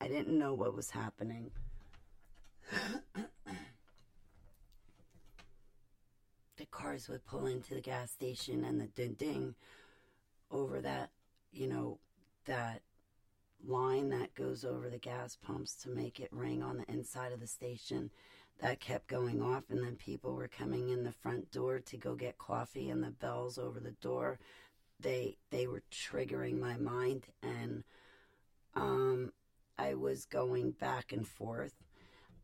I 0.00 0.08
didn't 0.08 0.38
know 0.38 0.54
what 0.54 0.76
was 0.76 0.90
happening. 0.90 1.50
The 6.66 6.76
cars 6.76 7.08
would 7.08 7.24
pull 7.24 7.46
into 7.46 7.74
the 7.74 7.80
gas 7.80 8.10
station 8.10 8.64
and 8.64 8.80
the 8.80 8.86
ding 8.86 9.14
ding 9.14 9.54
over 10.50 10.80
that, 10.80 11.10
you 11.52 11.66
know, 11.66 11.98
that 12.46 12.82
line 13.66 14.10
that 14.10 14.34
goes 14.34 14.64
over 14.64 14.88
the 14.88 14.98
gas 14.98 15.36
pumps 15.36 15.74
to 15.74 15.88
make 15.88 16.20
it 16.20 16.28
ring 16.32 16.62
on 16.62 16.76
the 16.76 16.92
inside 16.92 17.32
of 17.32 17.40
the 17.40 17.46
station. 17.46 18.10
That 18.60 18.80
kept 18.80 19.06
going 19.06 19.42
off 19.42 19.64
and 19.68 19.82
then 19.82 19.96
people 19.96 20.34
were 20.34 20.48
coming 20.48 20.88
in 20.88 21.04
the 21.04 21.12
front 21.12 21.50
door 21.50 21.80
to 21.80 21.96
go 21.98 22.14
get 22.14 22.38
coffee 22.38 22.88
and 22.88 23.02
the 23.02 23.10
bells 23.10 23.58
over 23.58 23.80
the 23.80 23.96
door. 24.00 24.38
They 24.98 25.36
they 25.50 25.66
were 25.66 25.82
triggering 25.92 26.58
my 26.58 26.78
mind 26.78 27.26
and 27.42 27.84
um 28.74 29.32
I 29.78 29.94
was 29.94 30.24
going 30.24 30.70
back 30.70 31.12
and 31.12 31.28
forth 31.28 31.74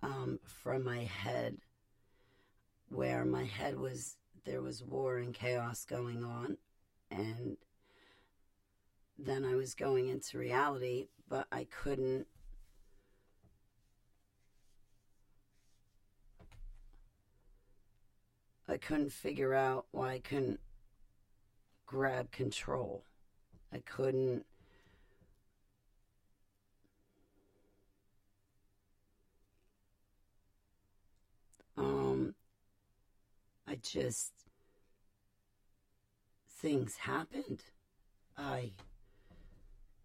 um, 0.02 0.38
from 0.44 0.84
my 0.84 1.04
head 1.04 1.56
where 2.92 3.24
my 3.24 3.44
head 3.44 3.78
was 3.78 4.16
there 4.44 4.60
was 4.62 4.82
war 4.82 5.18
and 5.18 5.34
chaos 5.34 5.84
going 5.84 6.24
on 6.24 6.56
and 7.10 7.56
then 9.18 9.44
I 9.44 9.54
was 9.54 9.74
going 9.74 10.08
into 10.08 10.38
reality 10.38 11.08
but 11.28 11.46
I 11.50 11.64
couldn't 11.64 12.26
I 18.68 18.78
couldn't 18.78 19.12
figure 19.12 19.52
out 19.54 19.86
why 19.90 20.12
I 20.12 20.18
couldn't 20.20 20.60
grab 21.84 22.30
control. 22.30 23.04
I 23.70 23.80
couldn't 23.80 24.46
um 31.76 32.34
I 33.72 33.76
just 33.76 34.32
things 36.60 36.96
happened. 36.96 37.62
I 38.36 38.72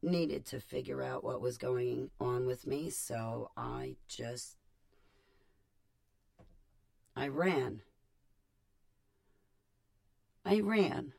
needed 0.02 0.46
to 0.46 0.62
figure 0.62 1.04
out 1.04 1.26
what 1.26 1.42
was 1.42 1.58
going 1.58 2.10
on 2.18 2.46
with 2.46 2.66
me, 2.66 2.90
so 2.90 3.52
I 3.58 3.98
just 4.08 4.56
I 7.14 7.28
ran. 7.28 7.82
I 10.46 10.62
ran. 10.62 11.12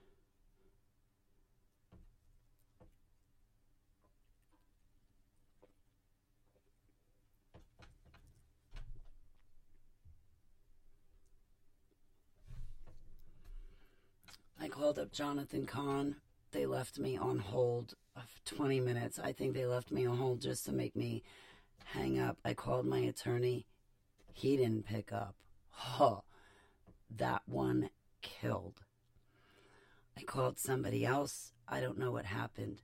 I 14.60 14.67
called 14.78 14.98
up 14.98 15.10
Jonathan 15.10 15.66
Cahn. 15.66 16.14
They 16.52 16.64
left 16.64 17.00
me 17.00 17.16
on 17.16 17.38
hold 17.40 17.94
of 18.14 18.40
20 18.44 18.78
minutes. 18.78 19.18
I 19.18 19.32
think 19.32 19.52
they 19.54 19.66
left 19.66 19.90
me 19.90 20.06
on 20.06 20.16
hold 20.16 20.40
just 20.40 20.64
to 20.66 20.72
make 20.72 20.94
me 20.94 21.24
hang 21.84 22.20
up. 22.20 22.38
I 22.44 22.54
called 22.54 22.86
my 22.86 23.00
attorney. 23.00 23.66
He 24.32 24.56
didn't 24.56 24.86
pick 24.86 25.12
up. 25.12 25.34
Huh. 25.70 26.20
That 27.16 27.42
one 27.46 27.90
killed. 28.22 28.82
I 30.16 30.22
called 30.22 30.60
somebody 30.60 31.04
else. 31.04 31.52
I 31.66 31.80
don't 31.80 31.98
know 31.98 32.12
what 32.12 32.26
happened. 32.26 32.80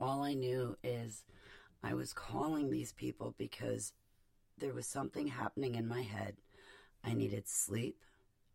All 0.00 0.24
I 0.24 0.34
knew 0.34 0.76
is 0.82 1.22
I 1.80 1.94
was 1.94 2.12
calling 2.12 2.70
these 2.70 2.92
people 2.92 3.36
because 3.38 3.92
there 4.58 4.74
was 4.74 4.86
something 4.86 5.28
happening 5.28 5.76
in 5.76 5.86
my 5.86 6.02
head. 6.02 6.38
I 7.04 7.14
needed 7.14 7.46
sleep. 7.46 8.02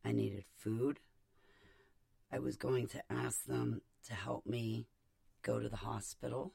I 0.03 0.11
needed 0.11 0.43
food. 0.57 0.99
I 2.35 2.39
was 2.39 2.57
going 2.57 2.87
to 2.87 3.01
ask 3.09 3.45
them 3.45 3.81
to 4.07 4.13
help 4.13 4.45
me 4.45 4.87
go 5.41 5.61
to 5.61 5.69
the 5.69 5.77
hospital. 5.77 6.51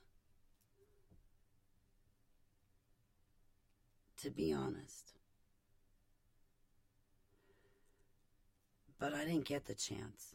To 4.19 4.31
be 4.31 4.53
honest. 4.53 5.15
But 8.99 9.15
I 9.15 9.25
didn't 9.25 9.47
get 9.47 9.65
the 9.65 9.75
chance. 9.75 10.35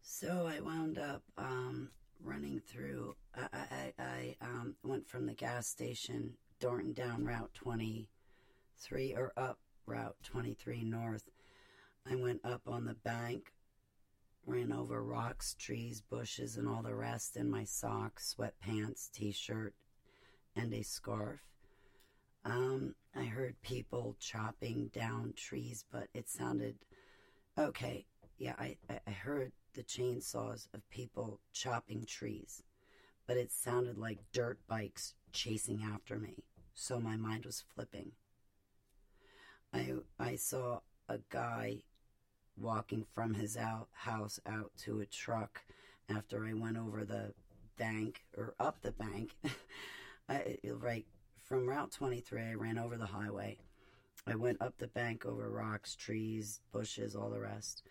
So 0.00 0.50
I 0.50 0.60
wound 0.60 0.98
up 0.98 1.22
um, 1.36 1.90
running 2.24 2.60
through. 2.66 3.14
I, 3.36 3.46
I, 3.52 3.92
I 3.98 4.36
um, 4.40 4.76
went 4.82 5.06
from 5.06 5.26
the 5.26 5.34
gas 5.34 5.66
station, 5.68 6.32
Dorton 6.60 6.92
down 6.92 7.24
Route 7.24 7.54
23, 7.54 9.14
or 9.14 9.32
up 9.36 9.58
Route 9.86 10.16
23 10.24 10.82
North. 10.82 11.28
I 12.10 12.16
went 12.16 12.40
up 12.44 12.62
on 12.66 12.84
the 12.84 12.94
bank, 12.94 13.52
ran 14.44 14.72
over 14.72 15.02
rocks, 15.02 15.54
trees, 15.58 16.00
bushes, 16.00 16.56
and 16.56 16.68
all 16.68 16.82
the 16.82 16.94
rest 16.94 17.36
in 17.36 17.50
my 17.50 17.64
socks, 17.64 18.34
sweatpants, 18.36 19.10
t 19.12 19.30
shirt, 19.30 19.74
and 20.56 20.72
a 20.72 20.82
scarf. 20.82 21.40
Um, 22.44 22.94
I 23.14 23.24
heard 23.24 23.60
people 23.62 24.16
chopping 24.18 24.88
down 24.88 25.34
trees, 25.36 25.84
but 25.92 26.08
it 26.14 26.28
sounded 26.28 26.76
okay. 27.58 28.06
Yeah, 28.38 28.54
I, 28.58 28.76
I 29.06 29.10
heard 29.10 29.52
the 29.74 29.82
chainsaws 29.82 30.66
of 30.72 30.88
people 30.90 31.40
chopping 31.52 32.04
trees, 32.04 32.62
but 33.26 33.36
it 33.36 33.52
sounded 33.52 33.98
like 33.98 34.18
dirt 34.32 34.58
bikes 34.66 35.14
chasing 35.32 35.82
after 35.82 36.18
me, 36.18 36.44
so 36.78 37.00
my 37.00 37.16
mind 37.16 37.44
was 37.44 37.64
flipping. 37.74 38.12
I 39.74 39.94
I 40.18 40.36
saw 40.36 40.78
a 41.08 41.18
guy 41.28 41.82
walking 42.56 43.04
from 43.12 43.34
his 43.34 43.56
out 43.56 43.88
house 43.92 44.38
out 44.46 44.70
to 44.84 45.00
a 45.00 45.06
truck 45.06 45.64
after 46.08 46.46
I 46.46 46.54
went 46.54 46.78
over 46.78 47.04
the 47.04 47.34
bank 47.76 48.22
or 48.36 48.54
up 48.60 48.80
the 48.80 48.92
bank. 48.92 49.36
I, 50.28 50.58
right 50.64 51.04
from 51.48 51.68
Route 51.68 51.90
23, 51.90 52.42
I 52.42 52.54
ran 52.54 52.78
over 52.78 52.96
the 52.96 53.06
highway. 53.06 53.58
I 54.26 54.36
went 54.36 54.62
up 54.62 54.78
the 54.78 54.88
bank 54.88 55.26
over 55.26 55.50
rocks, 55.50 55.96
trees, 55.96 56.60
bushes, 56.72 57.16
all 57.16 57.30
the 57.30 57.40
rest. 57.40 57.82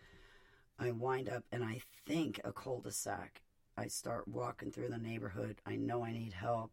I 0.79 0.91
wind 0.91 1.27
up 1.27 1.43
and 1.51 1.63
I 1.63 1.81
think 2.05 2.39
a 2.45 2.53
cul-de-sac. 2.53 3.41
I 3.77 3.87
start 3.87 4.27
walking 4.27 4.71
through 4.71 4.89
the 4.89 4.97
neighborhood. 4.97 5.57
I 5.65 5.75
know 5.75 6.05
I 6.05 6.13
need 6.13 6.33
help. 6.33 6.71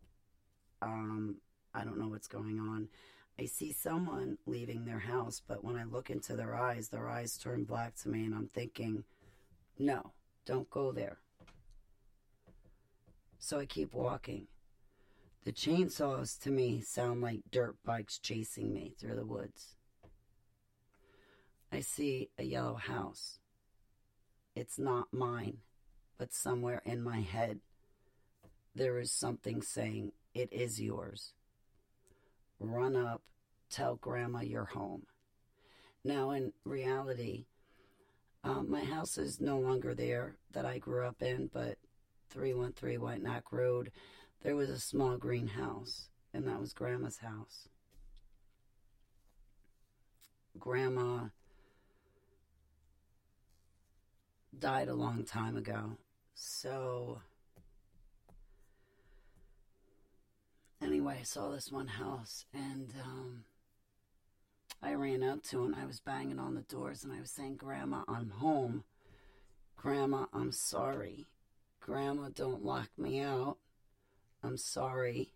Um, 0.82 1.36
I 1.74 1.84
don't 1.84 1.98
know 1.98 2.08
what's 2.08 2.28
going 2.28 2.60
on. 2.60 2.88
I 3.38 3.46
see 3.46 3.72
someone 3.72 4.38
leaving 4.46 4.84
their 4.84 5.00
house, 5.00 5.42
but 5.46 5.64
when 5.64 5.76
I 5.76 5.84
look 5.84 6.08
into 6.08 6.36
their 6.36 6.54
eyes, 6.54 6.88
their 6.88 7.08
eyes 7.08 7.36
turn 7.36 7.64
black 7.64 7.96
to 7.96 8.08
me, 8.08 8.24
and 8.24 8.34
I'm 8.34 8.48
thinking, 8.54 9.04
no, 9.78 10.12
don't 10.46 10.70
go 10.70 10.92
there. 10.92 11.18
So 13.38 13.58
I 13.58 13.66
keep 13.66 13.92
walking. 13.92 14.46
The 15.44 15.52
chainsaws 15.52 16.40
to 16.42 16.50
me 16.50 16.80
sound 16.80 17.20
like 17.20 17.40
dirt 17.50 17.76
bikes 17.84 18.18
chasing 18.18 18.72
me 18.72 18.94
through 18.98 19.16
the 19.16 19.26
woods. 19.26 19.74
I 21.70 21.80
see 21.80 22.30
a 22.38 22.44
yellow 22.44 22.76
house. 22.76 23.40
It's 24.54 24.78
not 24.78 25.12
mine, 25.12 25.58
but 26.18 26.32
somewhere 26.32 26.80
in 26.84 27.02
my 27.02 27.20
head, 27.20 27.58
there 28.74 28.98
is 28.98 29.10
something 29.10 29.60
saying, 29.60 30.12
It 30.32 30.52
is 30.52 30.80
yours. 30.80 31.34
Run 32.70 32.96
up, 32.96 33.22
tell 33.70 33.96
Grandma 33.96 34.40
you're 34.40 34.64
home. 34.64 35.02
Now, 36.04 36.30
in 36.30 36.52
reality, 36.64 37.46
um, 38.42 38.70
my 38.70 38.84
house 38.84 39.16
is 39.16 39.40
no 39.40 39.58
longer 39.58 39.94
there 39.94 40.36
that 40.52 40.66
I 40.66 40.78
grew 40.78 41.06
up 41.06 41.22
in, 41.22 41.48
but 41.52 41.76
313 42.30 43.00
White 43.00 43.22
Neck 43.22 43.44
Road, 43.52 43.90
there 44.42 44.56
was 44.56 44.68
a 44.68 44.78
small 44.78 45.16
greenhouse, 45.16 46.08
and 46.32 46.46
that 46.46 46.60
was 46.60 46.72
Grandma's 46.72 47.18
house. 47.18 47.68
Grandma 50.58 51.24
died 54.58 54.88
a 54.88 54.94
long 54.94 55.24
time 55.24 55.56
ago. 55.56 55.96
So, 56.34 57.20
anyway, 60.84 61.18
I 61.20 61.24
saw 61.24 61.50
this 61.50 61.72
one 61.72 61.86
house 61.86 62.44
and 62.52 62.92
um, 63.02 63.44
I 64.82 64.94
ran 64.94 65.22
up 65.22 65.42
to 65.44 65.64
him. 65.64 65.74
I 65.74 65.86
was 65.86 66.00
banging 66.00 66.38
on 66.38 66.54
the 66.54 66.62
doors 66.62 67.04
and 67.04 67.12
I 67.12 67.20
was 67.20 67.30
saying, 67.30 67.56
Grandma, 67.56 68.02
I'm 68.06 68.30
home. 68.30 68.84
Grandma, 69.76 70.26
I'm 70.32 70.52
sorry. 70.52 71.26
Grandma, 71.80 72.28
don't 72.34 72.64
lock 72.64 72.88
me 72.98 73.20
out. 73.20 73.56
I'm 74.42 74.56
sorry. 74.56 75.30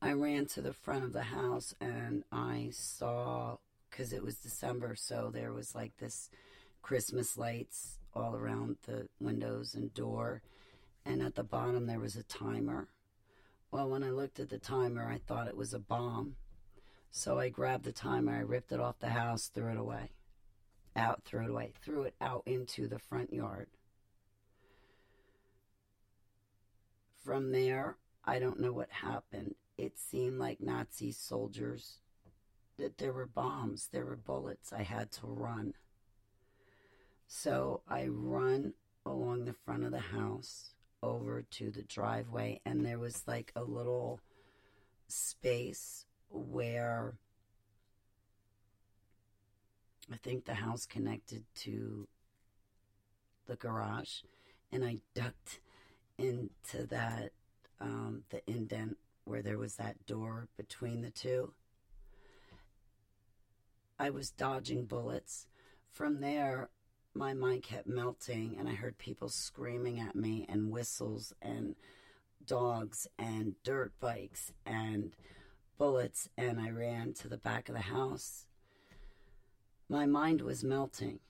I 0.00 0.12
ran 0.12 0.46
to 0.46 0.60
the 0.60 0.72
front 0.72 1.04
of 1.04 1.12
the 1.12 1.22
house 1.22 1.74
and 1.80 2.24
I 2.30 2.68
saw 2.72 3.56
because 3.90 4.12
it 4.12 4.22
was 4.22 4.36
December, 4.36 4.96
so 4.96 5.30
there 5.32 5.52
was 5.52 5.74
like 5.74 5.96
this 5.98 6.30
Christmas 6.80 7.36
lights 7.36 7.98
all 8.14 8.34
around 8.34 8.76
the 8.86 9.08
windows 9.20 9.74
and 9.74 9.92
door. 9.94 10.42
And 11.04 11.22
at 11.22 11.34
the 11.34 11.42
bottom, 11.42 11.86
there 11.86 12.00
was 12.00 12.16
a 12.16 12.22
timer. 12.22 12.88
Well, 13.70 13.88
when 13.88 14.04
I 14.04 14.10
looked 14.10 14.38
at 14.38 14.50
the 14.50 14.58
timer, 14.58 15.08
I 15.08 15.18
thought 15.18 15.48
it 15.48 15.56
was 15.56 15.72
a 15.72 15.78
bomb. 15.78 16.36
So 17.10 17.38
I 17.38 17.48
grabbed 17.48 17.84
the 17.84 17.92
timer, 17.92 18.32
I 18.32 18.40
ripped 18.40 18.72
it 18.72 18.80
off 18.80 18.98
the 18.98 19.10
house, 19.10 19.48
threw 19.48 19.70
it 19.70 19.78
away. 19.78 20.12
Out, 20.96 21.22
threw 21.24 21.44
it 21.44 21.50
away, 21.50 21.72
threw 21.82 22.02
it 22.02 22.14
out 22.20 22.42
into 22.46 22.86
the 22.86 22.98
front 22.98 23.32
yard. 23.32 23.68
From 27.22 27.52
there, 27.52 27.96
I 28.24 28.38
don't 28.38 28.60
know 28.60 28.72
what 28.72 28.90
happened. 28.90 29.54
It 29.76 29.98
seemed 29.98 30.38
like 30.38 30.60
Nazi 30.60 31.12
soldiers 31.12 31.98
that 32.78 32.98
there 32.98 33.12
were 33.12 33.26
bombs, 33.26 33.88
there 33.92 34.04
were 34.04 34.16
bullets. 34.16 34.72
I 34.72 34.82
had 34.82 35.10
to 35.12 35.26
run. 35.26 35.74
So 37.26 37.82
I 37.88 38.06
run 38.08 38.74
along 39.04 39.44
the 39.44 39.52
front 39.52 39.84
of 39.84 39.92
the 39.92 39.98
house 39.98 40.71
over 41.02 41.42
to 41.42 41.70
the 41.70 41.82
driveway, 41.82 42.60
and 42.64 42.84
there 42.84 42.98
was 42.98 43.24
like 43.26 43.52
a 43.56 43.62
little 43.62 44.20
space 45.08 46.06
where 46.30 47.14
I 50.12 50.16
think 50.16 50.44
the 50.44 50.54
house 50.54 50.86
connected 50.86 51.44
to 51.56 52.06
the 53.46 53.56
garage, 53.56 54.22
and 54.70 54.84
I 54.84 54.98
ducked 55.14 55.60
into 56.18 56.86
that 56.86 57.32
um, 57.80 58.22
the 58.30 58.42
indent 58.50 58.96
where 59.24 59.42
there 59.42 59.58
was 59.58 59.76
that 59.76 60.06
door 60.06 60.48
between 60.56 61.02
the 61.02 61.10
two. 61.10 61.52
I 63.98 64.10
was 64.10 64.30
dodging 64.30 64.84
bullets. 64.84 65.46
From 65.90 66.20
there, 66.20 66.70
my 67.14 67.34
mind 67.34 67.62
kept 67.62 67.86
melting, 67.86 68.56
and 68.58 68.68
I 68.68 68.72
heard 68.72 68.98
people 68.98 69.28
screaming 69.28 70.00
at 70.00 70.16
me, 70.16 70.46
and 70.48 70.70
whistles, 70.70 71.34
and 71.42 71.76
dogs, 72.46 73.06
and 73.18 73.54
dirt 73.62 73.92
bikes, 74.00 74.52
and 74.64 75.14
bullets, 75.78 76.28
and 76.36 76.60
I 76.60 76.70
ran 76.70 77.12
to 77.14 77.28
the 77.28 77.36
back 77.36 77.68
of 77.68 77.74
the 77.74 77.82
house. 77.82 78.46
My 79.88 80.06
mind 80.06 80.40
was 80.40 80.64
melting. 80.64 81.20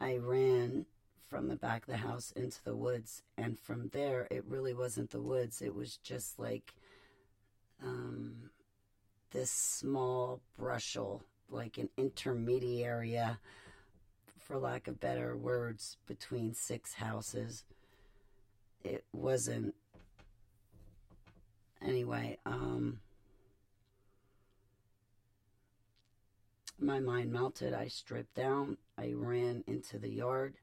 I 0.00 0.16
ran 0.16 0.86
from 1.28 1.48
the 1.48 1.56
back 1.56 1.82
of 1.82 1.88
the 1.88 1.96
house 1.96 2.32
into 2.32 2.62
the 2.64 2.76
woods, 2.76 3.22
and 3.38 3.58
from 3.58 3.88
there, 3.92 4.28
it 4.30 4.44
really 4.46 4.74
wasn't 4.74 5.10
the 5.10 5.22
woods. 5.22 5.62
It 5.62 5.74
was 5.74 5.96
just 5.96 6.38
like 6.38 6.74
um, 7.82 8.50
this 9.30 9.50
small 9.50 10.40
brushel, 10.58 11.22
like 11.48 11.78
an 11.78 11.88
intermediate 11.96 12.86
area, 12.86 13.38
for 14.42 14.58
lack 14.58 14.88
of 14.88 15.00
better 15.00 15.36
words, 15.36 15.96
between 16.06 16.54
six 16.54 16.94
houses. 16.94 17.64
It 18.84 19.04
wasn't. 19.12 19.74
Anyway, 21.80 22.38
um, 22.44 23.00
my 26.78 27.00
mind 27.00 27.32
melted. 27.32 27.72
I 27.72 27.88
stripped 27.88 28.34
down. 28.34 28.76
I 28.98 29.12
ran 29.14 29.64
into 29.66 29.98
the 29.98 30.10
yard. 30.10 30.54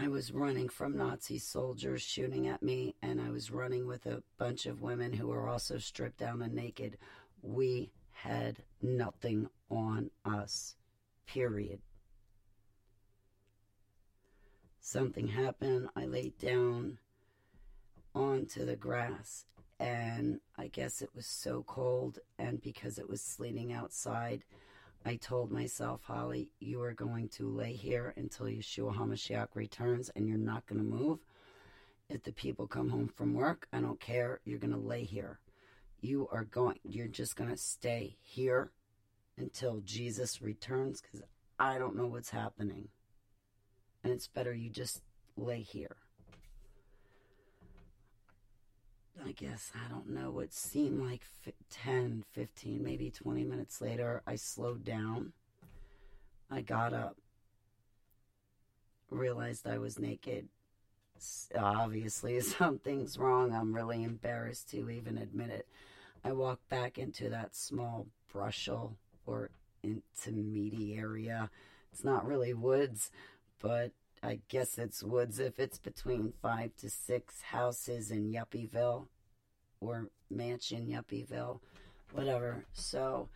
I 0.00 0.06
was 0.06 0.32
running 0.32 0.68
from 0.68 0.96
Nazi 0.96 1.38
soldiers 1.38 2.02
shooting 2.02 2.46
at 2.46 2.62
me, 2.62 2.94
and 3.02 3.20
I 3.20 3.30
was 3.30 3.50
running 3.50 3.84
with 3.88 4.06
a 4.06 4.22
bunch 4.38 4.66
of 4.66 4.80
women 4.80 5.12
who 5.12 5.26
were 5.26 5.48
also 5.48 5.78
stripped 5.78 6.18
down 6.18 6.40
and 6.40 6.54
naked. 6.54 6.98
We 7.42 7.90
had 8.22 8.56
nothing 8.82 9.48
on 9.70 10.10
us, 10.24 10.74
period. 11.26 11.80
Something 14.80 15.28
happened. 15.28 15.88
I 15.94 16.06
laid 16.06 16.36
down 16.38 16.98
onto 18.14 18.64
the 18.64 18.76
grass, 18.76 19.44
and 19.78 20.40
I 20.56 20.66
guess 20.68 21.02
it 21.02 21.10
was 21.14 21.26
so 21.26 21.64
cold, 21.66 22.18
and 22.38 22.60
because 22.60 22.98
it 22.98 23.08
was 23.08 23.22
sleeting 23.22 23.72
outside, 23.72 24.42
I 25.04 25.16
told 25.16 25.52
myself, 25.52 26.00
Holly, 26.02 26.50
you 26.58 26.82
are 26.82 26.94
going 26.94 27.28
to 27.30 27.48
lay 27.48 27.72
here 27.72 28.14
until 28.16 28.46
Yeshua 28.46 28.96
HaMashiach 28.96 29.48
returns 29.54 30.10
and 30.16 30.26
you're 30.26 30.36
not 30.36 30.66
going 30.66 30.80
to 30.80 30.96
move. 30.96 31.20
If 32.08 32.24
the 32.24 32.32
people 32.32 32.66
come 32.66 32.88
home 32.88 33.08
from 33.08 33.32
work, 33.34 33.68
I 33.72 33.80
don't 33.80 34.00
care. 34.00 34.40
You're 34.44 34.58
going 34.58 34.72
to 34.72 34.76
lay 34.76 35.04
here. 35.04 35.38
You 36.00 36.28
are 36.30 36.44
going, 36.44 36.78
you're 36.84 37.08
just 37.08 37.36
going 37.36 37.50
to 37.50 37.56
stay 37.56 38.16
here 38.22 38.70
until 39.36 39.80
Jesus 39.84 40.40
returns 40.40 41.00
because 41.00 41.26
I 41.58 41.78
don't 41.78 41.96
know 41.96 42.06
what's 42.06 42.30
happening. 42.30 42.88
And 44.04 44.12
it's 44.12 44.28
better 44.28 44.54
you 44.54 44.70
just 44.70 45.02
lay 45.36 45.60
here. 45.60 45.96
I 49.26 49.32
guess, 49.32 49.72
I 49.74 49.88
don't 49.90 50.10
know, 50.10 50.30
what 50.30 50.52
seemed 50.52 51.02
like 51.02 51.22
10, 51.70 52.24
15, 52.32 52.82
maybe 52.82 53.10
20 53.10 53.44
minutes 53.44 53.80
later, 53.80 54.22
I 54.26 54.36
slowed 54.36 54.84
down. 54.84 55.32
I 56.50 56.60
got 56.60 56.94
up, 56.94 57.16
realized 59.10 59.66
I 59.66 59.78
was 59.78 59.98
naked. 59.98 60.48
Obviously, 61.56 62.40
something's 62.40 63.18
wrong. 63.18 63.52
I'm 63.52 63.74
really 63.74 64.02
embarrassed 64.02 64.70
to 64.70 64.90
even 64.90 65.18
admit 65.18 65.50
it. 65.50 65.66
I 66.24 66.32
walk 66.32 66.60
back 66.68 66.98
into 66.98 67.28
that 67.30 67.54
small 67.54 68.06
brushel 68.32 68.96
or 69.26 69.50
intermediate 69.82 70.98
area. 70.98 71.50
It's 71.92 72.04
not 72.04 72.26
really 72.26 72.54
woods, 72.54 73.10
but 73.60 73.92
I 74.22 74.40
guess 74.48 74.78
it's 74.78 75.02
woods 75.02 75.38
if 75.38 75.58
it's 75.58 75.78
between 75.78 76.32
five 76.42 76.76
to 76.78 76.90
six 76.90 77.42
houses 77.42 78.10
in 78.10 78.32
Yuppieville 78.32 79.06
or 79.80 80.08
mansion 80.30 80.86
Yuppieville, 80.86 81.60
whatever. 82.12 82.64
So, 82.72 83.28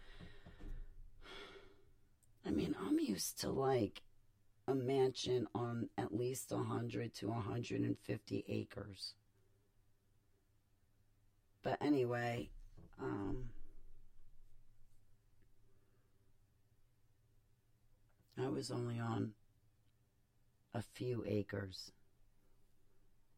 I 2.44 2.50
mean, 2.50 2.74
I'm 2.84 2.98
used 2.98 3.40
to 3.40 3.50
like 3.50 4.02
a 4.68 4.74
mansion 4.74 5.46
on 5.54 5.88
at 5.98 6.14
least 6.14 6.52
100 6.52 7.14
to 7.14 7.28
150 7.28 8.44
acres. 8.48 9.14
But 11.62 11.78
anyway, 11.80 12.50
um, 13.00 13.44
I 18.38 18.48
was 18.48 18.70
only 18.70 18.98
on 18.98 19.32
a 20.74 20.82
few 20.82 21.24
acres 21.26 21.92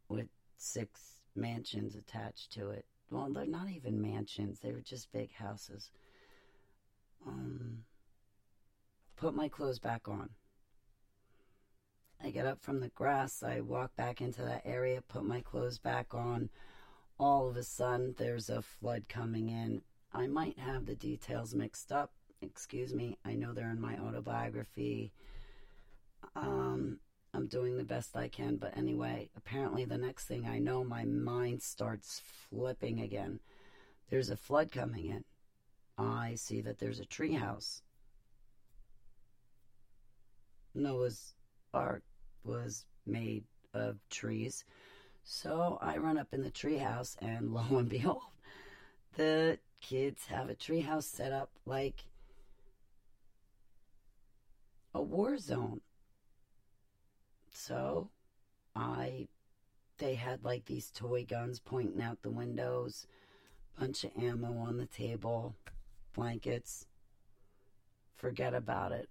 with 0.08 0.28
six 0.56 1.18
mansions 1.34 1.96
attached 1.96 2.52
to 2.52 2.70
it. 2.70 2.86
Well, 3.10 3.30
they're 3.32 3.46
not 3.46 3.70
even 3.70 4.00
mansions, 4.00 4.60
they 4.60 4.72
were 4.72 4.80
just 4.80 5.12
big 5.12 5.32
houses. 5.32 5.90
Um, 7.26 7.84
put 9.16 9.34
my 9.34 9.48
clothes 9.48 9.78
back 9.78 10.08
on. 10.08 10.30
I 12.24 12.30
get 12.30 12.46
up 12.46 12.62
from 12.62 12.80
the 12.80 12.88
grass, 12.88 13.42
I 13.42 13.60
walk 13.60 13.94
back 13.96 14.22
into 14.22 14.42
that 14.42 14.62
area, 14.64 15.02
put 15.02 15.24
my 15.24 15.42
clothes 15.42 15.78
back 15.78 16.14
on. 16.14 16.48
All 17.18 17.50
of 17.50 17.56
a 17.58 17.62
sudden, 17.62 18.14
there's 18.16 18.48
a 18.48 18.62
flood 18.62 19.04
coming 19.10 19.50
in. 19.50 19.82
I 20.10 20.26
might 20.26 20.58
have 20.58 20.86
the 20.86 20.94
details 20.94 21.54
mixed 21.54 21.92
up. 21.92 22.12
Excuse 22.40 22.94
me. 22.94 23.18
I 23.26 23.34
know 23.34 23.52
they're 23.52 23.70
in 23.70 23.80
my 23.80 23.98
autobiography. 23.98 25.12
Um, 26.34 26.98
I'm 27.34 27.46
doing 27.46 27.76
the 27.76 27.84
best 27.84 28.16
I 28.16 28.28
can. 28.28 28.56
But 28.56 28.76
anyway, 28.76 29.28
apparently, 29.36 29.84
the 29.84 29.98
next 29.98 30.24
thing 30.24 30.46
I 30.46 30.58
know, 30.58 30.82
my 30.82 31.04
mind 31.04 31.62
starts 31.62 32.22
flipping 32.48 33.00
again. 33.00 33.40
There's 34.08 34.30
a 34.30 34.36
flood 34.36 34.72
coming 34.72 35.06
in. 35.06 35.24
I 35.98 36.36
see 36.36 36.62
that 36.62 36.78
there's 36.78 37.00
a 37.00 37.04
treehouse. 37.04 37.82
Noah's 40.74 41.34
Ark 41.72 42.02
was 42.44 42.84
made 43.06 43.44
of 43.72 43.96
trees. 44.10 44.64
So 45.24 45.78
I 45.80 45.96
run 45.96 46.18
up 46.18 46.28
in 46.32 46.42
the 46.42 46.50
treehouse, 46.50 47.16
and 47.20 47.52
lo 47.52 47.64
and 47.70 47.88
behold, 47.88 48.22
the 49.16 49.58
kids 49.80 50.26
have 50.26 50.48
a 50.50 50.54
treehouse 50.54 51.04
set 51.04 51.32
up 51.32 51.50
like 51.66 52.04
a 54.94 55.02
war 55.02 55.36
zone. 55.38 55.80
So 57.50 58.10
I 58.74 59.28
they 59.98 60.14
had 60.14 60.44
like 60.44 60.64
these 60.64 60.90
toy 60.90 61.24
guns 61.24 61.60
pointing 61.60 62.02
out 62.02 62.22
the 62.22 62.30
windows, 62.30 63.06
bunch 63.78 64.04
of 64.04 64.10
ammo 64.20 64.56
on 64.58 64.76
the 64.76 64.86
table, 64.86 65.54
blankets. 66.14 66.86
Forget 68.16 68.54
about 68.54 68.92
it. 68.92 69.08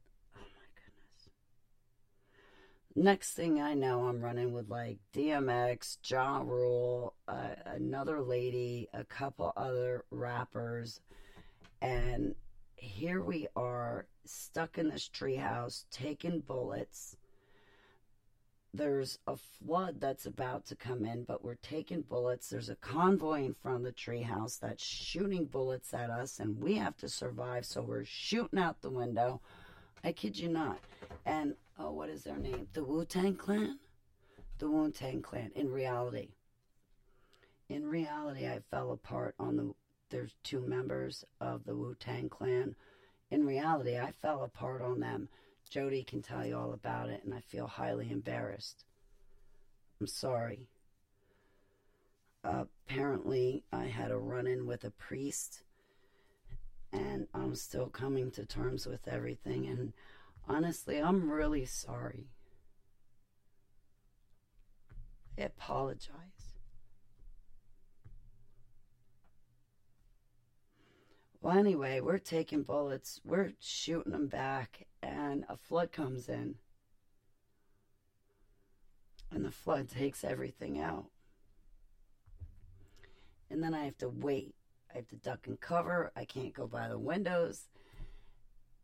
Next 2.96 3.34
thing 3.34 3.60
I 3.60 3.74
know, 3.74 4.06
I'm 4.06 4.22
running 4.22 4.54
with 4.54 4.70
like 4.70 4.98
DMX, 5.14 5.98
Ja 6.10 6.42
Rule, 6.46 7.16
uh, 7.28 7.56
another 7.66 8.22
lady, 8.22 8.88
a 8.94 9.04
couple 9.04 9.52
other 9.58 10.06
rappers, 10.12 11.02
and 11.82 12.36
here 12.76 13.24
we 13.24 13.48
are 13.56 14.06
stuck 14.26 14.78
in 14.78 14.90
this 14.90 15.10
treehouse 15.10 15.86
taking 15.92 16.40
bullets 16.42 17.18
there's 18.74 19.20
a 19.28 19.38
flood 19.38 20.02
that's 20.02 20.26
about 20.26 20.66
to 20.66 20.76
come 20.76 21.06
in, 21.06 21.24
but 21.24 21.44
we're 21.44 21.56
taking 21.56 22.02
bullets. 22.02 22.50
There's 22.50 22.70
a 22.70 22.76
convoy 22.76 23.46
in 23.46 23.54
front 23.54 23.78
of 23.78 23.84
the 23.84 23.92
treehouse 23.92 24.60
that's 24.60 24.84
shooting 24.84 25.46
bullets 25.46 25.94
at 25.94 26.10
us, 26.10 26.40
and 26.40 26.60
we 26.60 26.76
have 26.76 26.98
to 26.98 27.08
survive. 27.08 27.66
So 27.66 27.82
we're 27.82 28.04
shooting 28.04 28.58
out 28.58 28.82
the 28.82 28.90
window. 28.90 29.42
I 30.04 30.12
kid 30.12 30.40
you 30.40 30.50
not. 30.50 30.80
And 31.26 31.54
oh, 31.80 31.92
what 31.92 32.10
is 32.10 32.24
their 32.24 32.38
name? 32.38 32.68
The 32.74 32.84
Wu 32.84 33.06
Tang 33.06 33.36
Clan. 33.36 33.80
The 34.60 34.70
Wu 34.70 34.92
Tang 34.92 35.22
Clan. 35.22 35.52
In 35.56 35.72
reality, 35.72 36.30
in 37.70 37.86
reality, 37.86 38.48
I 38.48 38.60
fell 38.72 38.92
apart 38.92 39.36
on 39.40 39.58
the. 39.58 39.74
There's 40.10 40.36
two 40.44 40.62
members 40.62 41.26
of 41.42 41.66
the 41.66 41.76
Wu 41.76 41.96
Tang 42.00 42.30
Clan. 42.30 42.76
In 43.32 43.46
reality, 43.46 43.98
I 43.98 44.12
fell 44.12 44.44
apart 44.44 44.82
on 44.82 45.00
them 45.00 45.28
Jody 45.74 46.04
can 46.04 46.22
tell 46.22 46.46
you 46.46 46.56
all 46.56 46.74
about 46.74 47.10
it, 47.10 47.24
and 47.24 47.34
I 47.34 47.40
feel 47.40 47.66
highly 47.66 48.12
embarrassed. 48.12 48.86
I'm 50.00 50.06
sorry. 50.06 50.68
Apparently, 52.44 53.64
I 53.72 53.86
had 53.86 54.12
a 54.12 54.18
run 54.18 54.46
in 54.46 54.68
with 54.68 54.84
a 54.84 54.92
priest, 54.92 55.64
and 56.92 57.28
I'm 57.34 57.56
still 57.56 57.88
coming 57.88 58.30
to 58.32 58.46
terms 58.46 58.86
with 58.86 59.08
everything. 59.08 59.66
And 59.66 59.94
honestly, 60.48 60.98
I'm 60.98 61.30
really 61.30 61.66
sorry. 61.66 62.28
I 65.38 65.44
apologize. 65.44 66.54
Well, 71.42 71.58
anyway, 71.58 72.00
we're 72.00 72.20
taking 72.20 72.64
bullets, 72.64 73.20
we're 73.26 73.52
shooting 73.60 74.14
them 74.14 74.28
back, 74.28 74.88
and 75.02 75.44
a 75.50 75.58
flood 75.58 75.92
comes 75.92 76.30
in. 76.30 76.56
And 79.30 79.44
the 79.44 79.52
flood 79.52 79.90
takes 79.90 80.24
everything 80.24 80.80
out. 80.80 81.08
And 83.50 83.62
then 83.62 83.74
I 83.74 83.84
have 83.86 83.98
to 83.98 84.10
wait. 84.10 84.56
I 84.94 84.98
have 84.98 85.08
to 85.10 85.16
duck 85.16 85.48
and 85.48 85.60
cover. 85.60 86.12
I 86.16 86.24
can't 86.24 86.54
go 86.54 86.66
by 86.66 86.88
the 86.88 87.00
windows. 87.00 87.66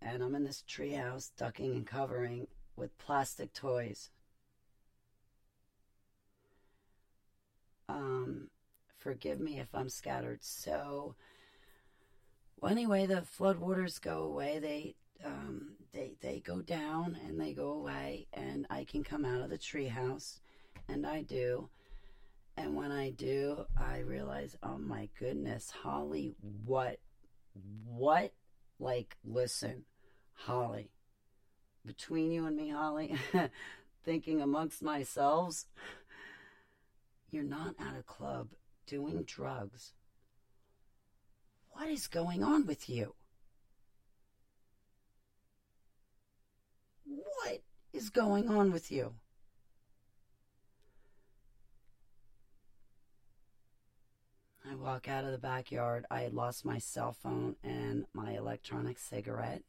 And 0.02 0.24
I'm 0.24 0.36
in 0.36 0.43
this 0.43 0.64
treehouse, 0.68 1.32
ducking 1.38 1.74
and 1.74 1.86
covering 1.86 2.47
with 2.76 2.97
plastic 2.97 3.54
toys. 3.54 4.10
Um, 7.89 8.50
forgive 8.97 9.39
me 9.39 9.60
if 9.60 9.68
I'm 9.74 9.89
scattered 9.89 10.43
so 10.43 11.16
well, 12.62 12.72
anyway, 12.72 13.06
the 13.06 13.24
floodwaters 13.39 14.02
go 14.02 14.24
away. 14.24 14.60
They 14.60 14.95
um, 15.24 15.76
they 15.93 16.16
they 16.22 16.41
go 16.41 16.62
down 16.62 17.18
and 17.26 17.39
they 17.39 17.54
go 17.54 17.72
away, 17.72 18.28
and 18.34 18.66
I 18.70 18.84
can 18.84 19.04
come 19.04 19.24
out 19.24 19.41
of 19.41 19.50
the 19.50 19.58
treehouse, 19.58 20.39
and 20.88 21.06
I 21.06 21.22
do. 21.22 21.70
And 22.58 22.76
when 22.76 22.91
I 22.91 23.12
do, 23.12 23.66
I 23.78 24.00
realize, 24.00 24.58
oh 24.62 24.78
my 24.78 25.08
goodness, 25.18 25.72
Holly, 25.72 26.36
what, 26.66 27.00
what? 27.86 28.34
Like, 28.82 29.16
listen, 29.24 29.86
Holly, 30.46 30.90
between 31.86 32.32
you 32.32 32.46
and 32.46 32.56
me, 32.56 32.70
Holly, 32.70 33.16
thinking 34.04 34.42
amongst 34.42 34.82
myself, 34.82 35.66
you're 37.32 37.44
not 37.44 37.76
at 37.80 37.98
a 38.00 38.04
club 38.04 38.50
doing 38.88 39.24
drugs 39.24 39.94
what 41.80 41.88
is 41.88 42.08
going 42.08 42.44
on 42.44 42.66
with 42.66 42.90
you? 42.90 43.16
What 47.06 47.62
is 47.94 48.10
going 48.10 48.50
on 48.50 48.74
with 48.74 48.92
you? 48.92 49.14
I 54.70 54.76
walk 54.76 55.08
out 55.08 55.24
of 55.24 55.32
the 55.32 55.38
backyard. 55.38 56.06
I 56.12 56.22
had 56.22 56.34
lost 56.34 56.66
my 56.66 56.80
cell 56.80 57.14
phone 57.14 57.56
and 57.64 58.06
my 58.14 58.34
electronic 58.34 59.00
cigarette. 59.00 59.64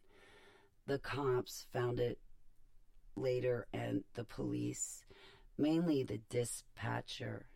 The 0.90 0.98
cops 0.98 1.68
found 1.72 2.00
it 2.00 2.18
later, 3.14 3.68
and 3.72 4.02
the 4.14 4.24
police, 4.24 5.04
mainly 5.56 6.02
the 6.02 6.18
dispatcher, 6.28 7.46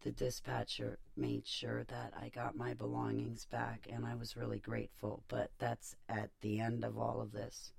the 0.00 0.12
dispatcher 0.12 0.98
made 1.14 1.46
sure 1.46 1.84
that 1.84 2.14
I 2.18 2.30
got 2.30 2.56
my 2.56 2.72
belongings 2.72 3.44
back, 3.44 3.86
and 3.92 4.06
I 4.06 4.14
was 4.14 4.34
really 4.34 4.60
grateful. 4.60 5.22
But 5.28 5.50
that's 5.58 5.94
at 6.08 6.30
the 6.40 6.58
end 6.58 6.84
of 6.84 6.96
all 6.96 7.20
of 7.20 7.32
this. 7.32 7.74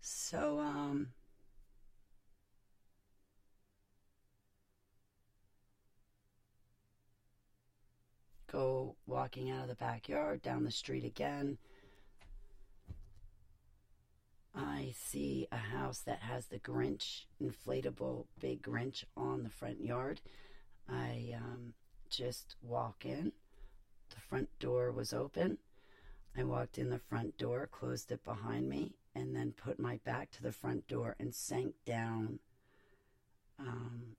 So, 0.00 0.58
um, 0.58 1.08
go 8.50 8.96
walking 9.06 9.50
out 9.50 9.64
of 9.64 9.68
the 9.68 9.74
backyard, 9.74 10.40
down 10.40 10.64
the 10.64 10.70
street 10.70 11.04
again. 11.04 11.58
I 14.56 14.94
see 14.96 15.46
a 15.52 15.56
house 15.56 15.98
that 16.00 16.20
has 16.20 16.46
the 16.46 16.58
Grinch, 16.58 17.26
inflatable 17.42 18.26
big 18.40 18.62
Grinch 18.62 19.04
on 19.16 19.42
the 19.42 19.50
front 19.50 19.82
yard. 19.84 20.22
I 20.88 21.34
um, 21.36 21.74
just 22.08 22.56
walk 22.62 23.04
in. 23.04 23.32
The 24.10 24.20
front 24.20 24.48
door 24.58 24.92
was 24.92 25.12
open. 25.12 25.58
I 26.38 26.44
walked 26.44 26.78
in 26.78 26.88
the 26.88 26.98
front 26.98 27.36
door, 27.36 27.68
closed 27.70 28.10
it 28.12 28.24
behind 28.24 28.68
me, 28.68 28.94
and 29.14 29.36
then 29.36 29.52
put 29.52 29.78
my 29.78 30.00
back 30.04 30.30
to 30.32 30.42
the 30.42 30.52
front 30.52 30.86
door 30.88 31.16
and 31.18 31.34
sank 31.34 31.74
down. 31.84 32.38
Um, 33.58 34.16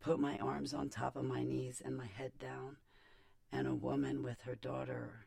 put 0.00 0.18
my 0.18 0.36
arms 0.38 0.74
on 0.74 0.88
top 0.88 1.16
of 1.16 1.24
my 1.24 1.44
knees 1.44 1.82
and 1.84 1.96
my 1.96 2.06
head 2.06 2.32
down, 2.40 2.76
and 3.52 3.68
a 3.68 3.74
woman 3.74 4.22
with 4.22 4.40
her 4.42 4.54
daughter. 4.56 5.26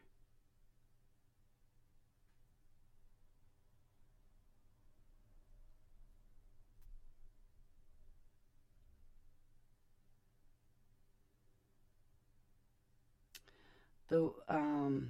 The 14.08 14.32
um 14.48 15.10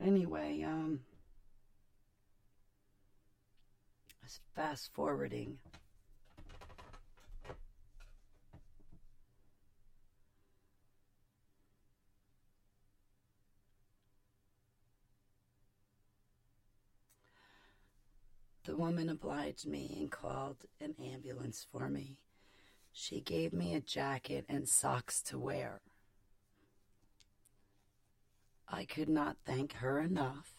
anyway, 0.00 0.62
um, 0.62 1.00
fast 4.54 4.90
forwarding. 4.94 5.58
The 18.66 18.76
woman 18.76 19.08
obliged 19.08 19.64
me 19.64 19.96
and 19.96 20.10
called 20.10 20.56
an 20.80 20.96
ambulance 21.00 21.64
for 21.70 21.88
me. 21.88 22.18
She 22.92 23.20
gave 23.20 23.52
me 23.52 23.74
a 23.74 23.80
jacket 23.80 24.44
and 24.48 24.68
socks 24.68 25.22
to 25.22 25.38
wear. 25.38 25.82
I 28.68 28.84
could 28.84 29.08
not 29.08 29.36
thank 29.44 29.74
her 29.74 30.00
enough. 30.00 30.54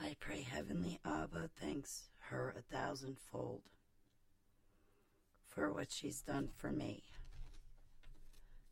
I 0.00 0.16
pray 0.18 0.42
Heavenly 0.42 0.98
Abba 1.04 1.48
thanks 1.60 2.08
her 2.30 2.56
a 2.58 2.74
thousandfold 2.74 3.62
for 5.46 5.72
what 5.72 5.92
she's 5.92 6.22
done 6.22 6.48
for 6.56 6.72
me. 6.72 7.04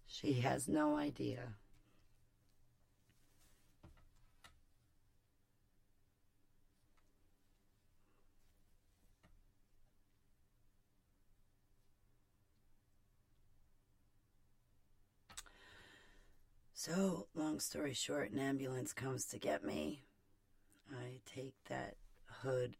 She 0.08 0.40
has 0.40 0.66
no 0.66 0.96
idea. 0.96 1.54
So, 16.72 17.26
long 17.34 17.60
story 17.60 17.92
short, 17.92 18.30
an 18.30 18.38
ambulance 18.38 18.92
comes 18.92 19.26
to 19.26 19.38
get 19.38 19.62
me. 19.62 20.04
I 20.90 21.20
take 21.26 21.54
that 21.68 21.96
hood 22.42 22.76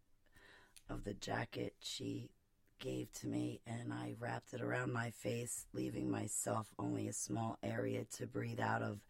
of 0.88 1.04
the 1.04 1.14
jacket 1.14 1.74
she 1.78 2.30
gave 2.78 3.12
to 3.12 3.26
me 3.26 3.60
and 3.66 3.92
I 3.92 4.14
wrapped 4.18 4.54
it 4.54 4.60
around 4.60 4.92
my 4.92 5.10
face, 5.10 5.66
leaving 5.72 6.10
myself 6.10 6.68
only 6.78 7.08
a 7.08 7.12
small 7.12 7.58
area 7.62 8.04
to 8.16 8.26
breathe 8.26 8.60
out 8.60 8.82
of. 8.82 9.00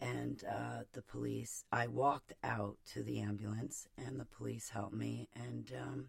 And 0.00 0.42
uh, 0.48 0.84
the 0.92 1.02
police, 1.02 1.64
I 1.70 1.86
walked 1.86 2.32
out 2.42 2.76
to 2.92 3.02
the 3.02 3.20
ambulance 3.20 3.86
and 3.98 4.18
the 4.18 4.24
police 4.24 4.70
helped 4.70 4.94
me. 4.94 5.28
And 5.34 5.70
um, 5.78 6.06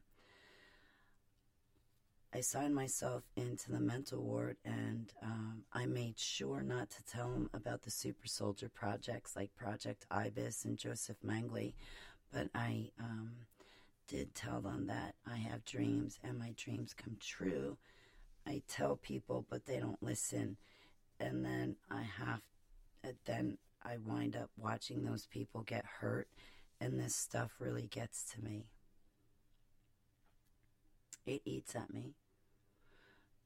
I 2.33 2.39
signed 2.39 2.73
myself 2.73 3.23
into 3.35 3.71
the 3.71 3.81
mental 3.81 4.21
ward 4.23 4.55
and 4.63 5.11
um, 5.21 5.63
I 5.73 5.85
made 5.85 6.17
sure 6.17 6.61
not 6.61 6.89
to 6.91 7.03
tell 7.03 7.29
them 7.29 7.49
about 7.53 7.81
the 7.81 7.91
super 7.91 8.27
soldier 8.27 8.69
projects 8.69 9.35
like 9.35 9.53
Project 9.55 10.05
Ibis 10.09 10.63
and 10.63 10.77
Joseph 10.77 11.17
Mengele. 11.25 11.73
But 12.31 12.47
I 12.55 12.91
um, 12.97 13.31
did 14.07 14.33
tell 14.35 14.61
them 14.61 14.87
that 14.87 15.15
I 15.25 15.37
have 15.37 15.65
dreams 15.65 16.19
and 16.23 16.37
my 16.37 16.53
dreams 16.57 16.93
come 16.93 17.17
true. 17.19 17.77
I 18.45 18.61
tell 18.67 18.95
people, 18.97 19.45
but 19.49 19.65
they 19.65 19.79
don't 19.79 20.01
listen. 20.01 20.57
And 21.19 21.45
then 21.45 21.75
I 21.89 22.01
have, 22.03 22.41
then 23.25 23.57
I 23.83 23.97
wind 23.97 24.35
up 24.35 24.49
watching 24.57 25.03
those 25.03 25.27
people 25.27 25.61
get 25.61 25.85
hurt. 25.99 26.27
And 26.79 26.99
this 26.99 27.15
stuff 27.15 27.51
really 27.59 27.87
gets 27.87 28.23
to 28.33 28.43
me. 28.43 28.65
It 31.25 31.41
eats 31.45 31.75
at 31.75 31.93
me. 31.93 32.15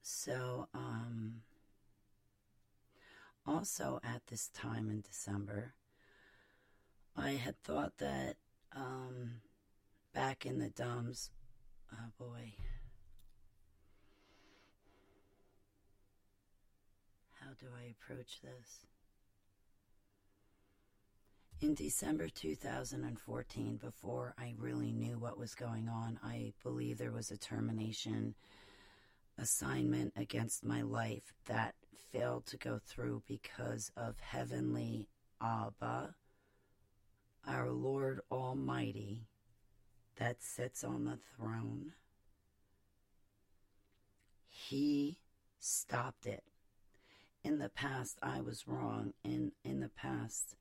So, 0.02 0.68
um, 0.72 1.42
also 3.46 4.00
at 4.02 4.26
this 4.28 4.48
time 4.48 4.90
in 4.90 5.02
December, 5.02 5.74
I 7.16 7.32
had 7.32 7.62
thought 7.62 7.98
that 7.98 8.36
um, 8.74 9.40
back 10.16 10.46
in 10.46 10.58
the 10.58 10.70
DUMBs, 10.70 11.28
oh 11.92 12.10
boy, 12.18 12.54
how 17.38 17.50
do 17.60 17.66
I 17.78 17.90
approach 17.90 18.40
this? 18.40 18.86
In 21.60 21.74
December 21.74 22.30
2014, 22.30 23.76
before 23.76 24.32
I 24.38 24.54
really 24.56 24.90
knew 24.90 25.18
what 25.18 25.36
was 25.36 25.54
going 25.54 25.86
on, 25.86 26.18
I 26.24 26.54
believe 26.62 26.96
there 26.96 27.12
was 27.12 27.30
a 27.30 27.36
termination 27.36 28.34
assignment 29.36 30.14
against 30.16 30.64
my 30.64 30.80
life 30.80 31.34
that 31.44 31.74
failed 32.10 32.46
to 32.46 32.56
go 32.56 32.80
through 32.86 33.22
because 33.28 33.92
of 33.98 34.18
Heavenly 34.20 35.08
Abba, 35.42 36.14
our 37.46 37.70
Lord 37.70 38.20
Almighty, 38.32 39.26
that 40.16 40.42
sits 40.42 40.82
on 40.82 41.04
the 41.04 41.18
throne. 41.36 41.92
He 44.48 45.18
stopped 45.58 46.26
it. 46.26 46.44
In 47.44 47.58
the 47.58 47.68
past, 47.68 48.18
I 48.22 48.40
was 48.40 48.66
wrong. 48.66 49.12
In, 49.22 49.52
in 49.64 49.80
the 49.80 49.90
past, 49.90 50.56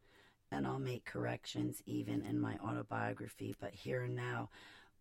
and 0.51 0.67
I'll 0.67 0.79
make 0.79 1.05
corrections 1.05 1.81
even 1.85 2.21
in 2.21 2.39
my 2.39 2.57
autobiography, 2.63 3.55
but 3.59 3.73
here 3.73 4.03
and 4.03 4.15
now, 4.15 4.49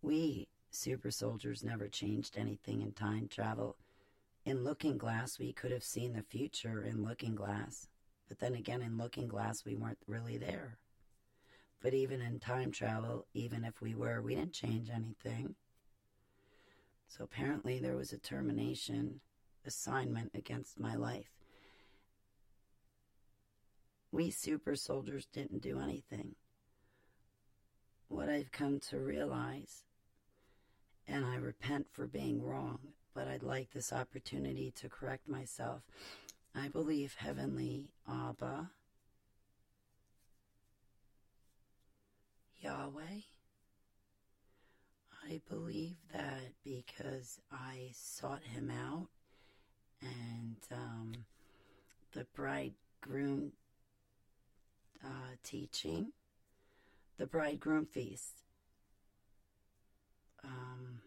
we 0.01 0.47
super 0.71 1.11
soldiers 1.11 1.63
never 1.63 1.87
changed 1.87 2.37
anything 2.37 2.81
in 2.81 2.91
time 2.91 3.27
travel. 3.27 3.77
In 4.45 4.63
Looking 4.63 4.97
Glass, 4.97 5.39
we 5.39 5.53
could 5.53 5.71
have 5.71 5.83
seen 5.83 6.13
the 6.13 6.23
future 6.23 6.83
in 6.83 7.03
Looking 7.03 7.35
Glass, 7.35 7.87
but 8.27 8.39
then 8.39 8.53
again, 8.55 8.81
in 8.81 8.97
Looking 8.97 9.27
Glass, 9.27 9.63
we 9.65 9.75
weren't 9.75 9.99
really 10.07 10.37
there. 10.37 10.77
But 11.85 11.93
even 11.93 12.19
in 12.19 12.39
time 12.39 12.71
travel, 12.71 13.27
even 13.35 13.63
if 13.63 13.79
we 13.79 13.93
were, 13.93 14.19
we 14.19 14.33
didn't 14.33 14.53
change 14.53 14.89
anything. 14.89 15.53
So 17.07 17.23
apparently, 17.23 17.77
there 17.77 17.95
was 17.95 18.11
a 18.11 18.17
termination 18.17 19.19
assignment 19.67 20.31
against 20.33 20.79
my 20.79 20.95
life. 20.95 21.29
We 24.11 24.31
super 24.31 24.75
soldiers 24.75 25.27
didn't 25.31 25.61
do 25.61 25.79
anything. 25.79 26.33
What 28.07 28.29
I've 28.29 28.51
come 28.51 28.79
to 28.89 28.97
realize 28.97 29.83
and 31.07 31.23
I 31.23 31.35
repent 31.35 31.85
for 31.91 32.07
being 32.07 32.41
wrong, 32.41 32.79
but 33.13 33.27
I'd 33.27 33.43
like 33.43 33.69
this 33.69 33.93
opportunity 33.93 34.71
to 34.77 34.89
correct 34.89 35.29
myself. 35.29 35.83
I 36.55 36.67
believe 36.67 37.13
Heavenly 37.19 37.91
Abba, 38.09 38.71
Yahweh. 42.59 43.21
I 45.27 45.41
believe 45.49 45.97
that 46.13 46.53
because 46.63 47.39
I 47.51 47.89
sought 47.93 48.43
him 48.43 48.69
out 48.69 49.07
and 50.01 50.57
um, 50.71 51.13
the 52.13 52.25
bridegroom 52.35 53.53
uh, 55.03 55.35
teaching, 55.43 56.11
the 57.17 57.25
bridegroom 57.25 57.85
feast 57.85 58.45
um, 60.45 60.99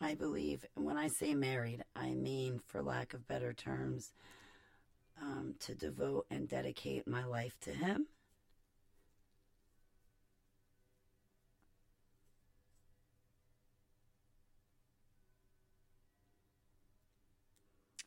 I 0.00 0.14
believe 0.14 0.64
when 0.74 0.96
I 0.96 1.08
say 1.08 1.34
married, 1.34 1.84
I 1.94 2.10
mean, 2.10 2.60
for 2.66 2.82
lack 2.82 3.14
of 3.14 3.26
better 3.26 3.52
terms, 3.52 4.12
um, 5.20 5.54
to 5.60 5.74
devote 5.74 6.26
and 6.30 6.48
dedicate 6.48 7.06
my 7.06 7.24
life 7.24 7.58
to 7.60 7.70
Him. 7.70 8.06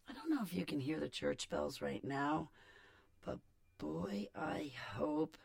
I 0.08 0.14
don't 0.14 0.30
know 0.30 0.42
if 0.44 0.54
you 0.54 0.66
can 0.66 0.80
hear 0.80 1.00
the 1.00 1.10
church 1.10 1.50
bells 1.50 1.82
right 1.82 2.04
now, 2.04 2.50
but 3.26 3.38
boy, 3.78 4.28
I 4.36 4.72
hope 4.96 5.38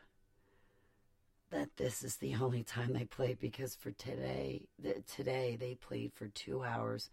that 1.51 1.77
this 1.77 2.03
is 2.03 2.17
the 2.17 2.35
only 2.41 2.63
time 2.63 2.93
they 2.93 3.05
play 3.05 3.35
because 3.39 3.75
for 3.75 3.91
today, 3.91 4.67
today 5.07 5.55
they 5.59 5.75
played 5.75 6.11
for 6.13 6.27
two 6.27 6.63
hours 6.63 7.09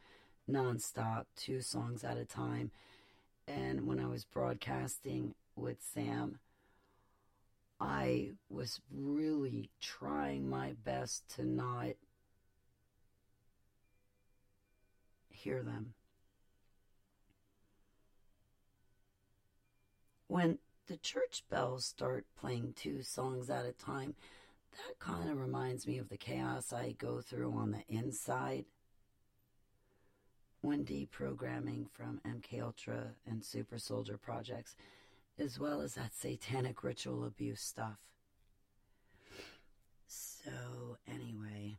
nonstop, 0.50 1.24
two 1.36 1.60
songs 1.60 2.04
at 2.04 2.16
a 2.16 2.24
time. 2.24 2.70
And 3.46 3.86
when 3.86 3.98
I 3.98 4.06
was 4.06 4.24
broadcasting 4.24 5.34
with 5.56 5.78
Sam, 5.80 6.38
I 7.80 8.30
was 8.48 8.80
really 8.92 9.70
trying 9.80 10.48
my 10.48 10.74
best 10.84 11.28
to 11.36 11.44
not 11.44 11.94
hear 15.30 15.62
them. 15.62 15.94
When 20.28 20.58
the 20.86 20.96
church 20.96 21.44
bells 21.50 21.84
start 21.84 22.24
playing 22.38 22.74
two 22.76 23.02
songs 23.02 23.50
at 23.50 23.66
a 23.66 23.72
time, 23.72 24.14
that 24.72 24.98
kind 24.98 25.28
of 25.28 25.38
reminds 25.38 25.86
me 25.86 25.98
of 25.98 26.08
the 26.08 26.16
chaos 26.16 26.72
I 26.72 26.92
go 26.92 27.20
through 27.20 27.52
on 27.52 27.72
the 27.72 27.82
inside 27.88 28.64
when 30.62 30.86
programming 31.10 31.86
from 31.92 32.20
MK 32.24 32.62
Ultra 32.62 33.08
and 33.28 33.44
Super 33.44 33.78
Soldier 33.78 34.16
projects, 34.16 34.76
as 35.38 35.58
well 35.58 35.80
as 35.80 35.94
that 35.94 36.14
satanic 36.14 36.82
ritual 36.84 37.24
abuse 37.24 37.60
stuff. 37.60 37.98
So, 40.06 40.98
anyway. 41.06 41.78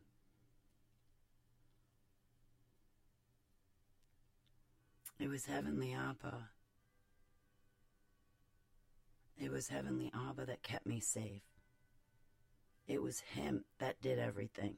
It 5.19 5.29
was 5.29 5.45
Heavenly 5.45 5.93
Abba. 5.93 6.49
It 9.39 9.49
was 9.51 9.69
Heavenly 9.69 10.11
Abba 10.13 10.45
that 10.45 10.61
kept 10.61 10.85
me 10.85 10.99
safe. 10.99 11.43
It 12.87 13.01
was 13.01 13.21
Him 13.21 13.63
that 13.79 14.01
did 14.01 14.19
everything. 14.19 14.75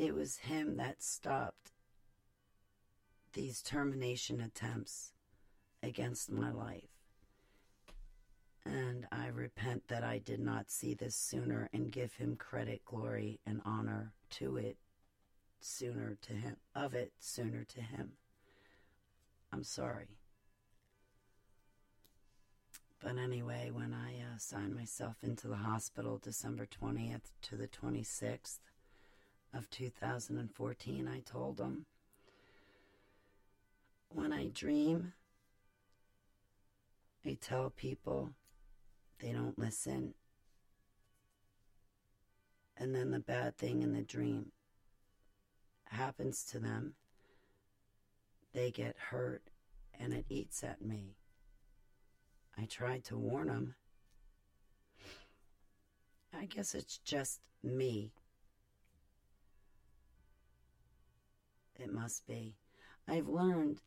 It 0.00 0.14
was 0.14 0.38
Him 0.38 0.78
that 0.78 1.02
stopped 1.02 1.72
these 3.34 3.60
termination 3.60 4.40
attempts 4.40 5.12
against 5.82 6.32
my 6.32 6.50
life. 6.50 6.88
And 8.64 9.06
I 9.12 9.26
repent 9.26 9.88
that 9.88 10.02
I 10.02 10.16
did 10.16 10.40
not 10.40 10.70
see 10.70 10.94
this 10.94 11.14
sooner 11.14 11.68
and 11.74 11.92
give 11.92 12.14
him 12.14 12.36
credit, 12.36 12.82
glory, 12.86 13.40
and 13.44 13.60
honor 13.66 14.14
to 14.30 14.56
it 14.56 14.78
sooner 15.60 16.16
to 16.22 16.32
him, 16.32 16.56
of 16.74 16.94
it 16.94 17.12
sooner 17.18 17.64
to 17.64 17.82
him. 17.82 18.12
I'm 19.52 19.64
sorry. 19.64 20.16
But 23.02 23.18
anyway, 23.18 23.70
when 23.70 23.92
I 23.92 24.14
uh, 24.14 24.38
signed 24.38 24.74
myself 24.74 25.16
into 25.22 25.46
the 25.46 25.56
hospital 25.56 26.16
December 26.16 26.66
20th 26.66 27.32
to 27.42 27.56
the 27.56 27.68
26th 27.68 28.60
of 29.52 29.68
2014, 29.70 31.08
I 31.08 31.20
told 31.20 31.56
them 31.56 31.86
when 34.12 34.32
I 34.32 34.48
dream, 34.48 35.12
I 37.24 37.36
tell 37.40 37.70
people 37.70 38.30
they 39.20 39.32
don't 39.32 39.58
listen. 39.58 40.14
And 42.76 42.94
then 42.94 43.10
the 43.10 43.20
bad 43.20 43.56
thing 43.56 43.82
in 43.82 43.92
the 43.92 44.02
dream 44.02 44.52
happens 45.84 46.44
to 46.44 46.58
them. 46.58 46.94
They 48.52 48.70
get 48.70 48.96
hurt 49.10 49.42
and 49.98 50.12
it 50.12 50.24
eats 50.28 50.64
at 50.64 50.80
me. 50.82 51.16
I 52.58 52.64
tried 52.64 53.04
to 53.04 53.16
warn 53.16 53.48
them. 53.48 53.74
I 56.36 56.46
guess 56.46 56.74
it's 56.74 56.98
just 56.98 57.40
me. 57.62 58.12
It 61.80 61.92
must 61.92 62.26
be. 62.26 62.54
I've 63.08 63.28
learned 63.28 63.80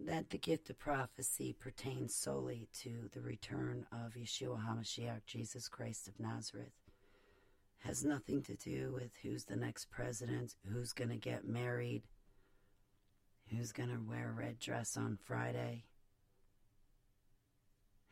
that 0.00 0.30
the 0.30 0.38
gift 0.38 0.70
of 0.70 0.78
prophecy 0.78 1.54
pertains 1.58 2.14
solely 2.14 2.68
to 2.82 3.08
the 3.12 3.20
return 3.20 3.86
of 3.92 4.14
Yeshua 4.14 4.60
HaMashiach, 4.66 5.26
Jesus 5.26 5.68
Christ 5.68 6.08
of 6.08 6.18
Nazareth. 6.18 6.72
Has 7.80 8.02
nothing 8.04 8.42
to 8.44 8.54
do 8.54 8.92
with 8.94 9.10
who's 9.22 9.44
the 9.44 9.56
next 9.56 9.90
president, 9.90 10.56
who's 10.72 10.92
going 10.92 11.10
to 11.10 11.16
get 11.16 11.46
married, 11.46 12.02
who's 13.50 13.72
going 13.72 13.90
to 13.90 13.98
wear 13.98 14.30
a 14.30 14.32
red 14.32 14.58
dress 14.58 14.96
on 14.96 15.18
Friday, 15.22 15.84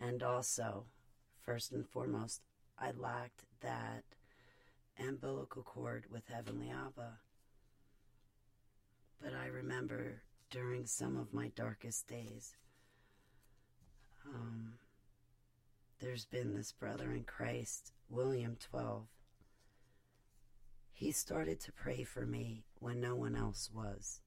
And 0.00 0.24
also, 0.24 0.86
first 1.44 1.72
and 1.72 1.86
foremost, 1.88 2.40
I 2.78 2.92
lacked 2.92 3.42
that 3.60 4.04
umbilical 4.98 5.62
cord 5.62 6.04
with 6.10 6.22
Heavenly 6.28 6.70
Abba. 6.70 7.18
But 9.22 9.32
I 9.34 9.46
remember 9.46 10.22
during 10.50 10.86
some 10.86 11.16
of 11.16 11.32
my 11.32 11.48
darkest 11.54 12.08
days, 12.08 12.56
um, 14.26 14.74
there's 16.00 16.24
been 16.26 16.54
this 16.54 16.72
brother 16.72 17.12
in 17.12 17.24
Christ, 17.24 17.92
William 18.08 18.56
12. 18.60 19.06
He 20.92 21.12
started 21.12 21.60
to 21.60 21.72
pray 21.72 22.04
for 22.04 22.24
me 22.24 22.64
when 22.78 23.00
no 23.00 23.16
one 23.16 23.36
else 23.36 23.70
was. 23.74 24.20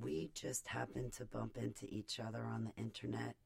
We 0.00 0.30
just 0.34 0.68
happened 0.68 1.12
to 1.14 1.24
bump 1.24 1.56
into 1.56 1.86
each 1.88 2.20
other 2.20 2.44
on 2.44 2.64
the 2.64 2.82
internet. 2.82 3.36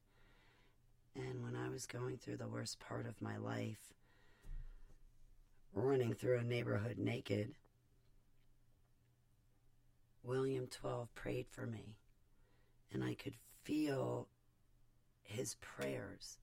And 1.15 1.43
when 1.43 1.55
I 1.55 1.69
was 1.69 1.85
going 1.85 2.17
through 2.17 2.37
the 2.37 2.47
worst 2.47 2.79
part 2.79 3.05
of 3.05 3.21
my 3.21 3.37
life, 3.37 3.93
running 5.73 6.13
through 6.13 6.37
a 6.37 6.43
neighborhood 6.43 6.97
naked, 6.97 7.55
William 10.23 10.67
12 10.67 11.13
prayed 11.15 11.47
for 11.49 11.65
me. 11.65 11.97
And 12.91 13.03
I 13.03 13.13
could 13.13 13.35
feel 13.63 14.27
his 15.23 15.55
prayers 15.55 16.37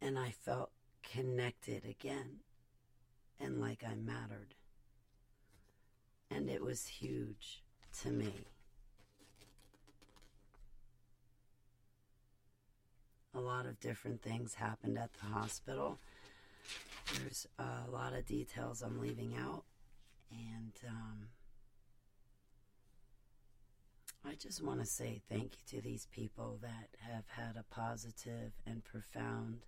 and 0.00 0.18
I 0.18 0.30
felt 0.30 0.70
connected 1.02 1.84
again 1.84 2.40
and 3.40 3.60
like 3.60 3.82
I 3.82 3.94
mattered. 3.94 4.54
And 6.30 6.50
it 6.50 6.62
was 6.62 6.86
huge 6.86 7.62
to 8.02 8.10
me. 8.10 8.32
A 13.34 13.40
lot 13.40 13.66
of 13.66 13.80
different 13.80 14.22
things 14.22 14.54
happened 14.54 14.98
at 14.98 15.12
the 15.14 15.26
hospital. 15.26 15.98
There's 17.14 17.46
a 17.58 17.90
lot 17.90 18.14
of 18.14 18.26
details 18.26 18.82
I'm 18.82 19.00
leaving 19.00 19.36
out. 19.36 19.64
And 20.30 20.72
um, 20.88 21.28
I 24.26 24.34
just 24.34 24.62
want 24.62 24.80
to 24.80 24.86
say 24.86 25.20
thank 25.28 25.52
you 25.52 25.76
to 25.76 25.82
these 25.82 26.06
people 26.12 26.58
that 26.62 26.88
have 27.00 27.24
had 27.28 27.56
a 27.56 27.74
positive 27.74 28.52
and 28.66 28.82
profound, 28.84 29.66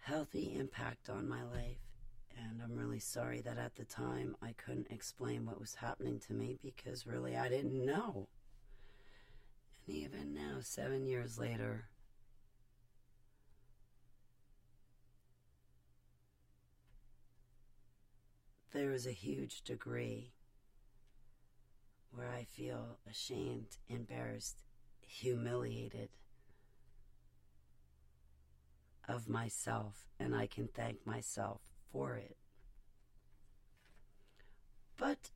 healthy 0.00 0.56
impact 0.58 1.08
on 1.08 1.28
my 1.28 1.42
life. 1.42 1.78
And 2.36 2.60
I'm 2.62 2.76
really 2.76 2.98
sorry 2.98 3.40
that 3.42 3.58
at 3.58 3.76
the 3.76 3.84
time 3.84 4.34
I 4.42 4.52
couldn't 4.52 4.90
explain 4.90 5.46
what 5.46 5.60
was 5.60 5.76
happening 5.76 6.18
to 6.26 6.32
me 6.32 6.58
because 6.62 7.06
really 7.06 7.36
I 7.36 7.48
didn't 7.48 7.84
know. 7.84 8.28
And 9.86 9.96
even 9.96 10.34
now, 10.34 10.58
seven 10.60 11.06
years 11.06 11.38
later, 11.38 11.84
there 18.72 18.92
is 18.92 19.06
a 19.06 19.12
huge 19.12 19.62
degree 19.62 20.32
where 22.12 22.28
I 22.28 22.44
feel 22.44 22.98
ashamed, 23.08 23.78
embarrassed, 23.88 24.62
humiliated 25.06 26.10
of 29.08 29.28
myself, 29.28 30.06
and 30.18 30.34
I 30.34 30.46
can 30.46 30.68
thank 30.68 31.04
myself 31.06 31.60
for 31.92 32.14
it. 32.14 32.36
But 34.96 35.30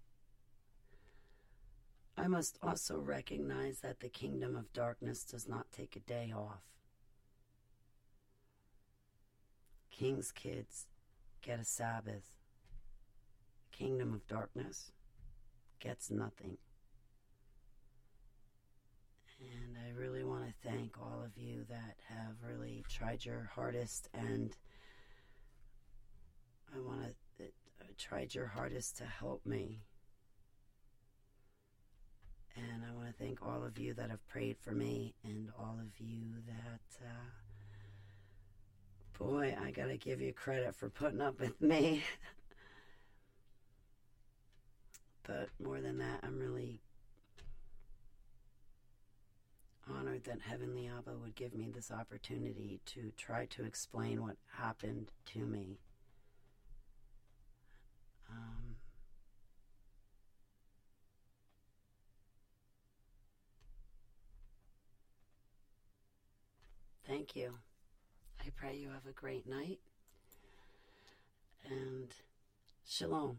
I 2.16 2.28
must 2.28 2.58
also 2.62 2.98
recognize 2.98 3.80
that 3.80 4.00
the 4.00 4.08
kingdom 4.08 4.54
of 4.56 4.72
darkness 4.72 5.24
does 5.24 5.48
not 5.48 5.72
take 5.72 5.96
a 5.96 6.00
day 6.00 6.32
off. 6.36 6.62
King's 9.90 10.30
kids 10.30 10.86
get 11.42 11.60
a 11.60 11.64
Sabbath. 11.64 12.43
Kingdom 13.76 14.14
of 14.14 14.26
darkness 14.28 14.92
gets 15.80 16.10
nothing. 16.10 16.58
And 19.40 19.76
I 19.84 19.90
really 19.98 20.22
want 20.22 20.46
to 20.46 20.68
thank 20.68 20.96
all 21.00 21.22
of 21.24 21.36
you 21.36 21.64
that 21.68 21.96
have 22.08 22.36
really 22.48 22.84
tried 22.88 23.24
your 23.24 23.50
hardest 23.52 24.08
and 24.14 24.56
I 26.74 26.78
want 26.80 27.02
to 27.02 27.44
uh, 27.80 27.84
tried 27.98 28.34
your 28.34 28.46
hardest 28.46 28.98
to 28.98 29.04
help 29.04 29.44
me. 29.44 29.82
And 32.56 32.84
I 32.88 32.94
want 32.94 33.08
to 33.08 33.24
thank 33.24 33.42
all 33.42 33.64
of 33.64 33.78
you 33.78 33.94
that 33.94 34.10
have 34.10 34.24
prayed 34.28 34.56
for 34.60 34.70
me 34.70 35.14
and 35.24 35.50
all 35.58 35.76
of 35.80 35.98
you 35.98 36.34
that, 36.46 37.04
uh, 37.04 37.30
boy, 39.18 39.56
I 39.60 39.72
got 39.72 39.86
to 39.86 39.96
give 39.96 40.20
you 40.20 40.32
credit 40.32 40.76
for 40.76 40.88
putting 40.88 41.20
up 41.20 41.40
with 41.40 41.60
me. 41.60 42.04
but 45.26 45.48
more 45.62 45.80
than 45.80 45.98
that, 45.98 46.20
I'm 46.22 46.38
really 46.38 46.80
honored 49.90 50.24
that 50.24 50.40
Heavenly 50.40 50.88
Abba 50.88 51.16
would 51.18 51.34
give 51.34 51.54
me 51.54 51.70
this 51.70 51.90
opportunity 51.90 52.80
to 52.86 53.12
try 53.16 53.46
to 53.46 53.64
explain 53.64 54.22
what 54.22 54.36
happened 54.52 55.10
to 55.32 55.40
me. 55.40 55.78
Um, 58.30 58.76
thank 67.06 67.36
you. 67.36 67.58
I 68.40 68.50
pray 68.56 68.76
you 68.76 68.88
have 68.88 69.06
a 69.08 69.12
great 69.12 69.46
night. 69.46 69.78
And 71.70 72.14
shalom. 72.86 73.38